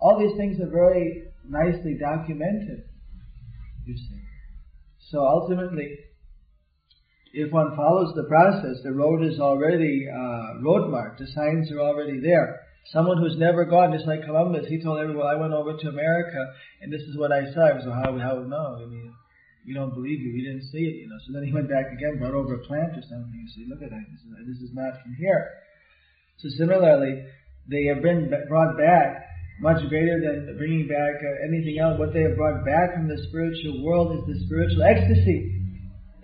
All 0.00 0.18
these 0.18 0.36
things 0.36 0.60
are 0.60 0.70
very 0.70 1.28
nicely 1.46 1.98
documented, 2.00 2.84
you 3.84 3.96
see. 3.96 4.22
So 5.10 5.26
ultimately, 5.26 5.98
if 7.32 7.50
one 7.50 7.74
follows 7.76 8.12
the 8.14 8.24
process, 8.24 8.82
the 8.84 8.92
road 8.92 9.24
is 9.24 9.40
already 9.40 10.06
uh, 10.08 10.60
road 10.60 10.90
marked, 10.90 11.18
the 11.18 11.26
signs 11.26 11.72
are 11.72 11.80
already 11.80 12.20
there. 12.20 12.60
Someone 12.92 13.16
who's 13.16 13.38
never 13.38 13.64
gone, 13.64 13.92
just 13.92 14.06
like 14.06 14.24
Columbus, 14.24 14.66
he 14.68 14.82
told 14.82 14.98
everyone, 14.98 15.26
I 15.26 15.40
went 15.40 15.54
over 15.54 15.76
to 15.76 15.88
America 15.88 16.52
and 16.82 16.92
this 16.92 17.02
is 17.02 17.16
what 17.16 17.32
I 17.32 17.48
saw. 17.54 17.70
I 17.70 17.72
was, 17.72 17.84
how, 17.84 18.18
how, 18.18 18.42
no, 18.44 18.82
I 18.82 18.86
mean, 18.86 19.14
we 19.66 19.72
don't 19.72 19.94
believe 19.94 20.20
you. 20.20 20.34
We 20.34 20.42
didn't 20.42 20.68
see 20.68 20.84
it, 20.84 20.96
you 21.00 21.08
know. 21.08 21.16
So 21.24 21.32
then 21.32 21.46
he 21.46 21.54
went 21.54 21.70
back 21.70 21.86
again, 21.94 22.18
brought 22.18 22.34
over 22.34 22.54
a 22.54 22.66
plant 22.66 22.98
or 22.98 23.02
something. 23.06 23.32
You 23.32 23.48
see, 23.54 23.70
look 23.70 23.80
at 23.80 23.90
that. 23.90 24.04
This 24.10 24.20
is, 24.20 24.30
this 24.44 24.60
is 24.68 24.74
not 24.74 25.00
from 25.00 25.14
here. 25.14 25.62
So 26.38 26.50
similarly, 26.58 27.24
they 27.70 27.86
have 27.86 28.02
been 28.02 28.28
brought 28.48 28.76
back 28.76 29.30
much 29.62 29.78
greater 29.88 30.18
than 30.18 30.58
bringing 30.58 30.88
back 30.88 31.14
uh, 31.22 31.46
anything 31.46 31.78
else. 31.78 31.96
What 31.98 32.12
they 32.12 32.26
have 32.26 32.36
brought 32.36 32.66
back 32.66 32.92
from 32.98 33.06
the 33.06 33.22
spiritual 33.30 33.86
world 33.86 34.18
is 34.18 34.26
the 34.26 34.44
spiritual 34.44 34.82
ecstasy. 34.82 35.61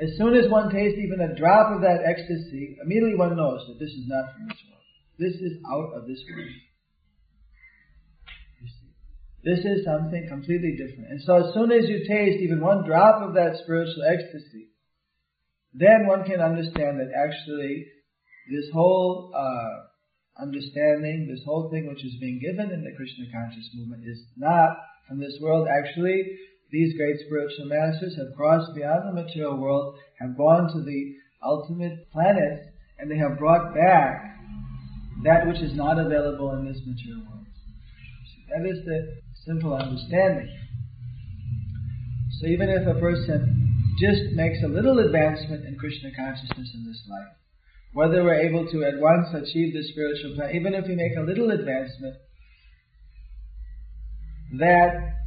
As 0.00 0.16
soon 0.16 0.34
as 0.34 0.50
one 0.50 0.70
tastes 0.70 0.98
even 0.98 1.20
a 1.20 1.34
drop 1.34 1.74
of 1.74 1.82
that 1.82 2.06
ecstasy, 2.06 2.78
immediately 2.82 3.16
one 3.16 3.36
knows 3.36 3.66
that 3.66 3.78
this 3.78 3.90
is 3.90 4.06
not 4.06 4.32
from 4.32 4.46
this 4.46 4.62
world. 4.70 4.86
This 5.18 5.34
is 5.42 5.58
out 5.66 5.98
of 5.98 6.06
this 6.06 6.22
world. 6.30 6.54
This 9.42 9.64
is 9.64 9.84
something 9.84 10.26
completely 10.28 10.76
different. 10.76 11.10
And 11.10 11.22
so 11.22 11.48
as 11.48 11.54
soon 11.54 11.72
as 11.72 11.88
you 11.88 12.06
taste 12.06 12.42
even 12.42 12.60
one 12.60 12.84
drop 12.84 13.22
of 13.22 13.34
that 13.34 13.58
spiritual 13.62 14.02
ecstasy, 14.06 14.70
then 15.74 16.06
one 16.06 16.24
can 16.24 16.40
understand 16.40 16.98
that 16.98 17.10
actually 17.14 17.86
this 18.50 18.70
whole 18.72 19.32
uh, 19.34 20.42
understanding, 20.42 21.28
this 21.30 21.44
whole 21.44 21.70
thing 21.70 21.86
which 21.86 22.04
is 22.04 22.16
being 22.20 22.40
given 22.40 22.70
in 22.70 22.82
the 22.82 22.94
Krishna 22.96 23.26
conscious 23.32 23.68
movement 23.74 24.02
is 24.06 24.22
not 24.36 24.76
from 25.06 25.20
this 25.20 25.38
world. 25.40 25.66
Actually, 25.66 26.38
these 26.70 26.96
great 26.96 27.16
spiritual 27.24 27.66
masters 27.66 28.16
have 28.16 28.36
crossed 28.36 28.74
beyond 28.74 29.08
the 29.08 29.22
material 29.22 29.56
world, 29.56 29.96
have 30.20 30.36
gone 30.36 30.70
to 30.72 30.82
the 30.82 31.14
ultimate 31.42 32.10
planets, 32.12 32.68
and 32.98 33.10
they 33.10 33.16
have 33.16 33.38
brought 33.38 33.74
back 33.74 34.36
that 35.24 35.46
which 35.46 35.60
is 35.60 35.74
not 35.74 35.98
available 35.98 36.52
in 36.52 36.66
this 36.66 36.80
material 36.86 37.24
world. 37.26 37.46
That 38.50 38.68
is 38.68 38.84
the 38.84 39.20
simple 39.46 39.74
understanding. 39.74 40.48
So 42.40 42.46
even 42.46 42.68
if 42.68 42.86
a 42.86 42.98
person 43.00 43.94
just 43.98 44.34
makes 44.34 44.58
a 44.62 44.68
little 44.68 44.98
advancement 45.00 45.66
in 45.66 45.76
Krishna 45.76 46.10
consciousness 46.14 46.70
in 46.74 46.86
this 46.86 47.02
life, 47.08 47.34
whether 47.94 48.22
we're 48.22 48.40
able 48.40 48.70
to 48.70 48.84
at 48.84 49.00
once 49.00 49.28
achieve 49.34 49.72
the 49.74 49.82
spiritual 49.90 50.36
plan, 50.36 50.54
even 50.54 50.74
if 50.74 50.86
we 50.86 50.94
make 50.94 51.16
a 51.16 51.22
little 51.22 51.50
advancement, 51.50 52.14
that 54.58 55.17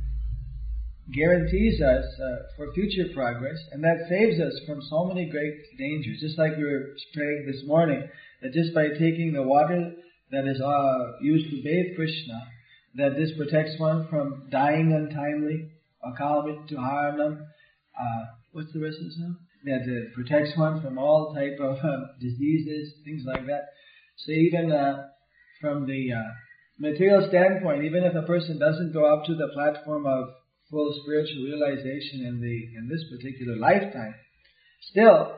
guarantees 1.09 1.81
us 1.81 2.05
uh, 2.19 2.35
for 2.55 2.73
future 2.73 3.11
progress, 3.13 3.57
and 3.71 3.83
that 3.83 4.07
saves 4.09 4.39
us 4.39 4.53
from 4.67 4.81
so 4.81 5.05
many 5.05 5.25
great 5.29 5.55
dangers. 5.77 6.19
Just 6.21 6.37
like 6.37 6.57
we 6.57 6.63
were 6.63 6.95
praying 7.13 7.45
this 7.47 7.63
morning, 7.65 8.07
that 8.41 8.53
just 8.53 8.73
by 8.73 8.87
taking 8.89 9.33
the 9.33 9.43
water 9.43 9.93
that 10.31 10.47
is 10.47 10.61
uh, 10.61 11.17
used 11.21 11.49
to 11.49 11.61
bathe 11.63 11.95
Krishna, 11.95 12.47
that 12.95 13.15
this 13.15 13.31
protects 13.37 13.79
one 13.79 14.07
from 14.09 14.47
dying 14.51 14.93
untimely, 14.93 15.69
akalmrityu 16.05 16.77
uh, 17.99 18.25
what's 18.51 18.71
the 18.73 18.79
rest 18.79 18.97
of 18.97 19.05
the 19.05 19.11
song? 19.11 19.37
That 19.65 19.85
it 19.85 20.13
protects 20.13 20.57
one 20.57 20.81
from 20.81 20.97
all 20.97 21.33
type 21.35 21.59
of 21.59 21.77
uh, 21.77 22.07
diseases, 22.19 22.93
things 23.05 23.23
like 23.25 23.45
that. 23.45 23.65
So 24.17 24.31
even 24.31 24.71
uh, 24.71 25.07
from 25.59 25.85
the 25.85 26.13
uh, 26.13 26.31
material 26.79 27.27
standpoint, 27.29 27.83
even 27.83 28.03
if 28.03 28.15
a 28.15 28.25
person 28.25 28.57
doesn't 28.57 28.93
go 28.93 29.05
up 29.05 29.25
to 29.25 29.35
the 29.35 29.49
platform 29.53 30.05
of 30.07 30.29
full 30.71 30.97
spiritual 31.03 31.43
realization 31.43 32.25
in 32.25 32.39
the 32.41 32.77
in 32.79 32.87
this 32.89 33.03
particular 33.11 33.57
lifetime, 33.57 34.15
still 34.89 35.35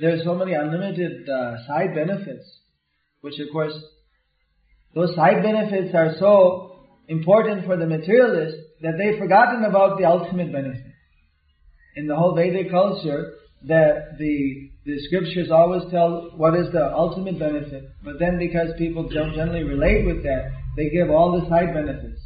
there 0.00 0.14
are 0.14 0.24
so 0.24 0.34
many 0.34 0.54
unlimited 0.54 1.28
uh, 1.28 1.56
side 1.66 1.94
benefits, 1.94 2.46
which 3.20 3.38
of 3.40 3.52
course 3.52 3.74
those 4.94 5.14
side 5.14 5.42
benefits 5.42 5.94
are 5.94 6.14
so 6.18 6.78
important 7.08 7.66
for 7.66 7.76
the 7.76 7.86
materialist 7.86 8.56
that 8.82 8.94
they've 8.96 9.18
forgotten 9.18 9.64
about 9.64 9.98
the 9.98 10.04
ultimate 10.04 10.52
benefit. 10.52 10.86
In 11.96 12.06
the 12.06 12.16
whole 12.16 12.34
Vedic 12.34 12.70
culture, 12.70 13.34
that 13.66 14.16
the 14.18 14.70
the 14.86 14.98
scriptures 15.06 15.50
always 15.50 15.82
tell 15.90 16.32
what 16.36 16.54
is 16.56 16.72
the 16.72 16.86
ultimate 16.94 17.38
benefit, 17.38 17.84
but 18.02 18.18
then 18.18 18.38
because 18.38 18.70
people 18.78 19.08
don't 19.08 19.34
generally 19.34 19.64
relate 19.64 20.06
with 20.06 20.22
that, 20.22 20.52
they 20.76 20.88
give 20.88 21.10
all 21.10 21.38
the 21.38 21.46
side 21.50 21.74
benefits. 21.74 22.19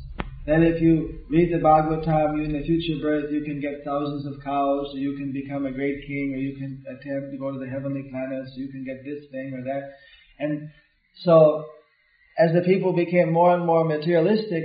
That 0.46 0.60
if 0.60 0.82
you 0.82 1.24
read 1.30 1.48
the 1.52 1.64
Bhagavatam, 1.64 2.36
you 2.36 2.44
in 2.44 2.52
the 2.52 2.68
future 2.68 3.00
birth, 3.00 3.32
you 3.32 3.44
can 3.44 3.60
get 3.60 3.80
thousands 3.82 4.26
of 4.26 4.44
cows, 4.44 4.92
or 4.92 4.98
you 4.98 5.16
can 5.16 5.32
become 5.32 5.64
a 5.64 5.72
great 5.72 6.04
king, 6.06 6.36
or 6.36 6.38
you 6.38 6.52
can 6.60 6.84
attempt 6.84 7.32
to 7.32 7.38
go 7.38 7.50
to 7.50 7.58
the 7.58 7.70
heavenly 7.70 8.04
planets, 8.12 8.52
you 8.56 8.68
can 8.68 8.84
get 8.84 9.00
this 9.04 9.24
thing 9.32 9.56
or 9.56 9.64
that. 9.64 9.96
And 10.38 10.68
so 11.24 11.64
as 12.36 12.52
the 12.52 12.60
people 12.60 12.92
became 12.92 13.32
more 13.32 13.56
and 13.56 13.64
more 13.64 13.84
materialistic, 13.84 14.64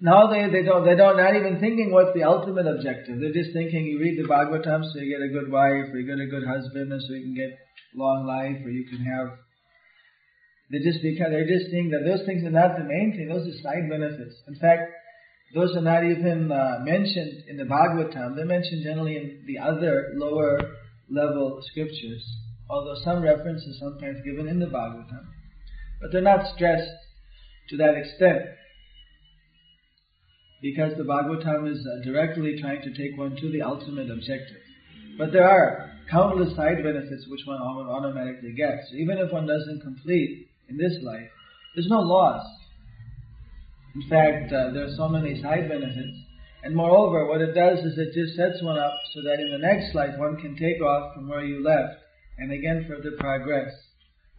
now 0.00 0.32
they, 0.32 0.48
they 0.48 0.64
don't, 0.64 0.84
they 0.88 0.96
don't, 0.96 1.18
not 1.18 1.36
even 1.36 1.60
thinking 1.60 1.92
what's 1.92 2.16
the 2.16 2.24
ultimate 2.24 2.66
objective. 2.66 3.20
They're 3.20 3.36
just 3.36 3.52
thinking 3.52 3.84
you 3.84 4.00
read 4.00 4.16
the 4.16 4.26
Bhagavatam 4.26 4.80
so 4.80 4.98
you 4.98 5.12
get 5.12 5.20
a 5.20 5.28
good 5.28 5.52
wife, 5.52 5.92
or 5.92 6.00
you 6.00 6.08
get 6.08 6.24
a 6.24 6.32
good 6.32 6.48
husband, 6.48 6.90
and 6.90 7.02
so 7.04 7.12
you 7.12 7.28
can 7.28 7.36
get 7.36 7.52
long 7.94 8.24
life, 8.24 8.64
or 8.64 8.70
you 8.70 8.88
can 8.88 9.04
have, 9.04 9.36
they 10.72 10.80
just 10.80 11.04
because, 11.04 11.28
they're 11.28 11.44
just 11.44 11.70
seeing 11.70 11.90
that 11.90 12.00
those 12.00 12.24
things 12.24 12.48
are 12.48 12.50
not 12.50 12.80
the 12.80 12.88
main 12.88 13.12
thing, 13.12 13.28
those 13.28 13.44
are 13.44 13.60
side 13.60 13.92
benefits. 13.92 14.40
In 14.48 14.56
fact, 14.56 14.88
those 15.54 15.76
are 15.76 15.82
not 15.82 16.04
even 16.04 16.50
uh, 16.50 16.78
mentioned 16.82 17.44
in 17.48 17.56
the 17.56 17.64
Bhagavatam. 17.64 18.36
They're 18.36 18.46
mentioned 18.46 18.82
generally 18.84 19.16
in 19.16 19.44
the 19.46 19.58
other 19.58 20.12
lower 20.14 20.58
level 21.10 21.60
scriptures, 21.70 22.24
although 22.70 22.96
some 23.04 23.22
reference 23.22 23.62
is 23.62 23.78
sometimes 23.78 24.18
given 24.24 24.48
in 24.48 24.58
the 24.58 24.66
Bhagavatam 24.66 25.26
but 26.02 26.10
they're 26.10 26.20
not 26.20 26.52
stressed 26.54 26.90
to 27.70 27.76
that 27.76 27.94
extent 27.94 28.42
because 30.60 30.92
the 30.98 31.04
Bhagavatam 31.04 31.70
is 31.70 31.86
uh, 31.86 32.04
directly 32.04 32.58
trying 32.60 32.82
to 32.82 32.92
take 32.94 33.16
one 33.16 33.36
to 33.36 33.50
the 33.50 33.62
ultimate 33.62 34.10
objective. 34.10 34.62
But 35.16 35.32
there 35.32 35.48
are 35.48 35.90
countless 36.10 36.54
side 36.56 36.82
benefits 36.82 37.26
which 37.28 37.42
one 37.46 37.60
automatically 37.60 38.52
gets. 38.52 38.92
Even 38.94 39.18
if 39.18 39.32
one 39.32 39.46
doesn't 39.46 39.82
complete 39.82 40.48
in 40.68 40.76
this 40.76 40.98
life, 41.02 41.30
there's 41.74 41.88
no 41.88 42.00
loss. 42.00 42.44
In 43.94 44.08
fact, 44.08 44.52
uh, 44.52 44.72
there 44.72 44.84
are 44.84 44.96
so 44.96 45.08
many 45.08 45.40
side 45.42 45.68
benefits. 45.68 46.18
And 46.62 46.74
moreover, 46.76 47.26
what 47.26 47.40
it 47.40 47.54
does 47.54 47.78
is 47.80 47.98
it 47.98 48.14
just 48.14 48.36
sets 48.36 48.62
one 48.62 48.78
up 48.78 48.94
so 49.14 49.22
that 49.22 49.40
in 49.40 49.50
the 49.50 49.58
next 49.58 49.94
life 49.94 50.16
one 50.18 50.36
can 50.36 50.56
take 50.56 50.80
off 50.80 51.14
from 51.14 51.28
where 51.28 51.44
you 51.44 51.62
left 51.62 51.98
and 52.38 52.52
again 52.52 52.86
further 52.88 53.16
progress 53.18 53.72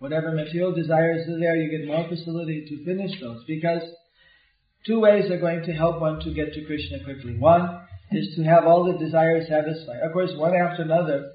whatever 0.03 0.33
material 0.33 0.75
desires 0.75 1.25
are 1.29 1.39
there, 1.39 1.55
you 1.55 1.71
get 1.71 1.87
more 1.87 2.05
facility 2.09 2.65
to 2.67 2.83
finish 2.83 3.11
those. 3.21 3.41
Because 3.47 3.83
two 4.85 4.99
ways 4.99 5.31
are 5.31 5.39
going 5.39 5.63
to 5.63 5.71
help 5.71 6.01
one 6.01 6.19
to 6.19 6.33
get 6.33 6.51
to 6.53 6.65
Krishna 6.65 7.01
quickly. 7.05 7.37
One 7.39 7.87
is 8.11 8.35
to 8.35 8.43
have 8.43 8.65
all 8.65 8.83
the 8.83 8.99
desires 8.99 9.47
satisfied. 9.47 10.01
Of 10.03 10.11
course, 10.11 10.31
one 10.35 10.53
after 10.53 10.83
another, 10.83 11.31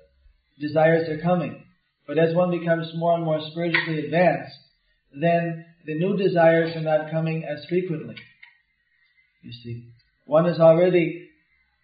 desires 0.61 1.09
are 1.09 1.23
coming. 1.23 1.65
But 2.07 2.19
as 2.19 2.37
one 2.37 2.51
becomes 2.51 2.93
more 2.95 3.15
and 3.15 3.25
more 3.25 3.41
spiritually 3.51 4.05
advanced, 4.05 4.53
then 5.19 5.65
the 5.89 5.95
new 5.95 6.19
desires 6.19 6.77
are 6.77 6.83
not 6.83 7.11
coming 7.11 7.45
as 7.45 7.65
frequently. 7.67 8.15
You 9.43 9.53
see, 9.53 9.89
one 10.27 10.45
is 10.45 10.61
already 10.61 11.31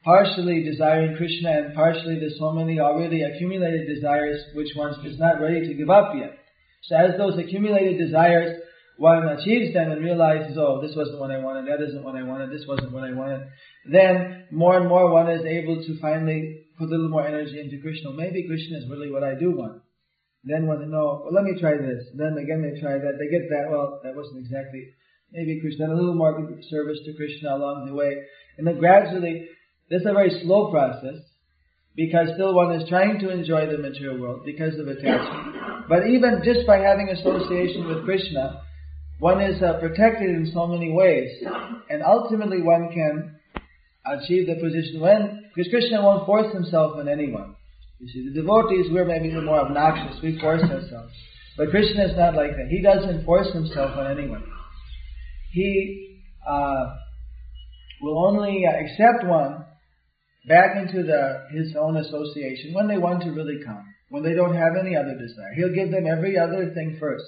partially 0.04 0.62
desiring 0.62 1.16
Krishna 1.16 1.48
and 1.50 1.74
partially 1.74 2.20
there's 2.20 2.38
so 2.38 2.52
many 2.52 2.78
already 2.78 3.22
accumulated 3.22 3.88
desires 3.88 4.42
which 4.54 4.76
one 4.76 4.92
is 5.06 5.18
not 5.18 5.40
ready 5.40 5.66
to 5.66 5.72
give 5.72 5.88
up 5.88 6.12
yet. 6.14 6.36
So 6.82 6.96
as 6.96 7.16
those 7.16 7.38
accumulated 7.38 7.96
desires, 7.96 8.60
one 8.98 9.26
achieves 9.26 9.72
them 9.72 9.90
and 9.90 10.04
realizes, 10.04 10.58
oh, 10.58 10.82
this 10.82 10.94
wasn't 10.94 11.18
what 11.18 11.30
I 11.30 11.38
wanted, 11.38 11.66
that 11.72 11.82
isn't 11.82 12.04
what 12.04 12.14
I 12.14 12.24
wanted, 12.24 12.50
this 12.50 12.66
wasn't 12.68 12.92
what 12.92 13.04
I 13.04 13.12
wanted, 13.12 13.48
then 13.90 14.44
more 14.52 14.78
and 14.78 14.86
more 14.86 15.10
one 15.10 15.30
is 15.30 15.46
able 15.46 15.82
to 15.82 15.98
finally 15.98 16.66
put 16.78 16.88
a 16.88 16.90
little 16.90 17.08
more 17.08 17.26
energy 17.26 17.58
into 17.58 17.80
Krishna. 17.80 18.12
Maybe 18.12 18.46
Krishna 18.46 18.76
is 18.76 18.84
really 18.90 19.10
what 19.10 19.24
I 19.24 19.34
do 19.34 19.56
want. 19.56 19.80
Then 20.44 20.66
when 20.66 20.80
they 20.80 20.86
know, 20.86 21.22
well, 21.24 21.32
let 21.32 21.44
me 21.44 21.58
try 21.58 21.76
this. 21.76 22.04
Then 22.14 22.36
again 22.36 22.60
they 22.62 22.80
try 22.80 22.98
that. 22.98 23.16
They 23.18 23.28
get 23.32 23.48
that, 23.48 23.70
well, 23.70 24.00
that 24.04 24.14
wasn't 24.14 24.44
exactly, 24.44 24.92
maybe 25.32 25.60
Krishna, 25.60 25.86
a 25.86 25.94
little 25.94 26.14
more 26.14 26.36
service 26.68 26.98
to 27.06 27.14
Krishna 27.14 27.56
along 27.56 27.86
the 27.86 27.94
way. 27.94 28.22
And 28.58 28.66
then 28.66 28.78
gradually, 28.78 29.48
this 29.90 30.02
is 30.02 30.06
a 30.06 30.12
very 30.12 30.30
slow 30.44 30.70
process 30.70 31.16
because 31.96 32.28
still 32.34 32.54
one 32.54 32.74
is 32.74 32.88
trying 32.88 33.18
to 33.20 33.30
enjoy 33.30 33.66
the 33.66 33.78
material 33.78 34.20
world 34.20 34.42
because 34.44 34.78
of 34.78 34.88
attachment. 34.88 35.88
But 35.88 36.06
even 36.08 36.42
just 36.44 36.66
by 36.66 36.78
having 36.78 37.08
association 37.08 37.86
with 37.86 38.04
Krishna, 38.04 38.62
one 39.20 39.40
is 39.40 39.62
uh, 39.62 39.78
protected 39.78 40.28
in 40.28 40.50
so 40.52 40.66
many 40.66 40.92
ways, 40.92 41.30
and 41.88 42.02
ultimately 42.02 42.62
one 42.62 42.90
can 42.92 43.36
achieve 44.04 44.46
the 44.46 44.56
position 44.56 45.00
when, 45.00 45.44
because 45.54 45.70
Krishna 45.70 46.02
won't 46.02 46.26
force 46.26 46.52
himself 46.52 46.96
on 46.96 47.08
anyone. 47.08 47.54
You 48.00 48.08
see, 48.08 48.28
the 48.28 48.40
devotees, 48.40 48.86
we're 48.90 49.04
maybe 49.04 49.30
a 49.30 49.40
more 49.40 49.60
obnoxious, 49.60 50.20
we 50.22 50.38
force 50.40 50.62
ourselves. 50.62 51.12
But 51.56 51.70
Krishna 51.70 52.06
is 52.06 52.16
not 52.16 52.34
like 52.34 52.50
that. 52.50 52.66
He 52.68 52.82
doesn't 52.82 53.24
force 53.24 53.52
himself 53.52 53.96
on 53.96 54.10
anyone. 54.10 54.42
He 55.52 56.20
uh, 56.46 56.84
will 58.02 58.26
only 58.26 58.64
accept 58.64 59.24
one 59.24 59.64
back 60.48 60.76
into 60.76 61.04
the, 61.04 61.46
his 61.52 61.74
own 61.78 61.96
association 61.96 62.74
when 62.74 62.88
they 62.88 62.98
want 62.98 63.22
to 63.22 63.30
really 63.30 63.60
come, 63.64 63.86
when 64.10 64.22
they 64.22 64.34
don't 64.34 64.54
have 64.54 64.76
any 64.78 64.96
other 64.96 65.14
desire. 65.14 65.54
He'll 65.54 65.74
give 65.74 65.90
them 65.90 66.06
every 66.06 66.36
other 66.38 66.72
thing 66.74 66.98
first. 67.00 67.24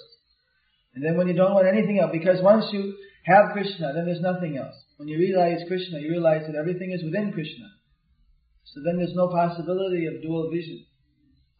And 0.94 1.04
then 1.04 1.16
when 1.16 1.28
you 1.28 1.34
don't 1.34 1.54
want 1.54 1.68
anything 1.68 2.00
else, 2.00 2.10
because 2.12 2.42
once 2.42 2.64
you 2.72 2.96
have 3.24 3.52
Krishna, 3.52 3.92
then 3.94 4.06
there's 4.06 4.20
nothing 4.20 4.56
else. 4.56 4.74
When 4.96 5.08
you 5.08 5.18
realize 5.18 5.60
Krishna, 5.68 6.00
you 6.00 6.10
realize 6.10 6.42
that 6.46 6.56
everything 6.56 6.92
is 6.92 7.04
within 7.04 7.32
Krishna. 7.32 7.66
So 8.74 8.82
then 8.84 8.98
there's 8.98 9.14
no 9.14 9.28
possibility 9.28 10.06
of 10.06 10.22
dual 10.22 10.50
vision, 10.50 10.84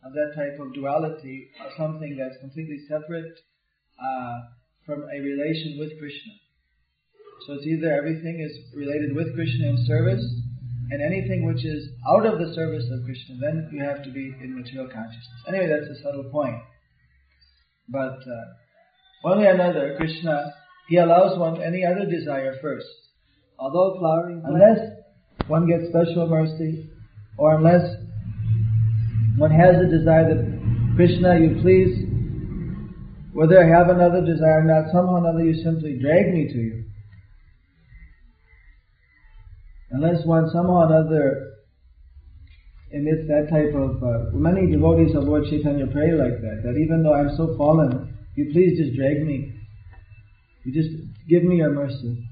of 0.05 0.13
that 0.13 0.35
type 0.35 0.59
of 0.61 0.75
duality, 0.75 1.51
of 1.65 1.73
something 1.79 2.17
that's 2.19 2.41
completely 2.41 2.79
separate 2.89 3.33
uh, 3.99 4.37
from 4.85 5.03
a 5.03 5.19
relation 5.21 5.79
with 5.79 5.99
Krishna. 5.99 6.33
So 7.47 7.55
it's 7.55 7.67
either 7.67 7.93
everything 7.93 8.41
is 8.41 8.53
related 8.75 9.15
with 9.15 9.35
Krishna 9.35 9.69
in 9.69 9.85
service, 9.87 10.25
and 10.91 11.03
anything 11.03 11.45
which 11.45 11.65
is 11.65 11.89
out 12.09 12.27
of 12.27 12.39
the 12.39 12.55
service 12.55 12.87
of 12.91 13.05
Krishna, 13.05 13.37
then 13.41 13.71
you 13.73 13.83
have 13.83 14.05
to 14.05 14.11
be 14.11 14.35
in 14.41 14.55
material 14.55 14.87
consciousness. 14.87 15.43
Anyway, 15.49 15.67
that's 15.67 15.91
a 15.91 16.03
subtle 16.03 16.31
point. 16.31 16.57
But 17.89 18.19
uh, 18.23 18.47
one 19.23 19.41
way 19.41 19.47
or 19.47 19.55
another, 19.55 19.95
Krishna, 19.97 20.55
he 20.89 20.97
allows 20.99 21.39
one 21.39 21.63
any 21.63 21.85
other 21.85 22.07
desire 22.07 22.55
first. 22.63 22.87
Although 23.59 23.99
flowering, 23.99 24.43
unless 24.45 24.79
one 25.49 25.67
gets 25.67 25.89
special 25.89 26.29
mercy, 26.29 26.91
or 27.39 27.57
unless 27.57 27.97
one 29.37 29.51
has 29.51 29.77
a 29.77 29.87
desire 29.87 30.35
that 30.35 30.57
Krishna, 30.97 31.39
you 31.39 31.61
please, 31.61 32.09
whether 33.33 33.63
I 33.63 33.69
have 33.69 33.91
another 33.91 34.25
desire 34.25 34.61
or 34.61 34.65
not, 34.65 34.91
somehow 34.93 35.17
or 35.17 35.19
another 35.19 35.45
you 35.45 35.63
simply 35.63 35.99
drag 36.01 36.33
me 36.33 36.49
to 36.49 36.59
you. 36.59 36.85
Unless 39.91 40.25
one 40.25 40.49
somehow 40.51 40.73
or 40.73 40.87
another 40.87 41.53
emits 42.93 43.29
that 43.29 43.49
type 43.51 43.75
of, 43.75 44.03
uh, 44.03 44.31
many 44.33 44.71
devotees 44.71 45.15
of 45.15 45.25
Lord 45.25 45.45
Chaitanya 45.51 45.87
pray 45.87 46.13
like 46.13 46.41
that, 46.41 46.63
that 46.65 46.79
even 46.81 47.03
though 47.03 47.13
I'm 47.13 47.37
so 47.37 47.57
fallen, 47.59 48.17
you 48.37 48.51
please 48.53 48.79
just 48.79 48.97
drag 48.97 49.23
me. 49.27 49.53
You 50.65 50.73
just 50.73 50.97
give 51.29 51.45
me 51.45 51.57
your 51.57 51.73
mercy. 51.73 52.26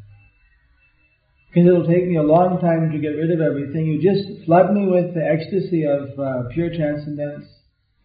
Because 1.54 1.68
it'll 1.68 1.86
take 1.86 2.08
me 2.08 2.16
a 2.16 2.22
long 2.22 2.58
time 2.58 2.90
to 2.90 2.98
get 2.98 3.14
rid 3.14 3.30
of 3.30 3.40
everything. 3.40 3.86
You 3.86 4.02
just 4.02 4.44
flood 4.44 4.74
me 4.74 4.88
with 4.88 5.14
the 5.14 5.22
ecstasy 5.22 5.86
of 5.86 6.18
uh, 6.18 6.48
pure 6.52 6.74
transcendence, 6.74 7.46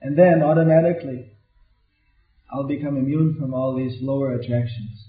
and 0.04 0.16
then 0.16 0.44
automatically 0.44 1.32
I'll 2.54 2.68
become 2.68 2.96
immune 2.98 3.38
from 3.40 3.56
all 3.56 3.76
these 3.76 3.98
lower 4.04 4.34
attractions. 4.34 5.04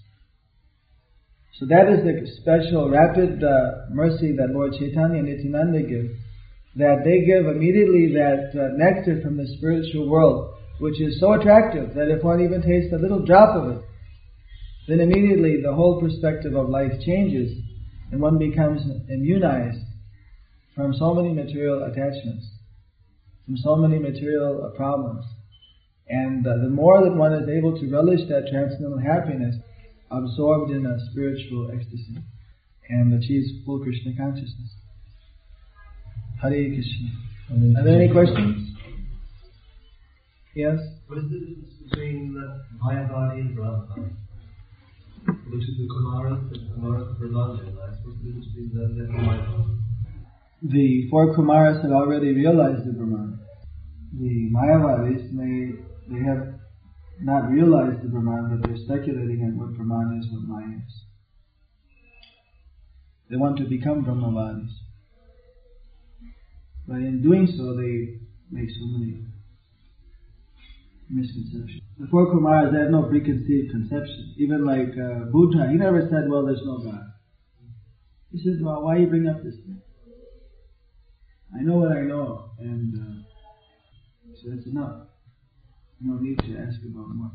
So 1.58 1.66
that 1.66 1.92
is 1.92 2.00
the 2.00 2.26
special 2.40 2.88
rapid 2.88 3.44
uh, 3.44 3.92
mercy 3.92 4.34
that 4.36 4.56
Lord 4.56 4.72
Chaitanya 4.72 5.18
and 5.18 5.28
Nityananda 5.28 5.82
give. 5.82 6.08
That 6.76 7.02
they 7.04 7.26
give 7.26 7.44
immediately 7.44 8.14
that 8.14 8.56
uh, 8.56 8.72
nectar 8.78 9.20
from 9.20 9.36
the 9.36 9.52
spiritual 9.58 10.08
world, 10.08 10.54
which 10.78 10.98
is 10.98 11.20
so 11.20 11.34
attractive 11.34 11.92
that 11.92 12.08
if 12.08 12.24
one 12.24 12.40
even 12.40 12.62
tastes 12.62 12.94
a 12.94 12.96
little 12.96 13.26
drop 13.26 13.54
of 13.54 13.76
it, 13.76 13.84
then 14.88 15.00
immediately 15.00 15.60
the 15.60 15.74
whole 15.74 16.00
perspective 16.00 16.54
of 16.54 16.70
life 16.70 16.92
changes 17.04 17.52
and 18.10 18.20
one 18.20 18.38
becomes 18.38 18.82
immunized 19.08 19.84
from 20.74 20.94
so 20.94 21.14
many 21.14 21.32
material 21.32 21.84
attachments, 21.84 22.48
from 23.46 23.56
so 23.56 23.76
many 23.76 23.98
material 23.98 24.72
problems. 24.76 25.24
And 26.08 26.46
uh, 26.46 26.56
the 26.56 26.68
more 26.68 27.04
that 27.04 27.14
one 27.14 27.32
is 27.32 27.48
able 27.48 27.78
to 27.78 27.90
relish 27.90 28.20
that 28.28 28.48
transcendental 28.50 28.98
happiness, 28.98 29.56
absorbed 30.10 30.72
in 30.72 30.86
a 30.86 30.98
spiritual 31.10 31.70
ecstasy, 31.72 32.18
and 32.88 33.14
achieves 33.14 33.64
full 33.64 33.78
Krishna 33.78 34.12
consciousness. 34.16 34.74
Hare 36.42 36.50
Krishna. 36.50 37.78
Are 37.78 37.84
there 37.84 38.00
any 38.02 38.10
questions? 38.10 38.76
Yes? 40.54 40.78
What 41.06 41.18
is 41.18 41.24
the 41.30 41.38
difference 41.38 41.74
between 41.88 42.34
Mayavadi 42.82 43.40
and 43.40 43.56
Brahmavadi? 43.56 44.10
Which 45.52 45.62
is 45.62 45.76
the 45.78 45.86
Kumaras 45.86 46.50
and 46.52 46.70
Kumaras 46.70 47.16
Brahmavadi? 47.20 47.99
The 50.62 51.08
four 51.10 51.34
Kumaras 51.34 51.82
had 51.82 51.90
already 51.92 52.34
realized 52.34 52.86
the 52.86 52.92
Brahman. 52.92 53.38
The 54.12 54.50
Mayavadis, 54.52 55.30
they, 55.36 55.72
they 56.12 56.22
have 56.24 56.54
not 57.22 57.50
realized 57.50 58.02
the 58.02 58.08
Brahman, 58.08 58.50
but 58.50 58.68
they're 58.68 58.76
speculating 58.84 59.42
on 59.42 59.56
what 59.56 59.74
Brahman 59.74 60.20
is, 60.20 60.26
what 60.30 60.42
Maya 60.42 60.76
is. 60.86 60.94
They 63.30 63.36
want 63.36 63.56
to 63.58 63.64
become 63.64 64.04
Brahmavadis. 64.04 64.70
But 66.86 66.96
in 66.96 67.22
doing 67.22 67.46
so, 67.46 67.76
they 67.76 68.18
make 68.50 68.68
so 68.68 68.84
many 68.86 69.24
misconceptions. 71.08 71.80
The 71.98 72.06
four 72.08 72.26
Kumaras 72.34 72.76
had 72.76 72.90
no 72.90 73.04
preconceived 73.04 73.70
conception. 73.70 74.34
Even 74.36 74.66
like 74.66 74.92
uh, 74.98 75.30
Buddha, 75.30 75.68
he 75.70 75.76
never 75.76 76.02
said, 76.10 76.28
well, 76.28 76.44
there's 76.44 76.64
no 76.64 76.78
God. 76.78 77.06
He 78.32 78.38
says, 78.38 78.62
well, 78.62 78.82
why 78.82 78.98
you 78.98 79.06
bring 79.06 79.28
up 79.28 79.42
this 79.42 79.56
thing? 79.56 79.82
I 81.52 81.62
know 81.62 81.78
what 81.78 81.90
I 81.90 82.02
know, 82.02 82.50
and 82.60 82.94
uh, 82.94 83.30
so 84.34 84.50
that's 84.50 84.66
enough. 84.66 85.08
No 86.00 86.14
need 86.20 86.38
to 86.38 86.56
ask 86.56 86.78
about 86.86 87.10
more. 87.10 87.32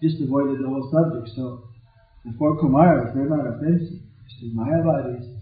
Just 0.00 0.22
avoided 0.22 0.62
the 0.62 0.68
whole 0.68 0.88
subject. 0.90 1.34
So 1.34 1.68
the 2.24 2.32
four 2.38 2.56
Kumaras, 2.62 3.14
they're 3.14 3.28
not 3.28 3.46
offensive. 3.46 3.98
The 4.40 4.50
Mayavadis, 4.54 5.38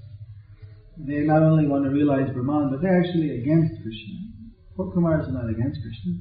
they 0.98 1.20
not 1.20 1.42
only 1.42 1.66
want 1.66 1.84
to 1.84 1.90
realize 1.90 2.32
Brahman, 2.34 2.70
but 2.70 2.82
they're 2.82 3.01
actually 3.01 3.40
against 3.40 3.80
Krishna. 3.82 4.16
Four 4.76 4.92
Kumaras 4.92 5.28
are 5.28 5.32
not 5.32 5.48
against 5.48 5.80
Krishna. 5.80 6.20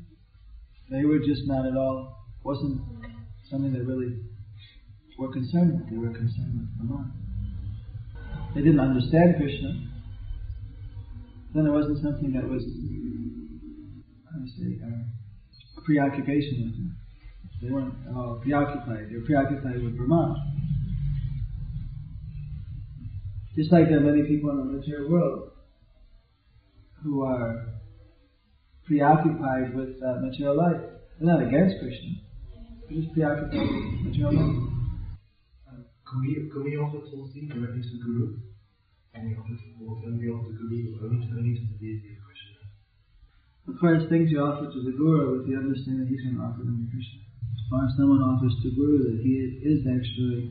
They 0.92 1.04
were 1.04 1.20
just 1.20 1.48
not 1.48 1.66
at 1.66 1.76
all, 1.76 2.28
wasn't 2.44 2.82
something 3.50 3.74
they 3.74 3.80
really 3.80 4.20
were 5.18 5.32
concerned 5.32 5.74
with. 5.80 5.90
They 5.90 5.98
were 5.98 6.14
concerned 6.14 6.60
with 6.60 6.88
Brahman. 6.88 7.29
They 8.56 8.62
didn't 8.62 8.80
understand 8.80 9.36
Krishna. 9.38 9.89
Then 11.54 11.66
it 11.66 11.72
wasn't 11.72 12.02
something 12.04 12.34
that 12.34 12.47
was, 12.47 12.64
do 12.64 12.72
you 12.72 14.47
say, 14.58 14.86
uh, 14.86 15.82
preoccupation 15.86 16.64
with 16.66 16.74
them. 16.76 16.97
They 17.62 17.70
weren't 17.72 17.93
all 18.16 18.39
preoccupied. 18.41 19.10
They 19.10 19.16
were 19.16 19.26
preoccupied 19.26 19.84
with 19.84 19.97
Brahman. 19.97 20.36
Just 23.56 23.72
like 23.72 23.89
there 23.89 23.97
are 23.97 24.02
many 24.02 24.24
people 24.28 24.52
in 24.52 24.58
the 24.58 24.78
material 24.78 25.10
world 25.12 25.52
who 27.04 27.24
are 27.24 27.66
preoccupied 28.86 29.76
with 29.76 30.02
uh, 30.02 30.22
material 30.22 30.56
life. 30.56 30.82
They're 31.20 31.34
not 31.34 31.41
against 31.41 31.76
Krishna. 31.80 32.10
They're 32.88 33.02
just 33.02 33.14
preoccupied 33.14 33.60
with 33.60 34.14
material 34.14 34.34
life. 34.34 34.79
Can, 36.10 36.26
we, 36.26 36.49
can 36.49 36.64
we 36.66 36.74
offer 36.74 37.05
Tulsi 37.05 37.45
directly 37.45 37.86
to 37.86 37.89
the 37.93 38.01
Guru? 38.01 38.41
Can 39.14 39.30
we 39.30 39.38
offer, 39.38 39.53
the 39.53 39.78
Guru 39.78 40.01
to, 40.01 41.05
only 41.05 41.53
to 41.53 41.64
the 41.70 41.78
deity 41.78 42.18
of 42.18 42.26
Krishna? 42.26 42.66
Of 43.70 43.78
course, 43.78 44.10
things 44.10 44.34
you 44.34 44.41
offer 44.41 44.74
to 44.74 44.80
the 44.82 44.89
Guru 44.97 45.38
with 45.38 45.45
the 45.45 45.53
understanding 45.53 46.01
that 46.01 46.10
he's 46.10 46.26
going 46.26 46.41
to 46.41 46.41
offer 46.41 46.66
them 46.66 46.82
to 46.82 46.89
Krishna. 46.89 47.22
Or 47.70 47.86
if 47.86 47.93
someone 47.93 48.26
offers 48.26 48.57
to 48.57 48.74
Guru 48.74 49.05
that 49.05 49.22
he 49.22 49.38
is 49.62 49.86
actually 49.86 50.49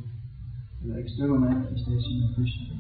the 0.87 0.95
external 0.95 1.43
manifestation 1.43 2.31
of 2.31 2.39
Krishna. 2.39 2.79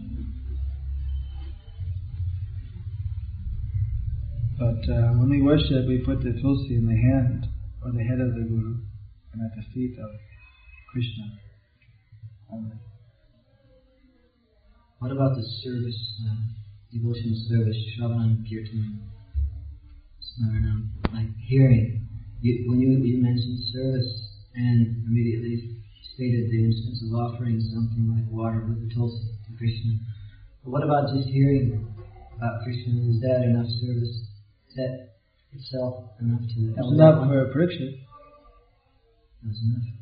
But 4.54 4.82
uh, 4.86 5.18
when 5.18 5.30
we 5.30 5.42
worship, 5.42 5.90
we 5.90 5.98
put 6.06 6.22
the 6.22 6.38
tulsi 6.38 6.78
in 6.78 6.86
the 6.86 6.94
hand 6.94 7.50
or 7.82 7.90
the 7.90 8.06
head 8.06 8.22
of 8.22 8.38
the 8.38 8.46
Guru 8.46 8.78
and 9.34 9.42
at 9.42 9.50
the 9.58 9.66
feet 9.74 9.98
of 9.98 10.10
Krishna. 10.94 11.47
Amen. 12.52 12.80
What 14.98 15.12
about 15.12 15.36
the 15.36 15.44
service, 15.62 16.00
uh, 16.26 16.34
devotional 16.92 17.36
service, 17.48 17.76
Shravan 17.94 18.42
Kirtan, 18.48 19.00
Smaranam, 20.18 20.88
like 21.12 21.28
hearing? 21.46 22.08
You, 22.40 22.70
when 22.70 22.80
you, 22.80 22.98
you 23.04 23.22
mentioned 23.22 23.58
service 23.72 24.32
and 24.54 25.04
immediately 25.06 25.78
stated 26.14 26.50
the 26.50 26.64
instance 26.64 27.02
of 27.06 27.14
offering 27.14 27.60
something 27.60 28.10
like 28.10 28.26
water 28.30 28.64
with 28.66 28.88
the 28.88 28.94
tulsi 28.94 29.22
to 29.46 29.56
Krishna. 29.58 29.98
But 30.64 30.70
what 30.70 30.82
about 30.82 31.14
just 31.14 31.28
hearing 31.28 31.86
about 32.36 32.64
Krishna? 32.64 32.98
Is 33.10 33.20
that 33.20 33.44
enough 33.44 33.70
service? 33.78 34.26
Is 34.68 34.74
that 34.76 35.08
itself 35.52 36.10
enough 36.20 36.40
to 36.40 36.74
That's 36.74 36.88
enough 36.90 37.28
for 37.28 37.42
a 37.42 37.54
Parikshit. 37.54 38.00
That's 39.44 39.60
enough. 39.62 39.97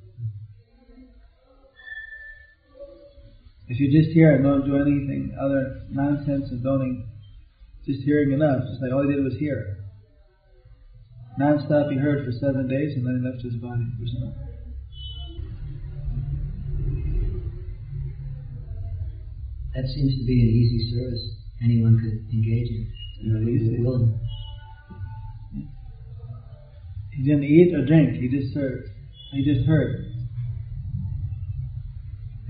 If 3.68 3.80
you 3.80 3.90
just 3.90 4.14
hear 4.14 4.34
and 4.34 4.44
don't 4.44 4.64
do 4.64 4.76
anything 4.76 5.36
other 5.40 5.82
nonsense 5.90 6.50
and 6.50 6.62
don't 6.62 7.04
just 7.84 8.02
hearing 8.02 8.32
enough, 8.32 8.62
just 8.68 8.80
like 8.80 8.92
all 8.92 9.02
he 9.02 9.12
did 9.12 9.24
was 9.24 9.36
hear. 9.38 9.78
Non-stop 11.38 11.90
he 11.90 11.98
heard 11.98 12.24
for 12.24 12.32
seven 12.32 12.68
days 12.68 12.96
and 12.96 13.06
then 13.06 13.20
he 13.20 13.28
left 13.28 13.42
his 13.42 13.54
body. 13.56 13.86
There's 13.98 14.14
no. 14.18 14.32
That 19.74 19.86
seems 19.92 20.16
to 20.18 20.24
be 20.24 20.40
an 20.40 20.48
easy 20.48 20.96
service 20.96 21.36
anyone 21.62 21.98
could 21.98 22.32
engage 22.32 22.68
in. 22.70 22.92
You 23.20 23.32
know, 23.32 23.82
willing. 23.82 24.18
He 27.12 27.22
didn't 27.22 27.44
eat 27.44 27.74
or 27.74 27.84
drink, 27.84 28.16
he 28.16 28.28
just 28.28 28.54
served. 28.54 28.88
He 29.32 29.44
just 29.44 29.66
heard. 29.66 30.12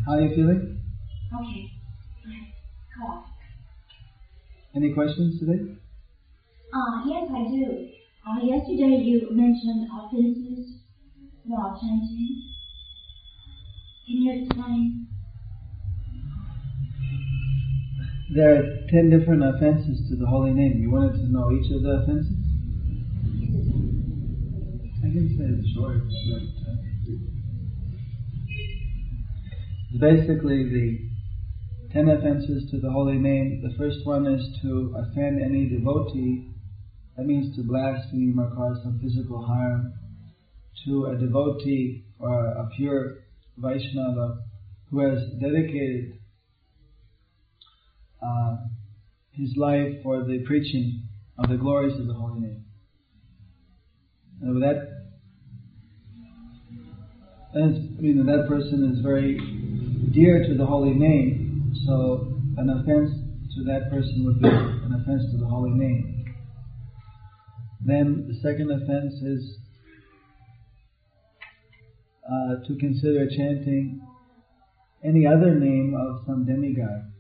How 0.05 0.15
are 0.15 0.21
you 0.21 0.35
feeling? 0.35 0.76
Okay. 1.35 1.71
Go 2.99 3.07
on. 3.07 3.23
Any 4.75 4.93
questions 4.93 5.39
today? 5.39 5.61
Uh, 6.73 7.03
yes, 7.07 7.29
I 7.33 7.43
do. 7.49 7.89
Uh, 8.27 8.39
yesterday 8.43 9.01
you 9.03 9.29
mentioned 9.33 9.87
offenses 9.91 10.77
while 11.45 11.79
chanting. 11.81 12.43
Can 14.07 14.17
you 14.23 14.41
explain? 14.41 15.07
There 18.35 18.57
are 18.59 18.63
ten 18.91 19.09
different 19.11 19.43
offenses 19.43 20.09
to 20.09 20.17
the 20.17 20.27
holy 20.27 20.53
name. 20.53 20.79
You 20.81 20.91
wanted 20.91 21.15
to 21.15 21.33
know 21.33 21.51
each 21.53 21.71
of 21.71 21.83
the 21.83 22.03
offenses? 22.03 22.37
I 24.99 25.09
can 25.09 25.29
say 25.37 25.45
it 25.45 25.65
short, 25.75 26.03
but 26.03 26.43
uh, 26.67 26.77
basically 29.99 30.69
the 30.69 31.16
ten 31.93 32.09
offenses 32.09 32.71
to 32.71 32.81
the 32.81 32.91
holy 32.91 33.19
name. 33.19 33.63
The 33.63 33.77
first 33.77 34.05
one 34.05 34.27
is 34.27 34.61
to 34.63 34.95
offend 34.97 35.43
any 35.43 35.69
devotee. 35.69 36.51
That 37.17 37.27
means 37.27 37.57
to 37.57 37.63
blaspheme 37.63 38.39
or 38.39 38.51
cause 38.55 38.79
some 38.83 39.01
physical 39.01 39.45
harm 39.45 39.95
to 40.85 41.07
a 41.07 41.17
devotee 41.17 42.05
or 42.19 42.47
a 42.47 42.69
pure 42.77 43.19
Vaishnava 43.57 44.43
who 44.91 45.01
has 45.01 45.19
dedicated 45.41 46.19
uh, 48.23 48.57
his 49.33 49.57
life 49.57 50.03
for 50.03 50.25
the 50.25 50.45
preaching 50.47 51.03
of 51.39 51.49
the 51.49 51.57
glories 51.57 51.99
of 51.99 52.07
the 52.07 52.15
holy 52.15 52.41
name. 52.41 52.65
And 54.43 54.55
with 54.55 54.63
that, 54.63 54.97
you 58.01 58.15
know, 58.15 58.37
that 58.37 58.49
person 58.49 58.93
is 58.93 59.03
very 59.03 59.39
dear 60.13 60.47
to 60.47 60.55
the 60.55 60.67
holy 60.67 60.95
name, 60.95 61.46
so 61.87 62.43
an 62.59 62.69
offense 62.71 63.11
to 63.55 63.63
that 63.65 63.91
person 63.91 64.25
would 64.25 64.43
be 64.43 64.49
an 64.49 64.93
offense 65.01 65.23
to 65.31 65.39
the 65.39 65.47
holy 65.47 65.71
name. 65.71 66.35
Then 67.85 68.27
the 68.27 68.35
second 68.43 68.71
offense 68.73 69.15
is 69.23 69.59
uh, 72.27 72.67
to 72.67 72.77
consider 72.81 73.29
chanting 73.31 74.03
any 75.05 75.27
other 75.27 75.55
name 75.55 75.95
of 75.95 76.27
some 76.27 76.45
demigod, 76.45 77.13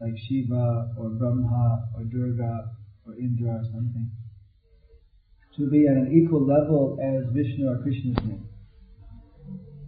like 0.00 0.12
Shiva 0.28 0.92
or 0.98 1.08
Brahma 1.10 1.88
or 1.96 2.04
Durga 2.04 2.68
or 3.06 3.14
Indra 3.16 3.54
or 3.54 3.64
something, 3.72 4.10
to 5.56 5.70
be 5.70 5.86
at 5.88 5.96
an 5.96 6.12
equal 6.12 6.44
level 6.44 6.98
as 7.00 7.32
Vishnu 7.32 7.66
or 7.66 7.80
Krishna's 7.82 8.18
name. 8.24 8.46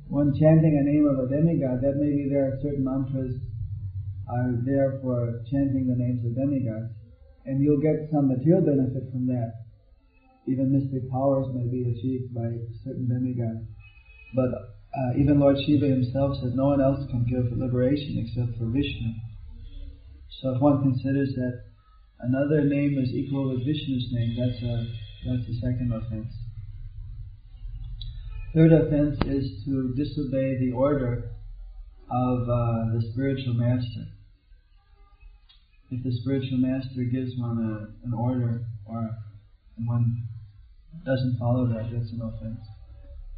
When 0.09 0.33
chanting 0.33 0.81
a 0.81 0.85
name 0.89 1.07
of 1.07 1.18
a 1.18 1.29
demigod, 1.29 1.83
that 1.83 1.97
maybe 2.01 2.31
there 2.31 2.47
are 2.47 2.59
certain 2.62 2.85
mantras 2.85 3.35
are 4.29 4.59
there 4.64 4.99
for 5.03 5.43
chanting 5.51 5.87
the 5.87 5.95
names 5.95 6.24
of 6.27 6.35
demigods, 6.35 6.91
and 7.47 7.62
you'll 7.62 7.81
get 7.81 8.11
some 8.11 8.29
material 8.29 8.62
benefit 8.62 9.11
from 9.12 9.27
that. 9.27 9.66
Even 10.47 10.70
mystic 10.70 11.11
powers 11.11 11.47
may 11.55 11.66
be 11.66 11.91
achieved 11.91 12.35
by 12.35 12.51
certain 12.85 13.07
demigods. 13.07 13.66
But 14.35 14.51
uh, 14.97 15.18
even 15.18 15.39
Lord 15.39 15.57
Shiva 15.66 15.87
himself 15.87 16.39
says 16.43 16.55
no 16.55 16.66
one 16.66 16.81
else 16.81 17.07
can 17.11 17.24
give 17.24 17.57
liberation 17.57 18.18
except 18.18 18.59
for 18.59 18.66
Vishnu. 18.66 19.14
So 20.43 20.55
if 20.55 20.61
one 20.61 20.83
considers 20.83 21.35
that 21.35 21.64
another 22.20 22.62
name 22.64 22.99
is 22.99 23.11
equal 23.11 23.51
with 23.51 23.66
Vishnu's 23.66 24.11
name, 24.12 24.37
that's 24.39 24.62
a 24.62 24.87
that's 25.27 25.47
the 25.47 25.55
second 25.61 25.93
offense. 25.93 26.33
Third 28.55 28.72
offense 28.72 29.18
is 29.27 29.64
to 29.64 29.95
disobey 29.97 30.59
the 30.59 30.72
order 30.72 31.31
of 32.11 32.43
uh, 32.49 32.95
the 32.95 33.03
spiritual 33.12 33.55
master. 33.55 34.15
If 35.91 36.03
the 36.03 36.12
spiritual 36.20 36.59
master 36.59 37.05
gives 37.05 37.32
one 37.39 37.59
a, 37.59 38.07
an 38.07 38.12
order 38.12 38.64
or 38.87 39.11
one 39.84 40.26
doesn't 41.05 41.39
follow 41.39 41.66
that, 41.68 41.91
that's 41.93 42.11
an 42.11 42.20
offense. 42.22 42.61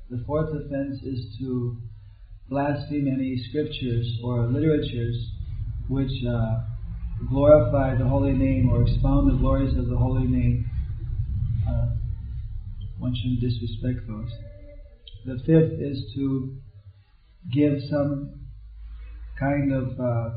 The 0.08 0.24
fourth 0.26 0.48
offense 0.54 1.02
is 1.02 1.36
to 1.38 1.76
blaspheme 2.48 3.08
any 3.08 3.36
scriptures 3.48 4.18
or 4.24 4.46
literatures 4.46 5.30
which 5.88 6.10
uh, 6.26 6.60
glorify 7.28 7.96
the 7.96 8.08
holy 8.08 8.32
name 8.32 8.70
or 8.70 8.82
expound 8.82 9.30
the 9.30 9.36
glories 9.36 9.76
of 9.76 9.88
the 9.88 9.96
holy 9.96 10.26
name. 10.26 10.64
Uh, 11.68 11.96
one 12.98 13.14
shouldn't 13.14 13.40
disrespect 13.40 14.06
those. 14.08 14.30
The 15.26 15.36
fifth 15.44 15.78
is 15.78 16.02
to 16.14 16.56
give 17.52 17.74
some 17.90 18.40
kind 19.38 19.72
of 19.72 20.00
uh, 20.00 20.30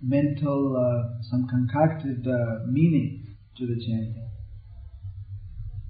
mental, 0.00 0.76
uh, 0.76 1.22
some 1.30 1.48
concocted 1.48 2.26
uh, 2.26 2.66
meaning 2.66 3.36
to 3.56 3.66
the 3.66 3.74
chanting 3.74 4.28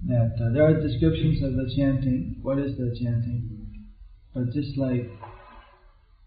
that 0.07 0.35
uh, 0.39 0.53
there 0.53 0.63
are 0.63 0.79
descriptions 0.79 1.43
of 1.43 1.55
the 1.55 1.67
chanting. 1.75 2.39
What 2.41 2.57
is 2.59 2.77
the 2.77 2.95
chanting? 2.99 3.85
But 4.33 4.51
just 4.53 4.77
like 4.77 5.09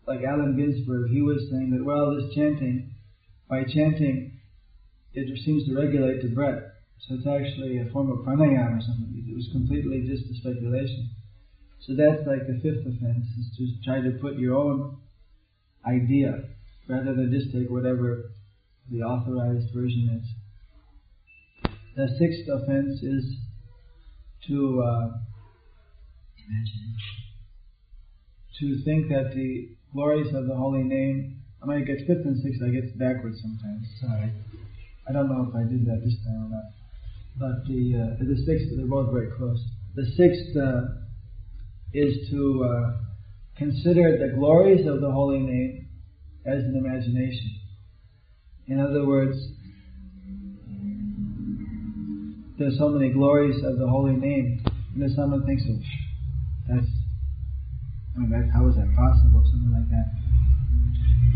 like 0.06 0.20
Allen 0.26 0.56
Ginsberg, 0.56 1.10
he 1.10 1.22
was 1.22 1.48
saying 1.50 1.70
that 1.70 1.84
well, 1.84 2.14
this 2.14 2.34
chanting, 2.34 2.94
by 3.48 3.62
chanting, 3.64 4.40
it 5.14 5.26
seems 5.44 5.66
to 5.66 5.74
regulate 5.74 6.22
the 6.22 6.28
breath. 6.28 6.62
So 7.06 7.14
it's 7.14 7.26
actually 7.26 7.78
a 7.78 7.90
form 7.92 8.10
of 8.10 8.18
pranayama 8.26 8.78
or 8.78 8.82
something. 8.82 9.24
It 9.26 9.34
was 9.34 9.48
completely 9.52 10.06
just 10.06 10.30
a 10.30 10.34
speculation. 10.34 11.10
So 11.80 11.94
that's 11.96 12.26
like 12.26 12.46
the 12.46 12.60
fifth 12.62 12.86
offense, 12.86 13.26
is 13.38 13.56
to 13.56 13.66
try 13.84 14.00
to 14.00 14.18
put 14.20 14.38
your 14.38 14.54
own 14.54 14.98
idea 15.86 16.44
rather 16.88 17.14
than 17.14 17.30
just 17.32 17.52
take 17.52 17.70
whatever 17.70 18.32
the 18.90 19.02
authorized 19.02 19.72
version 19.74 20.20
is. 20.22 21.70
The 21.96 22.08
sixth 22.18 22.48
offense 22.48 23.02
is 23.02 23.36
to 24.48 24.82
uh, 24.82 25.18
Imagine. 26.48 26.96
to 28.58 28.82
think 28.84 29.08
that 29.08 29.32
the 29.34 29.68
glories 29.92 30.34
of 30.34 30.46
the 30.46 30.54
holy 30.54 30.82
name. 30.82 31.38
I 31.62 31.66
might 31.66 31.86
get 31.86 31.98
fifth 32.06 32.26
and 32.26 32.42
sixth. 32.42 32.60
I 32.62 32.70
get 32.70 32.98
backwards 32.98 33.40
sometimes. 33.40 33.86
Sorry. 34.00 34.32
I 35.08 35.12
don't 35.12 35.28
know 35.28 35.46
if 35.48 35.54
I 35.54 35.62
did 35.70 35.86
that 35.86 36.02
this 36.04 36.16
time 36.24 36.46
or 36.46 36.50
not. 36.50 36.72
But 37.38 37.66
the 37.68 38.16
uh, 38.18 38.24
the 38.24 38.36
sixth, 38.44 38.74
they're 38.76 38.86
both 38.86 39.12
very 39.12 39.30
close. 39.36 39.62
The 39.94 40.06
sixth 40.16 40.56
uh, 40.56 40.98
is 41.94 42.28
to 42.30 42.64
uh, 42.64 42.96
consider 43.56 44.18
the 44.18 44.34
glories 44.34 44.86
of 44.86 45.00
the 45.00 45.10
holy 45.10 45.38
name 45.38 45.81
as 46.44 46.64
an 46.64 46.76
imagination. 46.76 47.50
In 48.66 48.80
other 48.80 49.06
words, 49.06 49.36
there's 52.58 52.78
so 52.78 52.88
many 52.88 53.12
glories 53.12 53.62
of 53.64 53.78
the 53.78 53.86
holy 53.86 54.16
name, 54.16 54.62
and 54.94 55.02
then 55.02 55.12
someone 55.16 55.44
thinks, 55.46 55.62
oh, 55.68 55.78
that's, 56.68 56.86
I 58.14 58.20
mean, 58.20 58.30
that's, 58.30 58.52
how 58.52 58.68
is 58.68 58.76
that 58.76 58.94
possible? 58.94 59.44
Something 59.50 59.72
like 59.72 59.90
that. 59.90 60.22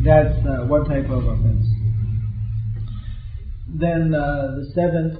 That's 0.04 0.46
uh, 0.46 0.66
one 0.66 0.84
type 0.84 1.10
of 1.10 1.24
offense. 1.24 1.66
Then 3.68 4.14
uh, 4.14 4.54
the 4.56 4.70
seventh 4.74 5.18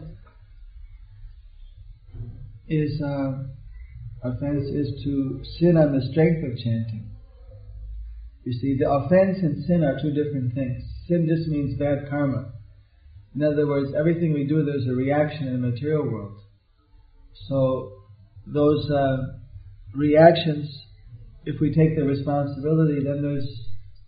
is 2.69 3.01
uh, 3.03 3.43
offense 4.23 4.69
is 4.69 5.03
to 5.05 5.43
sin 5.59 5.77
on 5.77 5.99
the 5.99 6.07
strength 6.11 6.45
of 6.45 6.59
chanting. 6.59 7.11
You 8.47 8.53
see, 8.53 8.77
the 8.79 8.89
offense 8.89 9.39
and 9.43 9.65
sin 9.67 9.83
are 9.83 9.99
two 10.01 10.13
different 10.15 10.55
things. 10.55 10.85
Sin 11.09 11.27
just 11.27 11.49
means 11.49 11.77
bad 11.81 12.09
karma. 12.09 12.53
In 13.35 13.43
other 13.43 13.67
words, 13.67 13.91
everything 13.99 14.33
we 14.33 14.47
do, 14.47 14.65
there's 14.65 14.87
a 14.87 14.95
reaction 14.95 15.49
in 15.49 15.61
the 15.61 15.69
material 15.69 16.09
world. 16.09 16.39
So 17.49 18.05
those 18.47 18.89
uh, 18.89 19.17
reactions, 19.97 20.71
if 21.45 21.61
we 21.61 21.75
take 21.75 21.97
the 21.97 22.05
responsibility, 22.05 23.03
then 23.03 23.21
there's, 23.21 23.51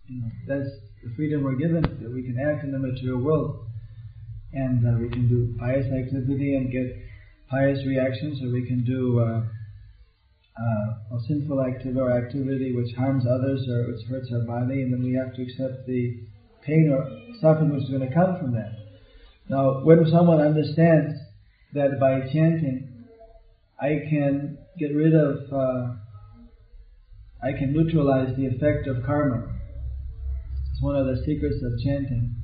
you 0.07 0.21
know, 0.21 0.31
that's 0.47 0.71
the 1.03 1.13
freedom 1.17 1.43
we're 1.43 1.59
given 1.59 1.81
that 1.81 2.09
we 2.09 2.23
can 2.23 2.37
act 2.39 2.63
in 2.63 2.71
the 2.71 2.79
material 2.79 3.19
world, 3.19 3.67
and 4.53 4.87
uh, 4.87 4.99
we 5.01 5.09
can 5.09 5.27
do 5.27 5.53
pious 5.59 5.85
activity 5.91 6.55
and 6.55 6.71
get 6.71 6.95
pious 7.51 7.79
reactions, 7.85 8.41
or 8.41 8.53
we 8.53 8.65
can 8.65 8.85
do 8.85 9.19
uh, 9.19 9.43
uh, 10.59 11.15
a 11.15 11.19
sinful 11.27 11.61
activity 11.63 11.99
or 11.99 12.11
activity 12.11 12.75
which 12.75 12.93
harms 12.95 13.23
others 13.25 13.65
or 13.69 13.91
which 13.91 14.05
hurts 14.09 14.29
our 14.33 14.41
body, 14.41 14.81
and 14.81 14.93
then 14.93 15.03
we 15.03 15.13
have 15.13 15.33
to 15.35 15.41
accept 15.41 15.87
the 15.87 16.19
pain 16.65 16.91
or 16.91 17.07
suffering 17.39 17.73
which 17.73 17.83
is 17.83 17.89
going 17.89 18.07
to 18.07 18.13
come 18.13 18.37
from 18.39 18.53
that. 18.53 18.73
Now, 19.49 19.83
when 19.83 20.05
someone 20.11 20.41
understands 20.41 21.15
that 21.73 21.99
by 21.99 22.21
chanting, 22.31 23.05
I 23.79 24.03
can 24.09 24.57
get 24.77 24.93
rid 24.93 25.15
of, 25.15 25.51
uh, 25.51 25.95
I 27.41 27.53
can 27.57 27.71
neutralize 27.71 28.35
the 28.35 28.47
effect 28.47 28.87
of 28.87 29.05
karma. 29.05 29.47
It's 30.73 30.81
one 30.81 30.95
of 30.97 31.05
the 31.05 31.23
secrets 31.25 31.63
of 31.63 31.79
chanting. 31.83 32.35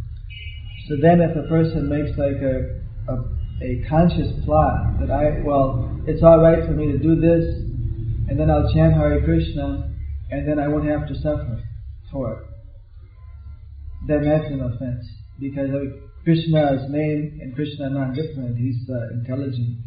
So 0.88 0.96
then 1.02 1.20
if 1.20 1.36
a 1.36 1.48
person 1.50 1.90
makes 1.90 2.18
like 2.18 2.42
a, 2.42 2.80
a, 3.12 3.16
a 3.62 3.86
conscious 3.90 4.32
plot 4.46 5.00
that 5.00 5.12
I, 5.12 5.42
well, 5.44 6.00
it's 6.08 6.24
alright 6.24 6.66
for 6.66 6.72
me 6.72 6.92
to 6.92 6.98
do 6.98 7.20
this, 7.20 7.65
and 8.28 8.40
then 8.40 8.50
I'll 8.50 8.72
chant 8.74 8.94
Hare 8.94 9.24
Krishna, 9.24 9.92
and 10.32 10.48
then 10.48 10.60
I 10.60 10.68
won't 10.68 10.88
have 10.88 11.08
to 11.08 11.16
suffer 11.16 11.62
for 12.12 12.34
it, 12.34 12.40
then 14.08 14.24
that's 14.24 14.52
an 14.52 14.62
offense. 14.62 15.06
Because 15.40 15.70
Krishna's 16.24 16.90
name 16.90 17.40
and 17.42 17.54
Krishna 17.54 17.90
not 17.90 18.16
different. 18.16 18.58
He's 18.58 18.90
uh, 18.90 19.14
intelligent. 19.14 19.78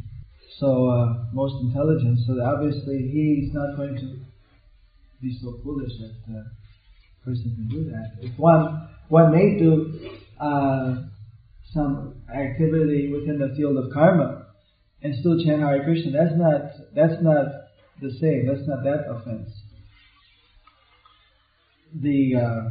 So, 0.58 0.88
uh, 0.88 1.24
most 1.32 1.54
intelligent. 1.62 2.20
So 2.26 2.40
obviously 2.40 3.10
he's 3.12 3.52
not 3.52 3.76
going 3.76 3.96
to 3.96 4.18
be 5.20 5.36
so 5.42 5.58
foolish 5.64 5.92
that 6.00 6.14
uh, 6.32 6.38
a 6.38 7.24
person 7.24 7.54
can 7.56 7.68
do 7.68 7.90
that. 7.90 8.12
If 8.20 8.38
one, 8.38 8.88
one 9.08 9.32
may 9.32 9.58
do 9.58 10.10
uh, 10.40 11.02
some 11.72 12.22
activity 12.32 13.12
within 13.12 13.38
the 13.38 13.54
field 13.56 13.76
of 13.76 13.92
karma 13.92 14.46
and 15.02 15.14
still 15.18 15.42
chant 15.44 15.60
Hare 15.60 15.82
Krishna, 15.82 16.12
that's 16.12 16.36
not, 16.36 16.60
that's 16.94 17.20
not 17.20 17.46
the 18.00 18.10
same. 18.20 18.46
That's 18.46 18.66
not 18.66 18.82
that 18.84 19.04
offense. 19.10 19.50
The 21.94 22.34
uh, 22.36 22.70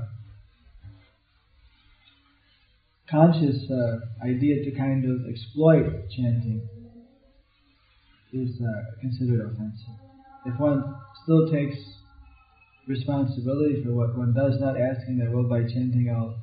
conscious 3.09 3.69
uh, 3.69 4.25
idea 4.25 4.63
to 4.63 4.71
kind 4.71 5.05
of 5.05 5.30
exploit 5.30 6.09
chanting 6.09 6.67
is 8.34 8.61
uh, 8.61 8.99
considered 9.01 9.41
offensive. 9.41 9.95
If 10.45 10.59
one 10.59 10.95
still 11.23 11.51
takes 11.51 11.78
responsibility 12.88 13.84
for 13.84 13.91
what 13.91 14.17
one 14.17 14.34
does, 14.34 14.59
not 14.59 14.80
asking 14.80 15.17
that, 15.19 15.32
well, 15.32 15.43
by 15.43 15.61
chanting 15.61 16.13
I'll, 16.13 16.39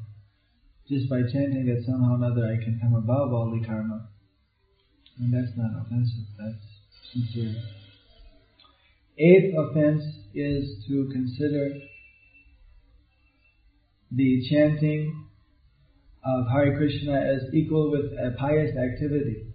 just 0.88 1.08
by 1.08 1.22
chanting 1.22 1.66
that 1.66 1.84
somehow 1.86 2.12
or 2.12 2.16
another 2.16 2.46
I 2.46 2.62
can 2.62 2.78
come 2.80 2.94
above 2.94 3.32
all 3.32 3.50
the 3.50 3.64
karma, 3.66 4.08
and 5.18 5.32
that's 5.32 5.56
not 5.56 5.70
offensive, 5.80 6.26
that's 6.38 6.56
sincere. 7.12 7.54
Eighth 9.16 9.54
offense 9.56 10.02
is 10.34 10.84
to 10.88 11.08
consider 11.12 11.70
the 14.10 14.42
chanting 14.50 15.26
of 16.24 16.46
Hare 16.50 16.76
Krishna 16.76 17.12
as 17.12 17.54
equal 17.54 17.92
with 17.92 18.06
a 18.12 18.34
pious 18.38 18.70
activity. 18.76 19.46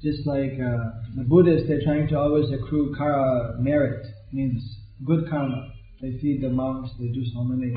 Just 0.00 0.26
like 0.26 0.52
uh, 0.52 0.90
the 1.16 1.24
Buddhists, 1.26 1.68
they're 1.68 1.82
trying 1.82 2.06
to 2.08 2.18
always 2.18 2.46
accrue 2.52 2.94
kara 2.96 3.56
merit, 3.58 4.06
means 4.32 4.62
good 5.04 5.28
karma. 5.28 5.72
They 6.00 6.16
feed 6.18 6.40
the 6.42 6.50
monks, 6.50 6.90
they 7.00 7.08
do 7.08 7.24
so 7.34 7.42
many 7.42 7.76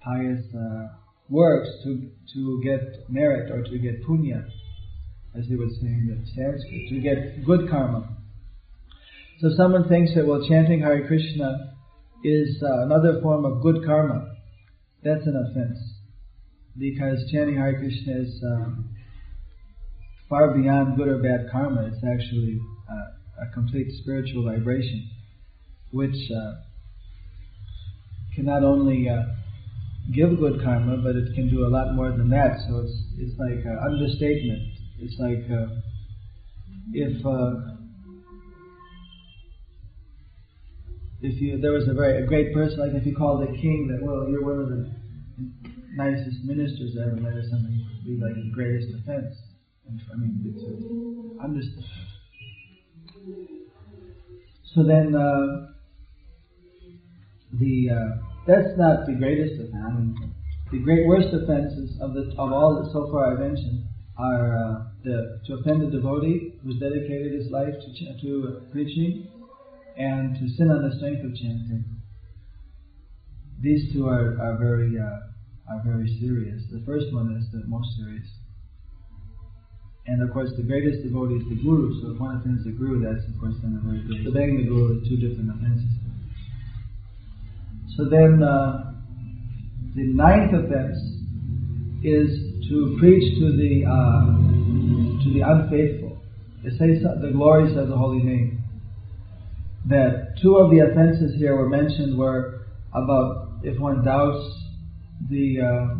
pious 0.00 0.44
uh, 0.54 0.88
works 1.28 1.68
to 1.84 2.10
to 2.34 2.60
get 2.62 3.10
merit 3.10 3.50
or 3.50 3.62
to 3.62 3.78
get 3.78 4.02
punya, 4.04 4.44
as 5.36 5.46
they 5.48 5.56
would 5.56 5.70
say 5.72 5.86
in 5.86 6.08
the 6.08 6.26
Sanskrit, 6.34 6.88
to 6.88 7.00
get 7.00 7.44
good 7.44 7.68
karma. 7.68 8.13
So 9.40 9.50
someone 9.56 9.88
thinks 9.88 10.14
that 10.14 10.26
well, 10.26 10.46
chanting 10.48 10.80
Hare 10.80 11.06
Krishna 11.06 11.74
is 12.22 12.62
uh, 12.62 12.84
another 12.86 13.20
form 13.20 13.44
of 13.44 13.62
good 13.62 13.84
karma. 13.84 14.32
That's 15.02 15.26
an 15.26 15.34
offense 15.36 15.78
because 16.78 17.18
chanting 17.32 17.56
Hare 17.56 17.78
Krishna 17.78 18.22
is 18.22 18.42
um, 18.44 18.90
far 20.28 20.54
beyond 20.54 20.96
good 20.96 21.08
or 21.08 21.18
bad 21.18 21.50
karma. 21.50 21.86
It's 21.86 22.04
actually 22.04 22.60
uh, 22.88 23.44
a 23.48 23.52
complete 23.52 23.88
spiritual 24.02 24.44
vibration, 24.44 25.10
which 25.90 26.30
uh, 26.30 26.52
can 28.36 28.46
not 28.46 28.62
only 28.62 29.08
uh, 29.08 29.22
give 30.14 30.38
good 30.38 30.62
karma, 30.62 30.98
but 30.98 31.16
it 31.16 31.34
can 31.34 31.50
do 31.50 31.66
a 31.66 31.70
lot 31.70 31.94
more 31.94 32.12
than 32.12 32.30
that. 32.30 32.58
So 32.68 32.86
it's 32.86 33.02
it's 33.18 33.38
like 33.38 33.64
an 33.64 33.78
understatement. 33.84 34.62
It's 35.00 35.18
like 35.18 35.42
uh, 35.50 35.74
if 36.92 37.26
if 41.22 41.40
you 41.40 41.58
there 41.58 41.72
was 41.72 41.88
a 41.88 41.94
very 41.94 42.22
a 42.22 42.26
great 42.26 42.52
person, 42.52 42.78
like 42.78 42.94
if 42.94 43.06
you 43.06 43.14
called 43.14 43.42
the 43.42 43.52
king 43.58 43.88
that 43.88 44.04
well 44.04 44.28
you're 44.28 44.44
one 44.44 44.58
of 44.58 44.68
the 44.68 44.90
nicest 45.94 46.44
ministers 46.44 46.96
I 46.98 47.06
ever 47.06 47.16
met 47.16 47.34
or 47.34 47.42
something, 47.42 47.86
would 47.88 48.04
be 48.04 48.22
like 48.22 48.34
the 48.34 48.50
greatest 48.52 48.88
offense. 48.94 49.34
I 49.86 50.16
mean, 50.16 50.42
it's 50.44 51.42
understand. 51.42 51.84
So 54.74 54.82
then, 54.82 55.14
uh, 55.14 55.70
the 57.52 57.90
uh, 57.90 58.16
that's 58.46 58.76
not 58.76 59.06
the 59.06 59.14
greatest 59.14 59.54
offense. 59.60 59.84
I 59.86 59.90
mean, 59.92 60.34
the 60.72 60.78
great 60.78 61.06
worst 61.06 61.28
offenses 61.32 61.96
of 62.00 62.14
the 62.14 62.32
of 62.38 62.52
all 62.52 62.82
that 62.82 62.90
so 62.92 63.10
far 63.10 63.36
I 63.36 63.38
mentioned 63.38 63.84
are 64.18 64.56
uh, 64.56 64.84
the 65.04 65.40
to 65.46 65.54
offend 65.54 65.82
a 65.82 65.90
devotee 65.90 66.54
who's 66.62 66.78
dedicated 66.80 67.32
his 67.32 67.50
life 67.50 67.74
to 67.74 68.20
to 68.20 68.62
preaching, 68.72 69.28
and 69.96 70.34
to 70.36 70.48
sin 70.56 70.70
on 70.70 70.88
the 70.88 70.94
strength 70.96 71.24
of 71.24 71.34
chanting. 71.34 71.84
These 73.60 73.92
two 73.92 74.08
are 74.08 74.38
are 74.40 74.58
very 74.58 74.98
uh, 74.98 75.72
are 75.72 75.82
very 75.84 76.08
serious. 76.20 76.62
The 76.70 76.82
first 76.84 77.12
one 77.12 77.36
is 77.38 77.50
the 77.52 77.66
most 77.66 77.88
serious. 77.96 78.26
And 80.06 80.20
of 80.20 80.34
course, 80.34 80.50
the 80.56 80.62
greatest 80.62 81.02
devotee 81.02 81.40
is 81.40 81.48
the 81.48 81.56
Guru, 81.64 81.98
so 82.02 82.12
if 82.12 82.20
one 82.20 82.36
offends 82.36 82.62
the 82.64 82.72
Guru, 82.72 83.00
that's 83.00 83.24
of 83.24 83.40
course 83.40 83.54
then 83.62 83.80
a 83.80 83.80
very 83.80 84.04
great. 84.04 84.26
Obeying 84.26 84.58
the 84.58 84.68
Guru 84.68 85.00
is 85.00 85.08
two 85.08 85.16
different 85.16 85.48
offenses. 85.48 85.88
So 87.96 88.04
then, 88.10 88.42
uh, 88.42 88.92
the 89.94 90.02
ninth 90.02 90.52
offense 90.52 90.98
is 92.02 92.28
to 92.68 92.96
preach 92.98 93.38
to 93.38 93.56
the 93.56 93.86
uh, 93.86 95.22
to 95.22 95.32
the 95.32 95.40
unfaithful. 95.40 96.18
They 96.64 96.70
say 96.70 96.98
the 96.98 97.30
glories 97.32 97.76
of 97.76 97.88
the 97.88 97.96
holy 97.96 98.22
name. 98.22 98.63
That 99.86 100.36
two 100.40 100.56
of 100.56 100.70
the 100.70 100.80
offenses 100.80 101.34
here 101.36 101.56
were 101.56 101.68
mentioned 101.68 102.16
were 102.16 102.66
about 102.92 103.60
if 103.62 103.78
one 103.78 104.04
doubts 104.04 104.44
the 105.28 105.60
uh, 105.60 105.94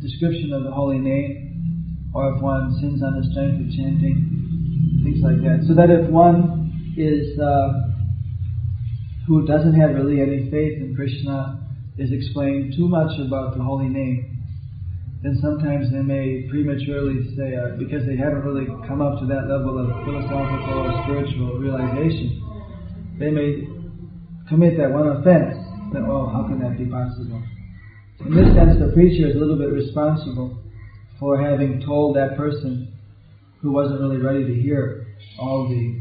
description 0.00 0.52
of 0.52 0.64
the 0.64 0.70
holy 0.70 0.98
name 0.98 2.10
or 2.14 2.34
if 2.34 2.42
one 2.42 2.74
sins 2.80 3.02
on 3.02 3.20
the 3.20 3.26
strength 3.30 3.60
of 3.62 3.70
chanting, 3.76 5.02
things 5.04 5.22
like 5.22 5.38
that. 5.42 5.64
So 5.68 5.74
that 5.74 5.90
if 5.90 6.10
one 6.10 6.94
is 6.96 7.38
uh, 7.38 7.90
who 9.26 9.46
doesn't 9.46 9.74
have 9.78 9.94
really 9.94 10.20
any 10.20 10.50
faith 10.50 10.82
in 10.82 10.94
Krishna 10.96 11.62
is 11.98 12.10
explaining 12.10 12.74
too 12.76 12.88
much 12.88 13.14
about 13.20 13.56
the 13.56 13.62
holy 13.62 13.88
name, 13.88 14.42
then 15.22 15.38
sometimes 15.40 15.92
they 15.92 16.02
may 16.02 16.48
prematurely 16.48 17.36
say, 17.36 17.54
uh, 17.54 17.76
because 17.76 18.06
they 18.06 18.16
haven't 18.16 18.42
really 18.42 18.66
come 18.88 19.02
up 19.02 19.20
to 19.20 19.26
that 19.26 19.46
level 19.46 19.78
of 19.78 19.86
philosophical 20.02 20.80
or 20.80 21.02
spiritual 21.04 21.58
realization, 21.60 22.49
they 23.20 23.30
may 23.30 23.68
commit 24.48 24.78
that 24.78 24.90
one 24.90 25.06
offense. 25.06 25.54
That, 25.92 26.02
oh, 26.08 26.26
how 26.32 26.48
can 26.48 26.58
that 26.60 26.78
be 26.78 26.86
possible? 26.86 27.42
In 28.24 28.34
this 28.34 28.48
sense, 28.56 28.80
the 28.80 28.92
preacher 28.94 29.28
is 29.28 29.36
a 29.36 29.38
little 29.38 29.58
bit 29.58 29.70
responsible 29.70 30.58
for 31.18 31.40
having 31.40 31.80
told 31.84 32.16
that 32.16 32.36
person 32.36 32.96
who 33.60 33.72
wasn't 33.72 34.00
really 34.00 34.16
ready 34.16 34.46
to 34.46 34.54
hear 34.54 35.06
all 35.38 35.68
the 35.68 36.00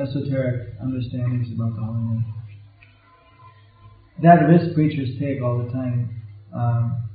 esoteric 0.00 0.74
understandings 0.80 1.50
about 1.52 1.74
the 1.74 1.82
Holy 1.82 2.00
Name. 2.00 2.24
That 4.22 4.46
risk 4.46 4.74
preachers 4.74 5.18
take 5.18 5.42
all 5.42 5.58
the 5.58 5.72
time. 5.72 6.22
Um, 6.54 7.08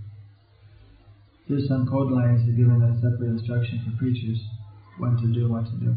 there's 1.48 1.68
some 1.68 1.88
code 1.88 2.12
lines 2.12 2.46
that 2.46 2.58
given 2.58 2.82
a 2.84 2.96
separate 2.96 3.30
instruction 3.32 3.82
for 3.86 3.98
preachers 3.98 4.40
when 4.98 5.16
to 5.18 5.28
do, 5.34 5.50
what 5.50 5.66
to 5.66 5.76
do. 5.80 5.96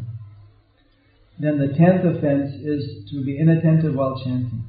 Then 1.37 1.59
the 1.59 1.75
tenth 1.77 2.05
offense 2.05 2.55
is 2.63 3.09
to 3.11 3.23
be 3.23 3.37
inattentive 3.37 3.95
while 3.95 4.21
chanting. 4.23 4.63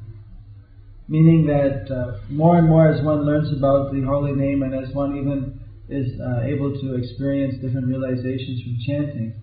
Meaning 1.09 1.47
that 1.47 1.87
uh, 1.95 2.19
more 2.29 2.59
and 2.59 2.69
more 2.69 2.89
as 2.89 3.05
one 3.05 3.25
learns 3.25 3.57
about 3.57 3.93
the 3.93 4.03
holy 4.03 4.33
name 4.33 4.63
and 4.65 4.75
as 4.75 4.93
one 4.93 5.17
even 5.17 5.61
is 5.89 6.21
uh, 6.21 6.43
able 6.43 6.79
to 6.81 6.97
experience 6.97 7.55
different 7.63 7.87
realizations 7.87 8.63
from 8.63 8.77
chanting, 8.85 9.35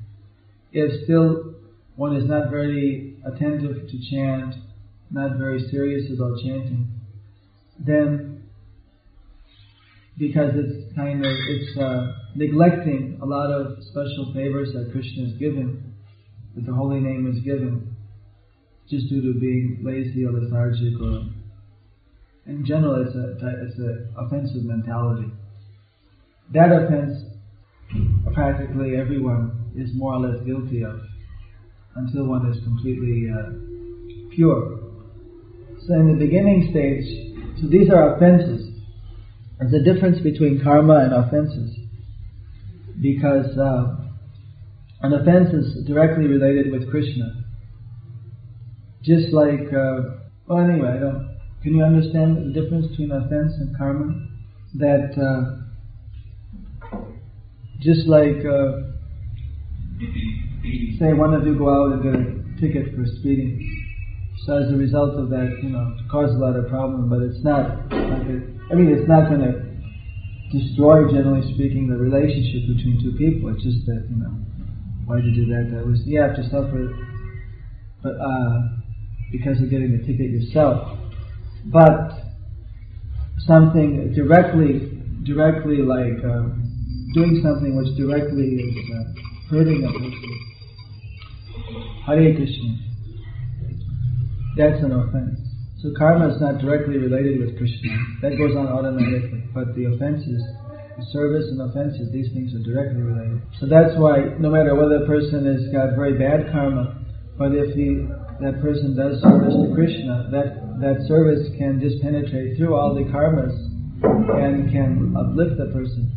if 0.74 1.04
still 1.06 1.56
one 1.96 2.18
is 2.18 2.28
not 2.28 2.50
very 2.50 3.16
attentive 3.26 3.88
to 3.88 3.98
chant, 4.12 4.56
not 5.10 5.38
very 5.38 5.60
serious 5.70 6.12
about 6.12 6.38
chanting, 6.44 6.88
then 7.80 8.44
because 10.18 10.52
it's 10.56 10.96
kind 10.96 11.26
of 11.26 11.32
it's 11.32 11.78
uh, 11.78 12.14
neglecting 12.36 13.18
a 13.22 13.26
lot 13.26 13.52
of 13.52 13.78
special 13.84 14.32
favors 14.34 14.74
that 14.74 14.92
Krishna 14.92 15.26
has 15.26 15.34
given, 15.38 15.93
that 16.56 16.66
the 16.66 16.74
holy 16.74 17.00
name 17.00 17.28
is 17.32 17.44
given. 17.44 17.96
just 18.90 19.08
due 19.10 19.22
to 19.22 19.40
being 19.40 19.80
lazy 19.82 20.26
or 20.26 20.32
lethargic 20.32 21.00
or 21.02 21.24
in 22.46 22.66
general 22.66 23.02
it's 23.06 23.16
a 23.16 23.26
it's 23.66 23.78
an 23.78 24.14
offensive 24.18 24.64
mentality. 24.64 25.32
That 26.54 26.72
offense 26.72 27.24
practically 28.34 28.96
everyone 28.98 29.72
is 29.76 29.90
more 29.94 30.16
or 30.16 30.20
less 30.20 30.44
guilty 30.46 30.84
of 30.84 31.00
until 31.96 32.26
one 32.26 32.46
is 32.52 32.62
completely 32.64 33.30
uh, 33.32 33.52
pure. 34.36 34.80
So 35.88 35.94
in 35.94 36.08
the 36.08 36.26
beginning 36.26 36.70
stage, 36.72 37.62
so 37.62 37.68
these 37.68 37.90
are 37.90 38.16
offenses. 38.16 38.70
There's 39.60 39.74
a 39.74 39.84
difference 39.84 40.20
between 40.20 40.62
karma 40.64 41.06
and 41.06 41.14
offenses 41.14 41.78
because 43.02 43.58
uh, 43.58 44.03
an 45.04 45.14
offense 45.14 45.54
is 45.54 45.86
directly 45.86 46.28
related 46.28 46.72
with 46.72 46.90
Krishna. 46.90 47.44
Just 49.04 49.34
like, 49.34 49.72
uh, 49.74 50.24
well, 50.48 50.60
anyway. 50.60 51.00
Can 51.62 51.76
you 51.76 51.84
understand 51.84 52.38
the 52.38 52.62
difference 52.62 52.88
between 52.88 53.12
offense 53.12 53.54
and 53.60 53.78
karma? 53.78 54.28
That 54.76 55.16
uh, 55.16 55.64
just 57.80 58.08
like, 58.08 58.44
uh, 58.44 58.92
say, 61.00 61.14
one 61.14 61.34
of 61.34 61.46
you 61.46 61.58
go 61.58 61.70
out 61.72 61.94
and 61.94 62.04
get 62.04 62.16
a 62.16 62.60
ticket 62.60 62.96
for 62.96 63.06
speeding. 63.20 63.60
So 64.46 64.58
as 64.58 64.72
a 64.72 64.76
result 64.76 65.16
of 65.16 65.30
that, 65.30 65.60
you 65.64 65.70
know, 65.70 65.96
it 66.00 66.10
causes 66.12 66.36
a 66.36 66.40
lot 66.40 66.56
of 66.56 66.68
problem, 66.68 67.10
but 67.10 67.22
it's 67.22 67.44
not. 67.44 67.92
Like 67.92 68.28
a, 68.28 68.44
I 68.72 68.76
mean, 68.76 68.92
it's 68.92 69.08
not 69.08 69.30
going 69.30 69.40
to 69.40 69.64
destroy, 70.52 71.08
generally 71.12 71.48
speaking, 71.56 71.88
the 71.88 71.96
relationship 71.96 72.68
between 72.76 73.00
two 73.04 73.16
people. 73.16 73.56
It's 73.56 73.64
just 73.64 73.86
that, 73.86 74.08
you 74.10 74.18
know, 74.20 74.36
why 75.06 75.22
did 75.22 75.36
you 75.36 75.46
do 75.46 75.52
that? 75.52 75.72
That 75.76 75.86
was 75.86 76.02
yeah, 76.06 76.34
to 76.34 76.44
suffer, 76.50 76.96
but 78.02 78.16
uh, 78.16 78.60
because 79.32 79.62
of 79.62 79.70
getting 79.70 79.98
the 79.98 80.04
ticket 80.06 80.32
yourself. 80.32 80.98
But 81.66 82.24
something 83.46 84.14
directly, 84.14 85.00
directly 85.24 85.84
like 85.84 86.20
uh, 86.24 86.56
doing 87.14 87.42
something 87.44 87.76
which 87.76 87.96
directly 87.98 88.56
is 88.56 88.76
uh, 88.92 89.04
hurting 89.50 89.84
a 89.84 89.92
person. 89.92 90.34
Hare 92.06 92.36
Krishna. 92.36 92.78
That's 94.58 94.84
an 94.84 94.92
offense. 94.92 95.40
So 95.82 95.92
karma 95.98 96.34
is 96.34 96.40
not 96.40 96.60
directly 96.60 96.98
related 96.98 97.40
with 97.40 97.58
Krishna. 97.58 97.92
That 98.22 98.38
goes 98.38 98.56
on 98.56 98.68
automatically. 98.68 99.44
But 99.54 99.76
the 99.76 99.86
offenses, 99.86 100.40
the 100.40 100.63
service 101.12 101.46
and 101.50 101.62
offenses, 101.62 102.12
these 102.12 102.32
things 102.34 102.54
are 102.54 102.64
directly 102.64 103.02
related. 103.02 103.42
So 103.60 103.66
that's 103.66 103.98
why 103.98 104.38
no 104.40 104.50
matter 104.50 104.76
whether 104.76 105.04
a 105.04 105.08
person 105.08 105.46
has 105.46 105.68
got 105.74 105.96
very 105.96 106.18
bad 106.18 106.52
karma, 106.52 107.02
but 107.38 107.54
if 107.54 107.74
he 107.76 108.06
that 108.42 108.62
person 108.62 108.96
does 108.96 109.22
service 109.22 109.54
to 109.54 109.72
Krishna, 109.74 110.28
that, 110.32 110.80
that 110.82 111.06
service 111.08 111.48
can 111.58 111.80
just 111.80 112.02
penetrate 112.02 112.58
through 112.58 112.76
all 112.76 112.94
the 112.94 113.04
karmas 113.08 113.54
and 114.04 114.72
can 114.72 115.16
uplift 115.16 115.58
the 115.58 115.68
person. 115.72 116.12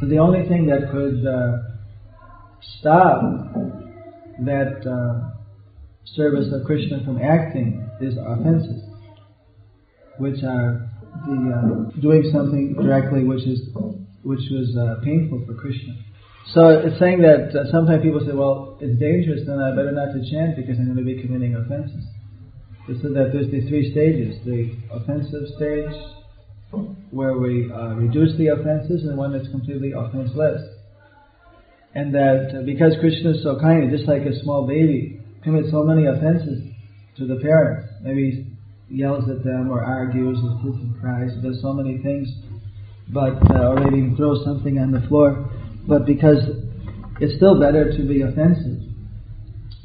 So 0.00 0.06
the 0.06 0.18
only 0.18 0.48
thing 0.48 0.66
that 0.66 0.90
could 0.90 1.26
uh, 1.26 1.62
stop 2.80 3.22
that 4.40 4.82
uh, 4.82 5.30
service 6.16 6.52
of 6.52 6.64
Krishna 6.66 7.04
from 7.04 7.18
acting 7.18 7.88
is 8.00 8.14
offenses, 8.18 8.82
which 10.18 10.42
are 10.42 10.90
the 11.26 11.38
uh, 11.52 12.00
doing 12.00 12.30
something 12.32 12.74
directly 12.74 13.24
which 13.24 13.46
is 13.46 13.60
which 14.22 14.42
was 14.50 14.76
uh, 14.76 15.02
painful 15.04 15.44
for 15.46 15.54
Krishna. 15.54 15.94
So 16.54 16.68
it's 16.68 16.98
saying 16.98 17.22
that 17.22 17.54
uh, 17.54 17.70
sometimes 17.70 18.02
people 18.02 18.20
say, 18.20 18.34
well, 18.34 18.78
it's 18.80 18.98
dangerous, 18.98 19.46
then 19.46 19.58
I 19.58 19.70
better 19.70 19.92
not 19.92 20.12
to 20.12 20.20
chant 20.30 20.56
because 20.56 20.78
I'm 20.78 20.94
going 20.94 20.98
to 20.98 21.06
be 21.06 21.22
committing 21.22 21.54
offenses. 21.54 22.04
So 22.86 23.14
that 23.14 23.30
there's 23.32 23.46
the 23.50 23.62
three 23.68 23.92
stages: 23.92 24.42
the 24.44 24.74
offensive 24.90 25.46
stage, 25.54 25.94
where 27.10 27.38
we 27.38 27.70
uh, 27.70 27.94
reduce 27.94 28.36
the 28.36 28.48
offenses, 28.48 29.06
and 29.06 29.16
one 29.16 29.32
that's 29.32 29.48
completely 29.50 29.92
offenseless. 29.92 30.60
And 31.94 32.12
that 32.12 32.50
uh, 32.58 32.62
because 32.66 32.94
Krishna 32.98 33.38
is 33.38 33.42
so 33.44 33.58
kind, 33.60 33.88
just 33.88 34.08
like 34.08 34.22
a 34.22 34.34
small 34.42 34.66
baby 34.66 35.20
commits 35.44 35.70
so 35.70 35.84
many 35.84 36.06
offenses 36.06 36.58
to 37.18 37.26
the 37.26 37.36
parents, 37.36 37.86
maybe 38.02 38.50
he 38.88 38.96
yells 38.96 39.30
at 39.30 39.44
them 39.44 39.70
or 39.70 39.80
argues 39.80 40.38
or 40.42 40.58
cries, 41.02 41.34
does 41.42 41.60
so 41.60 41.74
many 41.74 41.98
things, 41.98 42.30
but 43.12 43.34
uh, 43.50 43.74
or 43.74 43.90
maybe 43.90 44.14
throws 44.16 44.44
something 44.46 44.78
on 44.78 44.92
the 44.92 45.02
floor 45.08 45.50
but 45.86 46.06
because 46.06 46.38
it's 47.20 47.34
still 47.36 47.58
better 47.58 47.90
to 47.96 48.02
be 48.06 48.22
offensive. 48.22 48.86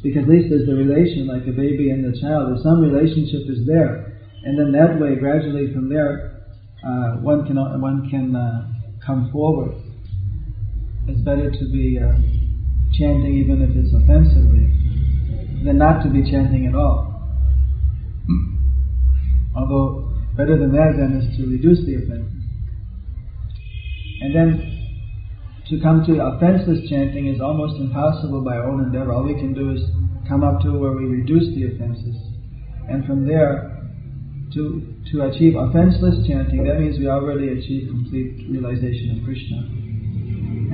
Because 0.04 0.24
at 0.24 0.30
least 0.30 0.50
there's 0.50 0.68
the 0.68 0.76
relation, 0.76 1.26
like 1.28 1.48
a 1.48 1.52
baby 1.52 1.90
and 1.90 2.06
the 2.06 2.14
child, 2.22 2.54
there's 2.54 2.64
some 2.64 2.82
relationship 2.82 3.50
is 3.50 3.66
there. 3.66 4.14
And 4.46 4.58
then 4.58 4.72
that 4.72 5.00
way, 5.02 5.16
gradually 5.16 5.74
from 5.74 5.90
there, 5.90 6.46
uh, 6.86 7.18
one 7.18 7.46
can, 7.48 7.58
one 7.82 8.08
can 8.10 8.36
uh, 8.36 8.70
come 9.04 9.32
forward. 9.32 9.74
It's 11.08 11.22
better 11.22 11.50
to 11.50 11.66
be 11.74 11.98
uh, 11.98 12.14
chanting 12.94 13.42
even 13.42 13.62
if 13.62 13.74
it's 13.76 13.94
offensively 13.94 14.70
than 15.66 15.78
not 15.78 16.04
to 16.04 16.10
be 16.10 16.30
chanting 16.30 16.68
at 16.68 16.76
all. 16.76 17.26
Although, 19.58 20.07
better 20.38 20.58
than 20.58 20.72
that 20.72 20.94
then 20.96 21.18
is 21.18 21.26
to 21.38 21.50
reduce 21.50 21.84
the 21.86 21.96
offenses. 21.96 22.46
And 24.22 24.34
then 24.34 24.78
to 25.70 25.82
come 25.82 26.06
to 26.06 26.22
offenseless 26.24 26.88
chanting 26.90 27.28
is 27.28 27.42
almost 27.42 27.82
impossible 27.82 28.42
by 28.42 28.56
our 28.56 28.70
own 28.70 28.86
endeavor. 28.86 29.12
All 29.12 29.24
we 29.24 29.34
can 29.34 29.54
do 29.54 29.72
is 29.74 29.82
come 30.30 30.44
up 30.44 30.62
to 30.62 30.72
where 30.78 30.94
we 30.94 31.06
reduce 31.06 31.54
the 31.56 31.74
offenses. 31.74 32.16
And 32.88 33.06
from 33.06 33.28
there, 33.28 33.78
to, 34.54 34.96
to 35.12 35.28
achieve 35.28 35.56
offenseless 35.56 36.26
chanting, 36.28 36.64
that 36.64 36.80
means 36.80 36.98
we 37.00 37.08
already 37.08 37.50
achieve 37.50 37.90
complete 37.90 38.48
realization 38.50 39.20
of 39.20 39.26
Krishna. 39.26 39.58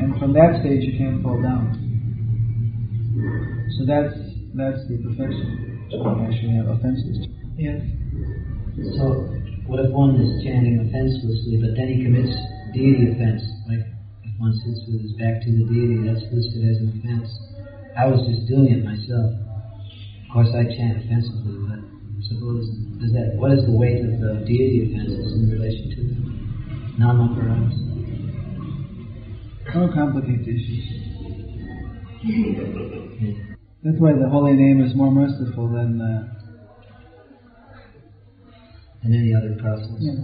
And 0.04 0.20
from 0.20 0.34
that 0.34 0.62
stage, 0.62 0.84
you 0.84 0.98
can't 0.98 1.24
fall 1.24 1.42
down. 1.42 1.74
So 3.78 3.86
that's, 3.86 4.14
that's 4.54 4.86
the 4.88 4.98
perfection. 5.02 5.90
To 5.92 5.98
actually 6.26 6.54
have 6.58 6.68
offenseless. 6.70 7.28
Yes. 7.58 7.82
So, 8.98 9.30
what 9.68 9.80
if 9.80 9.92
one 9.92 10.20
is 10.20 10.44
chanting 10.44 10.80
offenselessly, 10.80 11.58
but 11.62 11.76
then 11.76 11.88
he 11.88 12.04
commits 12.04 12.36
deity 12.76 13.16
offense, 13.16 13.44
like 13.70 13.86
if 14.28 14.34
one 14.38 14.52
sits 14.66 14.84
with 14.90 15.02
his 15.02 15.14
back 15.16 15.40
to 15.44 15.50
the 15.52 15.64
deity, 15.70 16.04
that's 16.04 16.26
listed 16.32 16.68
as 16.68 16.78
an 16.84 17.00
offense. 17.00 17.30
I 17.96 18.10
was 18.10 18.26
just 18.28 18.50
doing 18.50 18.74
it 18.74 18.84
myself. 18.84 19.40
Of 19.40 20.28
course, 20.34 20.52
I 20.52 20.66
chant 20.68 21.06
offensively, 21.06 21.56
but 21.70 21.80
suppose 22.28 22.66
does 23.00 23.14
that? 23.14 23.36
What 23.38 23.52
is 23.54 23.64
the 23.66 23.76
weight 23.76 24.04
of 24.04 24.20
the 24.20 24.44
deity 24.44 24.90
offenses 24.90 25.32
in 25.38 25.50
relation 25.52 25.86
to 25.96 26.00
the 26.12 26.16
namaparadhas? 27.00 27.78
Don't 29.74 29.94
complicate 29.94 30.46
the 30.46 30.52
issues. 30.54 30.86
That's 33.84 34.00
why 34.00 34.14
the 34.14 34.30
holy 34.30 34.54
name 34.54 34.82
is 34.82 34.96
more 34.96 35.12
merciful 35.12 35.68
than 35.68 36.00
uh, 36.00 36.33
than 39.04 39.14
any 39.14 39.36
other 39.36 39.60
process. 39.60 39.92
Yes. 40.00 40.16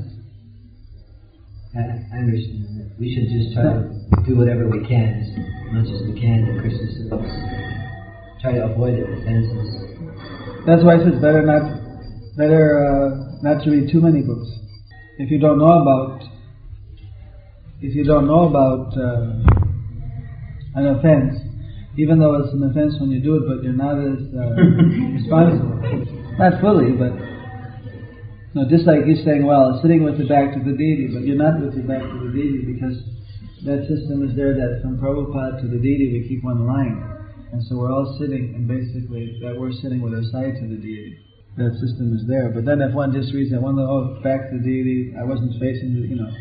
I, 1.76 2.02
I 2.16 2.18
understand. 2.26 2.80
That. 2.80 2.90
We 2.98 3.14
should 3.14 3.30
just 3.30 3.54
try 3.54 3.64
to 3.64 3.92
do 4.26 4.36
whatever 4.36 4.68
we 4.68 4.82
can, 4.88 5.22
as 5.22 5.30
much 5.76 5.88
as 5.94 6.02
we 6.08 6.20
can 6.20 6.48
in 6.48 6.60
Krishna's 6.60 6.96
service. 7.06 7.36
Try 8.42 8.58
to 8.58 8.72
avoid 8.72 8.98
the 8.98 9.06
offenses. 9.06 9.90
That's 10.66 10.84
why 10.84 10.96
it's 10.96 11.22
better 11.22 11.44
not 11.46 11.62
better 12.36 12.88
uh, 12.88 13.44
not 13.44 13.64
to 13.64 13.72
read 13.72 13.92
too 13.92 14.02
many 14.02 14.22
books. 14.22 14.50
If 15.20 15.30
you 15.30 15.40
don't 15.40 15.60
know 15.60 15.84
about 15.84 16.24
if 17.82 17.96
you 17.96 18.04
don't 18.04 18.28
know 18.28 18.48
about 18.48 18.96
uh, 18.98 19.40
an 20.76 20.88
offense, 20.88 21.36
even 21.98 22.20
though 22.20 22.36
it's 22.44 22.54
an 22.54 22.64
offense 22.64 22.96
when 23.00 23.12
you 23.12 23.22
do 23.22 23.36
it, 23.36 23.44
but 23.48 23.64
you're 23.64 23.74
not 23.74 24.00
as 24.00 24.20
uh, 24.34 24.56
responsible. 25.20 25.76
Not 26.40 26.60
fully, 26.62 26.92
but 26.96 27.12
just 28.66 28.90
like 28.90 29.06
he's 29.06 29.24
saying, 29.24 29.46
well, 29.46 29.78
sitting 29.82 30.02
with 30.02 30.18
the 30.18 30.26
back 30.26 30.52
to 30.58 30.60
the 30.60 30.74
deity, 30.74 31.14
but 31.14 31.22
you're 31.22 31.38
not 31.38 31.62
with 31.62 31.78
your 31.78 31.86
back 31.86 32.02
to 32.02 32.18
the 32.26 32.34
deity 32.34 32.66
because 32.66 32.98
that 33.64 33.86
system 33.86 34.26
is 34.26 34.34
there 34.36 34.58
that 34.58 34.82
from 34.82 34.98
Prabhupada 34.98 35.62
to 35.62 35.68
the 35.70 35.78
deity 35.78 36.12
we 36.18 36.28
keep 36.28 36.44
one 36.44 36.66
line. 36.66 36.98
And 37.52 37.62
so 37.66 37.78
we're 37.78 37.92
all 37.92 38.18
sitting, 38.18 38.54
and 38.56 38.68
basically 38.68 39.38
that 39.42 39.54
we're 39.58 39.74
sitting 39.74 40.02
with 40.02 40.14
our 40.14 40.26
side 40.34 40.58
to 40.62 40.66
the 40.66 40.82
deity. 40.82 41.18
That 41.58 41.74
system 41.82 42.16
is 42.16 42.26
there. 42.26 42.50
But 42.50 42.66
then 42.66 42.82
if 42.82 42.94
one 42.94 43.12
just 43.12 43.34
reads 43.34 43.52
that 43.52 43.62
one, 43.62 43.78
oh, 43.78 44.22
back 44.24 44.50
to 44.50 44.58
the 44.58 44.64
deity, 44.64 45.14
I 45.18 45.26
wasn't 45.26 45.54
facing 45.60 45.98
the, 45.98 46.08
you 46.08 46.16
know. 46.18 46.32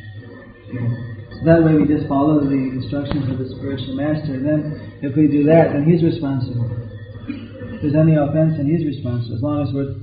You 0.68 0.80
know. 0.80 0.92
So 1.38 1.40
that 1.44 1.60
way 1.64 1.74
we 1.74 1.88
just 1.88 2.06
follow 2.06 2.40
the 2.40 2.62
instructions 2.76 3.26
of 3.26 3.36
the 3.36 3.48
spiritual 3.56 3.96
master. 3.96 4.36
And 4.36 4.44
then 4.46 4.60
if 5.02 5.16
we 5.16 5.26
do 5.28 5.42
that, 5.50 5.72
then 5.72 5.84
he's 5.84 6.04
responsible. 6.04 6.70
If 7.26 7.82
there's 7.82 7.98
any 7.98 8.14
offense, 8.14 8.56
then 8.56 8.70
he's 8.70 8.86
responsible. 8.86 9.36
As 9.36 9.42
long 9.42 9.58
as 9.66 9.74
we're 9.74 9.96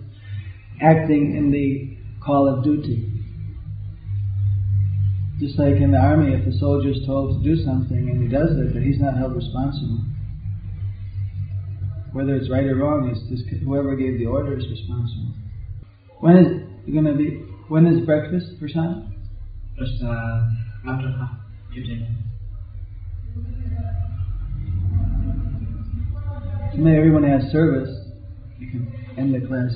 acting 0.82 1.38
in 1.38 1.52
the 1.52 1.95
call 2.26 2.48
of 2.48 2.64
duty. 2.64 3.12
Just 5.40 5.60
like 5.60 5.76
in 5.76 5.92
the 5.92 5.98
army, 5.98 6.34
if 6.34 6.48
a 6.48 6.58
soldier 6.58 6.90
is 6.90 7.06
told 7.06 7.44
to 7.44 7.44
do 7.44 7.62
something 7.64 8.10
and 8.10 8.24
he 8.24 8.30
does 8.30 8.52
it, 8.52 8.74
then 8.74 8.84
he's 8.84 9.00
not 9.00 9.18
held 9.18 9.36
responsible. 9.36 10.00
Whether 12.14 12.36
it's 12.36 12.50
right 12.50 12.66
or 12.66 12.76
wrong 12.78 13.12
is 13.12 13.20
just 13.30 13.50
whoever 13.62 13.96
gave 13.96 14.18
the 14.18 14.26
order 14.26 14.58
is 14.58 14.66
responsible. 14.70 15.34
When 16.22 16.38
is 16.38 16.94
going 16.94 17.04
to 17.06 17.14
be? 17.14 17.44
When 17.68 17.86
is 17.86 18.06
breakfast 18.06 18.58
for 18.60 18.70
Sam? 18.70 19.14
Just 19.78 20.02
uh, 20.02 20.48
after 20.88 21.12
half 21.12 21.38
fifteen. 21.68 22.08
Maybe 26.78 26.96
everyone 26.96 27.24
has 27.24 27.52
service. 27.52 27.90
You 28.60 28.72
can 28.72 28.96
end 29.18 29.36
the 29.36 29.46
class. 29.46 29.76